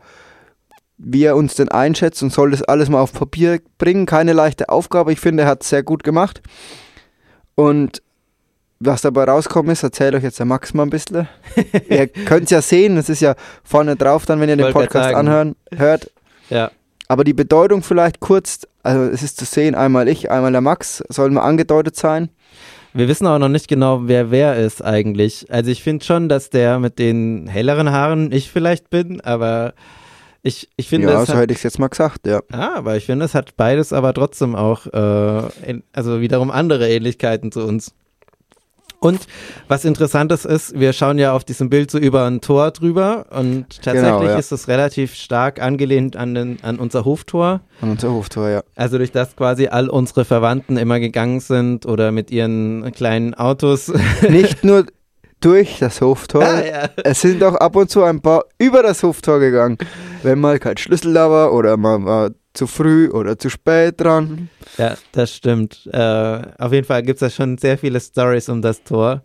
wie 0.99 1.25
er 1.25 1.37
uns 1.37 1.55
denn 1.55 1.69
einschätzt 1.69 2.23
und 2.23 2.33
soll 2.33 2.53
das 2.53 2.63
alles 2.63 2.89
mal 2.89 3.01
auf 3.01 3.13
Papier 3.13 3.61
bringen. 3.79 4.07
Keine 4.07 4.33
leichte 4.33 4.69
Aufgabe. 4.69 5.13
Ich 5.13 5.21
finde, 5.21 5.45
er 5.45 5.49
hat 5.49 5.63
es 5.63 5.69
sehr 5.69 5.83
gut 5.83 6.05
gemacht. 6.05 6.43
Und 7.55 8.03
was 8.85 9.03
dabei 9.03 9.25
rauskommt 9.25 9.69
ist, 9.69 9.83
erzählt 9.83 10.15
euch 10.15 10.23
jetzt 10.23 10.39
der 10.39 10.47
Max 10.47 10.75
mal 10.75 10.83
ein 10.85 10.91
bisschen. 10.91 11.29
ihr 11.89 12.09
könnt 12.09 12.45
es 12.45 12.51
ja 12.51 12.63
sehen, 12.63 12.97
das 12.97 13.09
ist 13.09 13.21
ja 13.21 13.35
vorne 13.63 13.97
drauf 13.97 14.27
dann, 14.27 14.41
wenn 14.41 14.49
ihr 14.49 14.57
den 14.57 14.73
Podcast 14.73 15.15
anhören, 15.15 15.55
hört. 15.75 16.11
Ja, 16.51 16.71
Aber 17.09 17.25
die 17.25 17.33
Bedeutung 17.33 17.83
vielleicht 17.83 18.21
kurz, 18.21 18.67
also 18.83 19.05
es 19.05 19.23
ist 19.23 19.39
zu 19.39 19.45
sehen, 19.45 19.75
einmal 19.75 20.09
ich, 20.09 20.31
einmal 20.31 20.53
der 20.53 20.61
Max, 20.61 21.03
soll 21.09 21.31
mal 21.31 21.43
angedeutet 21.43 21.97
sein. 21.97 22.31
wir 22.93 23.07
wissen 23.07 23.27
auch 23.27 23.39
noch 23.39 23.49
nicht 23.49 23.69
genau, 23.69 24.09
wer 24.09 24.33
wer 24.33 24.57
ist 24.57 24.85
eigentlich. 24.85 25.47
Also 25.49 25.71
ich 25.71 25.83
finde 25.83 26.05
schon, 26.05 26.29
dass 26.29 26.51
der 26.51 26.81
mit 26.81 26.99
den 26.99 27.47
helleren 27.47 27.93
Haaren 27.93 28.33
ich 28.33 28.51
vielleicht 28.51 28.91
bin, 28.91 29.21
aber 29.21 29.75
ich, 30.43 30.69
ich 30.77 30.89
finde 30.89 31.09
ja, 31.09 31.21
es 31.23 31.29
so 31.29 31.35
hat, 31.35 31.41
hätte 31.43 31.53
ich 31.53 31.59
es 31.59 31.63
jetzt 31.63 31.79
mal 31.79 31.89
gesagt, 31.89 32.27
ja. 32.27 32.41
ah, 32.51 32.73
aber 32.75 32.97
ich 32.97 33.07
finde 33.07 33.25
es 33.25 33.35
hat 33.35 33.57
beides 33.57 33.93
aber 33.93 34.13
trotzdem 34.13 34.55
auch 34.57 34.87
äh, 34.87 35.81
also 35.93 36.21
wiederum 36.21 36.51
andere 36.51 36.89
Ähnlichkeiten 36.91 37.53
zu 37.53 37.65
uns. 37.65 37.95
Und 38.99 39.21
was 39.67 39.85
interessantes 39.85 40.45
ist, 40.45 40.79
wir 40.79 40.93
schauen 40.93 41.19
ja 41.19 41.33
auf 41.33 41.43
diesem 41.43 41.69
Bild 41.71 41.91
so 41.91 41.99
über 41.99 42.25
ein 42.25 42.41
Tor 42.41 42.71
drüber 42.71 43.27
und 43.31 43.83
tatsächlich 43.83 44.03
Genau, 44.03 44.23
ja. 44.23 44.37
ist 44.39 44.53
es 44.53 44.69
relativ 44.69 45.15
stark 45.15 45.61
angelehnt 45.61 46.17
an, 46.17 46.35
den, 46.37 46.59
an 46.63 46.79
unser 46.79 47.05
Hoftor. 47.05 47.63
An 47.81 47.91
unser 47.91 48.13
Hoftor, 48.13 48.49
ja. 48.49 48.63
Also 48.77 48.99
durch 48.99 49.11
das 49.11 49.35
quasi 49.35 49.67
all 49.67 49.89
unsere 49.89 50.25
Verwandten 50.25 50.77
immer 50.77 51.01
gegangen 51.01 51.41
sind 51.41 51.85
oder 51.85 52.13
mit 52.13 52.31
ihren 52.31 52.93
kleinen 52.93 53.35
Autos. 53.35 53.93
Nicht 54.29 54.63
nur 54.63 54.87
durch 55.41 55.79
das 55.81 56.01
Hoftor, 56.01 56.45
Ah, 56.45 56.65
ja. 56.65 56.89
es 57.03 57.21
sind 57.23 57.43
auch 57.43 57.57
ab 57.57 57.75
und 57.75 57.91
zu 57.91 58.05
ein 58.05 58.21
paar 58.21 58.45
über 58.59 58.85
das 58.85 59.03
Hoftor 59.03 59.41
gegangen. 59.41 59.79
Wenn 60.23 60.41
mal 60.41 60.59
kein 60.59 60.77
Schlüssel 60.77 61.15
da 61.15 61.31
war 61.31 61.53
oder 61.53 61.77
man 61.77 62.05
war 62.05 62.31
zu 62.55 62.67
früh 62.67 63.09
oder 63.11 63.39
zu 63.39 63.49
spät 63.49 64.01
dran. 64.01 64.49
ja, 64.79 64.97
das 65.13 65.35
stimmt. 65.35 65.89
Äh, 65.93 66.43
auf 66.59 66.73
jeden 66.73 66.87
Fall 66.87 67.03
gibt 67.03 67.21
es 67.23 67.29
da 67.29 67.31
schon 67.31 67.59
sehr 67.59 67.79
viele 67.79 68.01
Stories 68.01 68.49
um 68.49 68.63
das 68.63 68.83
Tor. 68.85 69.23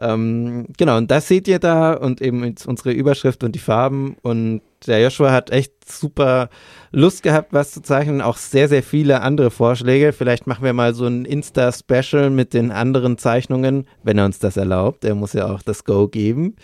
Ähm, 0.00 0.66
genau, 0.76 0.96
und 0.96 1.10
das 1.10 1.26
seht 1.26 1.48
ihr 1.48 1.58
da 1.58 1.92
und 1.94 2.20
eben 2.20 2.54
unsere 2.66 2.92
Überschrift 2.92 3.42
und 3.42 3.54
die 3.54 3.60
Farben. 3.60 4.16
Und 4.22 4.60
der 4.86 5.00
Joshua 5.00 5.32
hat 5.32 5.50
echt 5.50 5.72
super 5.90 6.50
Lust 6.92 7.22
gehabt, 7.22 7.52
was 7.52 7.72
zu 7.72 7.82
zeichnen. 7.82 8.20
Auch 8.20 8.36
sehr, 8.36 8.68
sehr 8.68 8.84
viele 8.84 9.22
andere 9.22 9.50
Vorschläge. 9.50 10.12
Vielleicht 10.12 10.46
machen 10.46 10.64
wir 10.64 10.72
mal 10.72 10.94
so 10.94 11.06
ein 11.06 11.24
Insta-Special 11.24 12.30
mit 12.30 12.54
den 12.54 12.70
anderen 12.70 13.18
Zeichnungen, 13.18 13.86
wenn 14.04 14.18
er 14.18 14.26
uns 14.26 14.38
das 14.38 14.56
erlaubt. 14.56 15.04
Er 15.04 15.16
muss 15.16 15.32
ja 15.32 15.46
auch 15.46 15.62
das 15.62 15.84
Go 15.84 16.06
geben. 16.06 16.54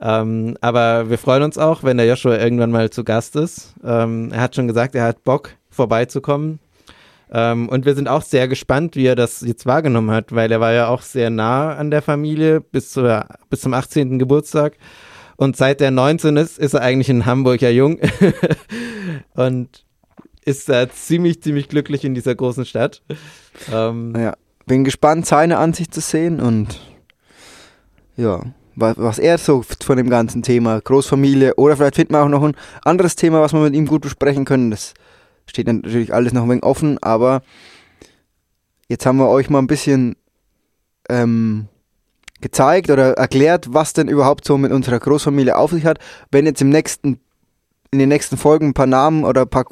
Ähm, 0.00 0.56
aber 0.60 1.10
wir 1.10 1.18
freuen 1.18 1.42
uns 1.42 1.58
auch, 1.58 1.82
wenn 1.82 1.98
der 1.98 2.06
Joshua 2.06 2.38
irgendwann 2.38 2.70
mal 2.70 2.90
zu 2.90 3.04
Gast 3.04 3.36
ist. 3.36 3.74
Ähm, 3.84 4.30
er 4.32 4.40
hat 4.40 4.54
schon 4.54 4.66
gesagt, 4.66 4.94
er 4.94 5.04
hat 5.04 5.24
Bock 5.24 5.50
vorbeizukommen. 5.68 6.58
Ähm, 7.30 7.68
und 7.68 7.84
wir 7.84 7.94
sind 7.94 8.08
auch 8.08 8.22
sehr 8.22 8.48
gespannt, 8.48 8.96
wie 8.96 9.06
er 9.06 9.14
das 9.14 9.42
jetzt 9.42 9.66
wahrgenommen 9.66 10.10
hat, 10.10 10.34
weil 10.34 10.50
er 10.50 10.60
war 10.60 10.72
ja 10.72 10.88
auch 10.88 11.02
sehr 11.02 11.30
nah 11.30 11.76
an 11.76 11.90
der 11.90 12.02
Familie 12.02 12.60
bis, 12.60 12.90
zur, 12.90 13.26
bis 13.50 13.60
zum 13.60 13.74
18. 13.74 14.18
Geburtstag. 14.18 14.78
Und 15.36 15.56
seit 15.56 15.80
er 15.80 15.90
19 15.90 16.36
ist, 16.36 16.58
ist 16.58 16.74
er 16.74 16.82
eigentlich 16.82 17.08
in 17.08 17.26
Hamburg 17.26 17.60
ja 17.62 17.70
jung. 17.70 18.00
und 19.34 19.84
ist 20.44 20.68
da 20.68 20.88
ziemlich, 20.90 21.42
ziemlich 21.42 21.68
glücklich 21.68 22.04
in 22.04 22.14
dieser 22.14 22.34
großen 22.34 22.64
Stadt. 22.64 23.02
Ähm, 23.72 24.14
ja, 24.16 24.34
bin 24.66 24.84
gespannt, 24.84 25.26
seine 25.26 25.58
Ansicht 25.58 25.94
zu 25.94 26.00
sehen 26.00 26.40
und 26.40 26.80
ja, 28.16 28.42
was, 28.80 29.18
er 29.18 29.38
so 29.38 29.64
von 29.82 29.96
dem 29.96 30.10
ganzen 30.10 30.42
Thema 30.42 30.80
Großfamilie 30.80 31.54
oder 31.56 31.76
vielleicht 31.76 31.96
finden 31.96 32.14
wir 32.14 32.22
auch 32.22 32.28
noch 32.28 32.42
ein 32.42 32.56
anderes 32.84 33.16
Thema, 33.16 33.40
was 33.40 33.52
wir 33.52 33.60
mit 33.60 33.74
ihm 33.74 33.86
gut 33.86 34.02
besprechen 34.02 34.44
können. 34.44 34.70
Das 34.70 34.94
Steht 35.50 35.66
natürlich 35.66 36.14
alles 36.14 36.32
noch 36.32 36.44
ein 36.44 36.48
wenig 36.48 36.62
offen, 36.62 37.02
aber 37.02 37.42
jetzt 38.88 39.04
haben 39.04 39.18
wir 39.18 39.28
euch 39.28 39.50
mal 39.50 39.58
ein 39.58 39.66
bisschen 39.66 40.14
ähm, 41.08 41.66
gezeigt 42.40 42.88
oder 42.88 43.14
erklärt, 43.14 43.66
was 43.74 43.92
denn 43.92 44.06
überhaupt 44.06 44.44
so 44.44 44.56
mit 44.56 44.70
unserer 44.70 45.00
Großfamilie 45.00 45.56
auf 45.56 45.72
sich 45.72 45.84
hat. 45.86 45.98
Wenn 46.30 46.46
jetzt 46.46 46.62
im 46.62 46.68
nächsten, 46.68 47.18
in 47.90 47.98
den 47.98 48.10
nächsten 48.10 48.36
Folgen 48.36 48.68
ein 48.68 48.74
paar 48.74 48.86
Namen 48.86 49.24
oder 49.24 49.40
ein 49.40 49.50
paar 49.50 49.64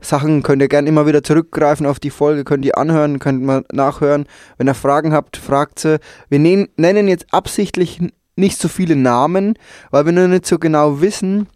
Sachen 0.00 0.42
könnt 0.42 0.60
ihr 0.60 0.66
gerne 0.66 0.88
immer 0.88 1.06
wieder 1.06 1.22
zurückgreifen 1.22 1.86
auf 1.86 2.00
die 2.00 2.10
Folge, 2.10 2.42
könnt 2.42 2.64
ihr 2.64 2.76
anhören, 2.76 3.20
könnt 3.20 3.44
mal 3.44 3.64
nachhören. 3.72 4.26
Wenn 4.58 4.68
ihr 4.68 4.74
Fragen 4.74 5.12
habt, 5.12 5.36
fragt 5.36 5.78
sie. 5.78 6.00
Wir 6.28 6.40
nennen 6.40 7.06
jetzt 7.06 7.26
absichtlich 7.30 8.00
nicht 8.36 8.58
so 8.58 8.68
viele 8.68 8.96
Namen, 8.96 9.54
weil 9.90 10.06
wir 10.06 10.12
nur 10.12 10.28
nicht 10.28 10.46
so 10.46 10.58
genau 10.58 11.00
wissen, 11.00 11.48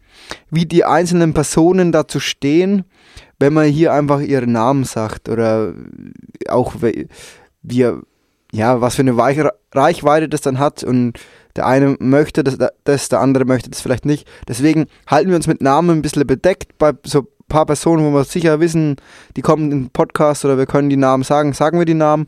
wie 0.50 0.66
die 0.66 0.84
einzelnen 0.84 1.34
Personen 1.34 1.92
dazu 1.92 2.20
stehen 2.20 2.84
wenn 3.38 3.52
man 3.52 3.66
hier 3.66 3.92
einfach 3.92 4.20
ihren 4.20 4.52
Namen 4.52 4.84
sagt 4.84 5.28
oder 5.28 5.74
auch 6.48 6.74
wie, 6.80 7.08
ja, 8.52 8.80
was 8.80 8.94
für 8.94 9.02
eine 9.02 9.16
Reichweite 9.16 10.28
das 10.28 10.40
dann 10.40 10.58
hat 10.58 10.84
und 10.84 11.20
der 11.56 11.66
eine 11.66 11.96
möchte 11.98 12.44
das, 12.44 12.58
das, 12.84 13.08
der 13.08 13.20
andere 13.20 13.44
möchte 13.44 13.70
das 13.70 13.80
vielleicht 13.80 14.04
nicht. 14.04 14.26
Deswegen 14.48 14.86
halten 15.06 15.30
wir 15.30 15.36
uns 15.36 15.46
mit 15.46 15.60
Namen 15.60 15.90
ein 15.90 16.02
bisschen 16.02 16.26
bedeckt 16.26 16.78
bei 16.78 16.92
so 17.04 17.26
paar 17.48 17.66
Personen, 17.66 18.04
wo 18.04 18.10
wir 18.16 18.24
sicher 18.24 18.60
wissen, 18.60 18.96
die 19.36 19.42
kommen 19.42 19.70
in 19.70 19.84
den 19.84 19.90
Podcast 19.90 20.44
oder 20.44 20.58
wir 20.58 20.66
können 20.66 20.90
die 20.90 20.96
Namen 20.96 21.22
sagen, 21.22 21.52
sagen 21.52 21.78
wir 21.78 21.86
die 21.86 21.94
Namen. 21.94 22.26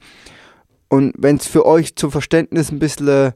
Und 0.89 1.13
wenn 1.19 1.37
es 1.37 1.47
für 1.47 1.67
euch 1.67 1.97
zum 1.97 2.11
Verständnis 2.11 2.71
ein 2.71 2.79
bisschen 2.79 3.33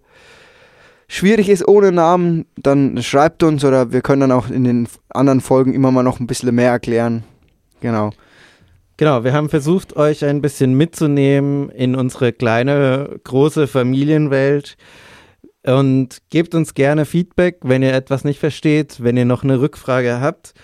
schwierig 1.13 1.51
ist 1.51 1.69
ohne 1.69 1.93
Namen, 1.93 2.47
dann 2.57 3.03
schreibt 3.03 3.43
uns 3.43 3.65
oder 3.65 3.93
wir 3.93 4.01
können 4.01 4.23
dann 4.23 4.33
auch 4.33 4.49
in 4.49 4.65
den 4.65 4.89
anderen 5.11 5.43
Folgen 5.43 5.75
immer 5.75 5.91
mal 5.91 6.03
noch 6.03 6.21
ein 6.21 6.27
bisschen 6.27 6.55
mehr 6.55 6.71
erklären. 6.71 7.23
Genau. 7.81 8.11
Genau, 8.97 9.23
wir 9.25 9.33
haben 9.33 9.49
versucht, 9.49 9.97
euch 9.97 10.25
ein 10.25 10.41
bisschen 10.41 10.75
mitzunehmen 10.75 11.69
in 11.71 11.97
unsere 11.97 12.33
kleine, 12.33 13.21
große 13.25 13.67
Familienwelt. 13.67 14.77
Und 15.65 16.19
gebt 16.31 16.55
uns 16.55 16.75
gerne 16.75 17.05
Feedback, 17.05 17.59
wenn 17.63 17.83
ihr 17.83 17.95
etwas 17.95 18.25
nicht 18.25 18.41
versteht, 18.41 19.03
wenn 19.03 19.17
ihr 19.17 19.25
noch 19.25 19.45
eine 19.45 19.61
Rückfrage 19.61 20.21
habt. 20.21 20.55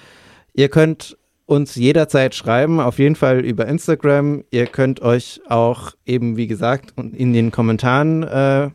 Ihr 0.55 0.69
könnt 0.69 1.17
uns 1.47 1.77
jederzeit 1.77 2.35
schreiben, 2.35 2.81
auf 2.81 2.99
jeden 2.99 3.17
Fall 3.17 3.45
über 3.45 3.67
Instagram. 3.67 4.45
Ihr 4.51 4.67
könnt 4.67 5.01
euch 5.01 5.41
auch 5.49 5.93
eben, 6.05 6.37
wie 6.37 6.47
gesagt, 6.47 6.95
in 6.97 7.33
den 7.33 7.51
Kommentaren 7.51 8.23
äh, 8.23 8.71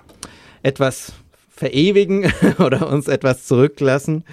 etwas 0.61 1.13
verewigen 1.55 2.31
oder 2.59 2.89
uns 2.89 3.07
etwas 3.07 3.45
zurücklassen. 3.45 4.23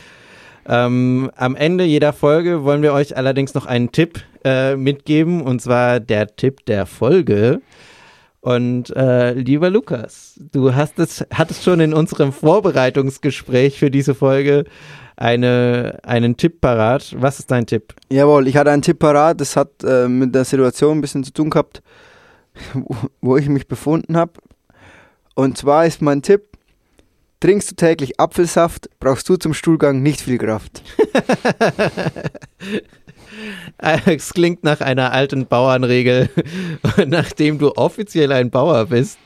Ähm, 0.66 1.30
am 1.36 1.56
Ende 1.56 1.84
jeder 1.84 2.12
Folge 2.12 2.64
wollen 2.64 2.82
wir 2.82 2.92
euch 2.92 3.16
allerdings 3.16 3.54
noch 3.54 3.66
einen 3.66 3.92
Tipp 3.92 4.20
äh, 4.44 4.76
mitgeben, 4.76 5.42
und 5.42 5.60
zwar 5.60 6.00
der 6.00 6.36
Tipp 6.36 6.64
der 6.66 6.86
Folge. 6.86 7.60
Und 8.40 8.94
äh, 8.96 9.32
lieber 9.32 9.68
Lukas, 9.68 10.40
du 10.52 10.74
hast 10.74 10.98
es, 10.98 11.26
hattest 11.32 11.62
schon 11.62 11.80
in 11.80 11.92
unserem 11.92 12.32
Vorbereitungsgespräch 12.32 13.78
für 13.78 13.90
diese 13.90 14.14
Folge 14.14 14.64
eine, 15.16 15.98
einen 16.02 16.38
Tipp 16.38 16.62
parat. 16.62 17.14
Was 17.18 17.38
ist 17.38 17.50
dein 17.50 17.66
Tipp? 17.66 17.94
Jawohl, 18.10 18.48
ich 18.48 18.56
hatte 18.56 18.70
einen 18.70 18.80
Tipp 18.80 18.98
parat. 18.98 19.40
Das 19.40 19.56
hat 19.56 19.84
äh, 19.84 20.08
mit 20.08 20.34
der 20.34 20.46
Situation 20.46 20.98
ein 20.98 21.00
bisschen 21.02 21.22
zu 21.22 21.32
tun 21.32 21.50
gehabt, 21.50 21.82
wo, 22.72 22.96
wo 23.20 23.36
ich 23.36 23.48
mich 23.48 23.68
befunden 23.68 24.16
habe. 24.16 24.32
Und 25.34 25.58
zwar 25.58 25.84
ist 25.84 26.00
mein 26.00 26.22
Tipp, 26.22 26.49
Trinkst 27.40 27.70
du 27.70 27.74
täglich 27.74 28.20
Apfelsaft, 28.20 28.90
brauchst 29.00 29.28
du 29.28 29.36
zum 29.36 29.54
Stuhlgang 29.54 30.02
nicht 30.02 30.20
viel 30.20 30.38
Kraft. 30.38 30.82
Es 34.06 34.34
klingt 34.34 34.64
nach 34.64 34.80
einer 34.80 35.12
alten 35.12 35.46
Bauernregel. 35.46 36.28
Und 36.96 37.08
nachdem 37.10 37.58
du 37.58 37.72
offiziell 37.76 38.32
ein 38.32 38.50
Bauer 38.50 38.86
bist, 38.86 39.18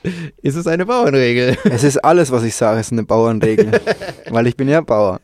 ist 0.43 0.57
es 0.57 0.67
eine 0.67 0.87
Bauernregel. 0.87 1.57
Es 1.65 1.83
ist 1.83 1.99
alles, 1.99 2.31
was 2.31 2.45
ich 2.45 2.55
sage, 2.55 2.81
ist 2.81 2.93
eine 2.93 3.05
Bauernregel. 3.05 3.81
weil 4.31 4.47
ich 4.47 4.57
bin 4.57 4.69
ja 4.69 4.81
Bauer. 4.81 5.21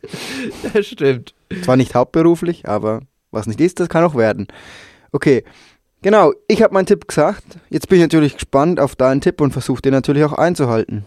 Das 0.73 0.87
stimmt. 0.87 1.33
Zwar 1.63 1.77
nicht 1.77 1.95
hauptberuflich, 1.95 2.67
aber 2.67 3.01
was 3.29 3.47
nicht 3.47 3.61
ist, 3.61 3.79
das 3.79 3.87
kann 3.87 4.03
auch 4.03 4.15
werden. 4.15 4.47
Okay, 5.11 5.43
genau. 6.01 6.33
Ich 6.47 6.61
habe 6.61 6.73
meinen 6.73 6.85
Tipp 6.85 7.07
gesagt. 7.07 7.43
Jetzt 7.69 7.87
bin 7.87 7.99
ich 7.99 8.03
natürlich 8.03 8.33
gespannt 8.33 8.79
auf 8.79 8.95
deinen 8.95 9.21
Tipp 9.21 9.41
und 9.41 9.51
versuche 9.51 9.81
den 9.81 9.93
natürlich 9.93 10.23
auch 10.23 10.33
einzuhalten. 10.33 11.05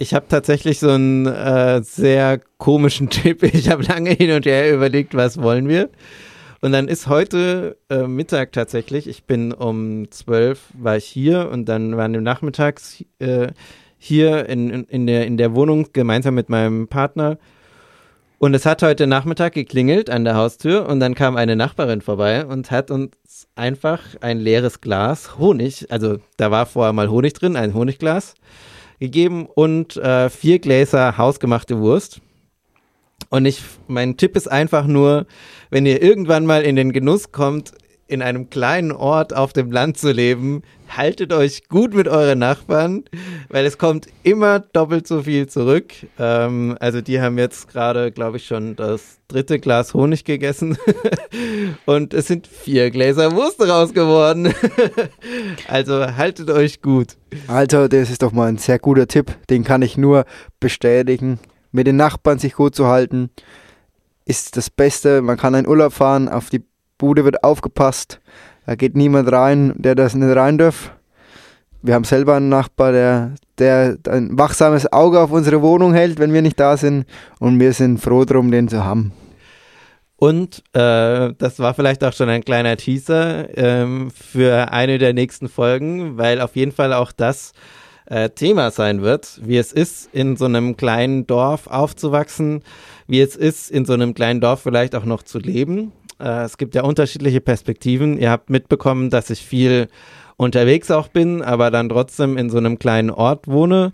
Ich 0.00 0.14
habe 0.14 0.26
tatsächlich 0.28 0.78
so 0.78 0.90
einen 0.90 1.26
äh, 1.26 1.82
sehr 1.82 2.40
komischen 2.58 3.10
Tipp. 3.10 3.42
Ich 3.42 3.68
habe 3.68 3.82
lange 3.82 4.10
hin 4.10 4.30
und 4.30 4.46
her 4.46 4.72
überlegt, 4.72 5.16
was 5.16 5.42
wollen 5.42 5.68
wir. 5.68 5.90
Und 6.60 6.70
dann 6.70 6.86
ist 6.86 7.08
heute 7.08 7.76
äh, 7.90 8.06
Mittag 8.06 8.52
tatsächlich, 8.52 9.08
ich 9.08 9.24
bin 9.24 9.52
um 9.52 10.08
zwölf, 10.12 10.60
war 10.74 10.96
ich 10.96 11.04
hier 11.04 11.50
und 11.50 11.68
dann 11.68 11.96
waren 11.96 12.12
wir 12.12 12.20
nachmittags 12.20 13.04
äh, 13.18 13.48
hier 13.96 14.48
in, 14.48 14.70
in, 14.70 14.84
in, 14.84 15.06
der, 15.08 15.26
in 15.26 15.36
der 15.36 15.54
Wohnung 15.56 15.88
gemeinsam 15.92 16.34
mit 16.34 16.48
meinem 16.48 16.86
Partner. 16.86 17.38
Und 18.38 18.54
es 18.54 18.66
hat 18.66 18.84
heute 18.84 19.08
Nachmittag 19.08 19.54
geklingelt 19.54 20.10
an 20.10 20.24
der 20.24 20.36
Haustür 20.36 20.88
und 20.88 21.00
dann 21.00 21.16
kam 21.16 21.36
eine 21.36 21.56
Nachbarin 21.56 22.02
vorbei 22.02 22.46
und 22.46 22.70
hat 22.70 22.92
uns 22.92 23.16
einfach 23.56 24.00
ein 24.20 24.38
leeres 24.38 24.80
Glas 24.80 25.38
Honig, 25.38 25.90
also 25.90 26.18
da 26.36 26.52
war 26.52 26.66
vorher 26.66 26.92
mal 26.92 27.10
Honig 27.10 27.34
drin, 27.34 27.56
ein 27.56 27.74
Honigglas, 27.74 28.34
gegeben 28.98 29.46
und 29.46 29.96
äh, 29.96 30.30
vier 30.30 30.58
Gläser 30.58 31.18
hausgemachte 31.18 31.78
Wurst. 31.78 32.20
Und 33.30 33.44
ich, 33.46 33.62
mein 33.86 34.16
Tipp 34.16 34.36
ist 34.36 34.50
einfach 34.50 34.86
nur, 34.86 35.26
wenn 35.70 35.86
ihr 35.86 36.02
irgendwann 36.02 36.46
mal 36.46 36.62
in 36.62 36.76
den 36.76 36.92
Genuss 36.92 37.32
kommt, 37.32 37.72
in 38.08 38.22
einem 38.22 38.50
kleinen 38.50 38.90
Ort 38.90 39.34
auf 39.36 39.52
dem 39.52 39.70
Land 39.70 39.98
zu 39.98 40.10
leben, 40.10 40.62
haltet 40.88 41.32
euch 41.32 41.68
gut 41.68 41.94
mit 41.94 42.08
euren 42.08 42.38
Nachbarn, 42.38 43.04
weil 43.50 43.66
es 43.66 43.76
kommt 43.76 44.08
immer 44.22 44.60
doppelt 44.60 45.06
so 45.06 45.22
viel 45.22 45.46
zurück. 45.46 45.92
Ähm, 46.18 46.76
also 46.80 47.02
die 47.02 47.20
haben 47.20 47.36
jetzt 47.36 47.68
gerade, 47.68 48.10
glaube 48.10 48.38
ich, 48.38 48.46
schon 48.46 48.74
das 48.76 49.18
dritte 49.28 49.58
Glas 49.58 49.92
Honig 49.92 50.24
gegessen 50.24 50.78
und 51.86 52.14
es 52.14 52.26
sind 52.26 52.46
vier 52.46 52.90
Gläser 52.90 53.32
Wurst 53.32 53.60
raus 53.60 53.92
geworden. 53.92 54.54
also 55.68 56.16
haltet 56.16 56.50
euch 56.50 56.80
gut. 56.80 57.18
Alter, 57.46 57.90
das 57.90 58.08
ist 58.08 58.22
doch 58.22 58.32
mal 58.32 58.48
ein 58.48 58.58
sehr 58.58 58.78
guter 58.78 59.06
Tipp. 59.06 59.36
Den 59.50 59.64
kann 59.64 59.82
ich 59.82 59.98
nur 59.98 60.24
bestätigen. 60.60 61.38
Mit 61.70 61.86
den 61.86 61.96
Nachbarn 61.96 62.38
sich 62.38 62.54
gut 62.54 62.74
zu 62.74 62.86
halten 62.86 63.30
ist 64.28 64.58
das 64.58 64.68
Beste. 64.68 65.22
Man 65.22 65.38
kann 65.38 65.54
in 65.54 65.66
Urlaub 65.66 65.94
fahren, 65.94 66.28
auf 66.28 66.50
die 66.50 66.62
Bude 66.98 67.24
wird 67.24 67.44
aufgepasst. 67.44 68.20
Da 68.66 68.74
geht 68.74 68.96
niemand 68.96 69.32
rein, 69.32 69.72
der 69.76 69.94
das 69.94 70.14
nicht 70.14 70.36
rein 70.36 70.58
darf. 70.58 70.92
Wir 71.80 71.94
haben 71.94 72.04
selber 72.04 72.34
einen 72.34 72.48
Nachbar, 72.48 72.92
der, 72.92 73.34
der 73.58 73.96
ein 74.08 74.36
wachsames 74.36 74.92
Auge 74.92 75.20
auf 75.20 75.30
unsere 75.30 75.62
Wohnung 75.62 75.94
hält, 75.94 76.18
wenn 76.18 76.32
wir 76.32 76.42
nicht 76.42 76.58
da 76.58 76.76
sind. 76.76 77.06
Und 77.38 77.60
wir 77.60 77.72
sind 77.72 77.98
froh 77.98 78.24
drum, 78.24 78.50
den 78.50 78.68
zu 78.68 78.84
haben. 78.84 79.12
Und 80.16 80.64
äh, 80.72 81.32
das 81.38 81.60
war 81.60 81.74
vielleicht 81.74 82.02
auch 82.02 82.12
schon 82.12 82.28
ein 82.28 82.44
kleiner 82.44 82.76
Teaser 82.76 83.56
ähm, 83.56 84.10
für 84.10 84.72
eine 84.72 84.98
der 84.98 85.14
nächsten 85.14 85.48
Folgen, 85.48 86.18
weil 86.18 86.40
auf 86.40 86.56
jeden 86.56 86.72
Fall 86.72 86.92
auch 86.92 87.12
das 87.12 87.52
äh, 88.06 88.28
Thema 88.30 88.72
sein 88.72 89.02
wird, 89.02 89.40
wie 89.44 89.58
es 89.58 89.72
ist, 89.72 90.08
in 90.12 90.36
so 90.36 90.46
einem 90.46 90.76
kleinen 90.76 91.28
Dorf 91.28 91.68
aufzuwachsen, 91.68 92.62
wie 93.06 93.20
es 93.20 93.36
ist, 93.36 93.70
in 93.70 93.84
so 93.84 93.92
einem 93.92 94.12
kleinen 94.12 94.40
Dorf 94.40 94.62
vielleicht 94.62 94.96
auch 94.96 95.04
noch 95.04 95.22
zu 95.22 95.38
leben. 95.38 95.92
Äh, 96.20 96.44
es 96.44 96.58
gibt 96.58 96.74
ja 96.74 96.82
unterschiedliche 96.82 97.40
Perspektiven. 97.40 98.18
Ihr 98.18 98.30
habt 98.30 98.50
mitbekommen, 98.50 99.10
dass 99.10 99.30
ich 99.30 99.44
viel 99.44 99.88
unterwegs 100.36 100.90
auch 100.90 101.08
bin, 101.08 101.42
aber 101.42 101.70
dann 101.70 101.88
trotzdem 101.88 102.36
in 102.36 102.48
so 102.50 102.58
einem 102.58 102.78
kleinen 102.78 103.10
Ort 103.10 103.48
wohne. 103.48 103.92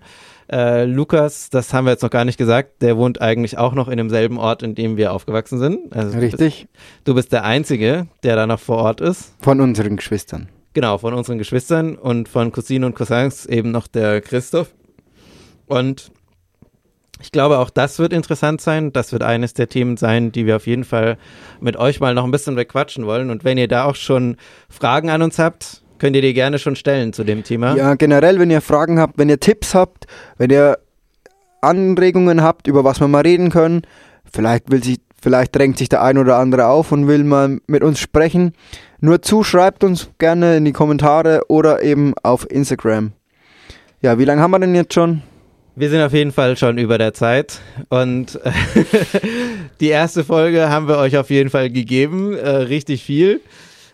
Äh, 0.50 0.84
Lukas, 0.84 1.48
das 1.48 1.72
haben 1.72 1.86
wir 1.86 1.92
jetzt 1.92 2.02
noch 2.02 2.10
gar 2.10 2.24
nicht 2.24 2.36
gesagt, 2.36 2.82
der 2.82 2.98
wohnt 2.98 3.20
eigentlich 3.22 3.56
auch 3.56 3.72
noch 3.72 3.88
in 3.88 3.96
demselben 3.96 4.38
Ort, 4.38 4.62
in 4.62 4.74
dem 4.74 4.96
wir 4.96 5.12
aufgewachsen 5.12 5.58
sind. 5.58 5.94
Also 5.96 6.18
Richtig. 6.18 6.38
Du 6.38 6.44
bist, 6.44 6.66
du 7.04 7.14
bist 7.14 7.32
der 7.32 7.44
Einzige, 7.44 8.08
der 8.22 8.36
da 8.36 8.46
noch 8.46 8.60
vor 8.60 8.76
Ort 8.76 9.00
ist. 9.00 9.32
Von 9.40 9.60
unseren 9.60 9.96
Geschwistern. 9.96 10.48
Genau, 10.74 10.98
von 10.98 11.14
unseren 11.14 11.38
Geschwistern 11.38 11.96
und 11.96 12.28
von 12.28 12.52
Cousinen 12.52 12.84
und 12.84 12.94
Cousins 12.94 13.46
eben 13.46 13.70
noch 13.70 13.86
der 13.86 14.20
Christoph. 14.20 14.74
Und 15.66 16.10
ich 17.24 17.32
glaube, 17.32 17.58
auch 17.58 17.70
das 17.70 17.98
wird 17.98 18.12
interessant 18.12 18.60
sein. 18.60 18.92
Das 18.92 19.10
wird 19.10 19.22
eines 19.22 19.54
der 19.54 19.70
Themen 19.70 19.96
sein, 19.96 20.30
die 20.30 20.44
wir 20.44 20.56
auf 20.56 20.66
jeden 20.66 20.84
Fall 20.84 21.16
mit 21.58 21.74
euch 21.78 21.98
mal 21.98 22.12
noch 22.12 22.24
ein 22.24 22.30
bisschen 22.30 22.54
bequatschen 22.54 23.06
wollen. 23.06 23.30
Und 23.30 23.44
wenn 23.44 23.56
ihr 23.56 23.66
da 23.66 23.84
auch 23.84 23.94
schon 23.94 24.36
Fragen 24.68 25.08
an 25.08 25.22
uns 25.22 25.38
habt, 25.38 25.82
könnt 25.98 26.16
ihr 26.16 26.22
die 26.22 26.34
gerne 26.34 26.58
schon 26.58 26.76
stellen 26.76 27.14
zu 27.14 27.24
dem 27.24 27.42
Thema. 27.42 27.76
Ja, 27.76 27.94
generell, 27.94 28.38
wenn 28.38 28.50
ihr 28.50 28.60
Fragen 28.60 29.00
habt, 29.00 29.16
wenn 29.16 29.30
ihr 29.30 29.40
Tipps 29.40 29.74
habt, 29.74 30.06
wenn 30.36 30.50
ihr 30.50 30.78
Anregungen 31.62 32.42
habt, 32.42 32.66
über 32.66 32.84
was 32.84 33.00
wir 33.00 33.08
mal 33.08 33.22
reden 33.22 33.48
können, 33.48 33.82
vielleicht 34.30 34.70
will 34.70 34.84
sich, 34.84 35.00
vielleicht 35.18 35.56
drängt 35.56 35.78
sich 35.78 35.88
der 35.88 36.02
ein 36.02 36.18
oder 36.18 36.36
andere 36.36 36.66
auf 36.66 36.92
und 36.92 37.08
will 37.08 37.24
mal 37.24 37.58
mit 37.66 37.82
uns 37.82 38.00
sprechen. 38.00 38.52
Nur 39.00 39.22
zu, 39.22 39.42
schreibt 39.42 39.82
uns 39.82 40.10
gerne 40.18 40.58
in 40.58 40.66
die 40.66 40.72
Kommentare 40.72 41.40
oder 41.48 41.82
eben 41.82 42.12
auf 42.22 42.50
Instagram. 42.50 43.12
Ja, 44.02 44.18
wie 44.18 44.26
lange 44.26 44.42
haben 44.42 44.50
wir 44.50 44.58
denn 44.58 44.74
jetzt 44.74 44.92
schon? 44.92 45.22
Wir 45.76 45.90
sind 45.90 46.02
auf 46.02 46.12
jeden 46.12 46.30
Fall 46.30 46.56
schon 46.56 46.78
über 46.78 46.98
der 46.98 47.14
Zeit 47.14 47.60
und 47.88 48.38
die 49.80 49.88
erste 49.88 50.22
Folge 50.22 50.68
haben 50.68 50.86
wir 50.86 50.98
euch 50.98 51.16
auf 51.16 51.30
jeden 51.30 51.50
Fall 51.50 51.68
gegeben, 51.68 52.32
äh, 52.32 52.48
richtig 52.48 53.02
viel. 53.02 53.40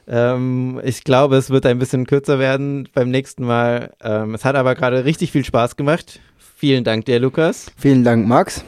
Ähm, 0.06 0.78
ich 0.84 1.04
glaube, 1.04 1.36
es 1.36 1.48
wird 1.48 1.64
ein 1.64 1.78
bisschen 1.78 2.06
kürzer 2.06 2.38
werden 2.38 2.86
beim 2.92 3.10
nächsten 3.10 3.46
Mal. 3.46 3.94
Ähm, 4.02 4.34
es 4.34 4.44
hat 4.44 4.56
aber 4.56 4.74
gerade 4.74 5.06
richtig 5.06 5.32
viel 5.32 5.44
Spaß 5.44 5.76
gemacht. 5.76 6.20
Vielen 6.36 6.84
Dank 6.84 7.06
dir, 7.06 7.18
Lukas. 7.18 7.72
Vielen 7.78 8.04
Dank, 8.04 8.28
Max. 8.28 8.62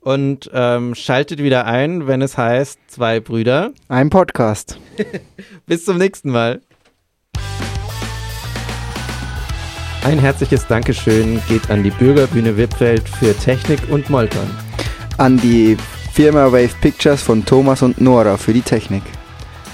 Und 0.00 0.50
ähm, 0.52 0.96
schaltet 0.96 1.38
wieder 1.38 1.66
ein, 1.66 2.08
wenn 2.08 2.22
es 2.22 2.36
heißt 2.36 2.80
Zwei 2.88 3.20
Brüder. 3.20 3.72
Ein 3.86 4.10
Podcast. 4.10 4.80
Bis 5.66 5.84
zum 5.84 5.96
nächsten 5.96 6.30
Mal. 6.30 6.60
Ein 10.04 10.18
herzliches 10.18 10.66
Dankeschön 10.66 11.40
geht 11.48 11.70
an 11.70 11.84
die 11.84 11.90
Bürgerbühne 11.90 12.56
Wippfeld 12.56 13.08
für 13.08 13.36
Technik 13.38 13.78
und 13.88 14.10
Molton. 14.10 14.50
An 15.16 15.36
die 15.36 15.76
Firma 16.12 16.46
Wave 16.46 16.74
Pictures 16.80 17.22
von 17.22 17.44
Thomas 17.44 17.82
und 17.82 18.00
Nora 18.00 18.36
für 18.36 18.52
die 18.52 18.62
Technik. 18.62 19.04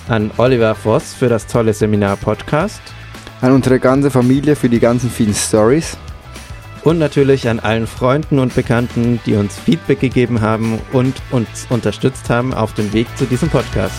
An 0.07 0.31
Oliver 0.37 0.75
Voss 0.75 1.15
für 1.15 1.31
das 1.31 1.47
tolle 1.47 1.73
Seminar-Podcast. 1.73 2.83
An 3.41 3.53
unsere 3.53 3.81
ganze 3.81 4.11
Familie 4.11 4.55
für 4.55 4.69
die 4.69 4.81
ganzen 4.81 5.09
vielen 5.09 5.35
Stories. 5.35 5.97
Und 6.85 6.99
natürlich 6.99 7.49
an 7.49 7.59
allen 7.59 7.87
Freunden 7.87 8.39
und 8.39 8.55
Bekannten, 8.55 9.21
die 9.25 9.35
uns 9.35 9.59
Feedback 9.59 10.01
gegeben 10.01 10.43
haben 10.43 10.79
und 10.93 11.15
uns 11.31 11.67
unterstützt 11.71 12.29
haben 12.29 12.53
auf 12.53 12.75
dem 12.75 12.93
Weg 12.93 13.07
zu 13.17 13.25
diesem 13.25 13.49
Podcast. 13.49 13.99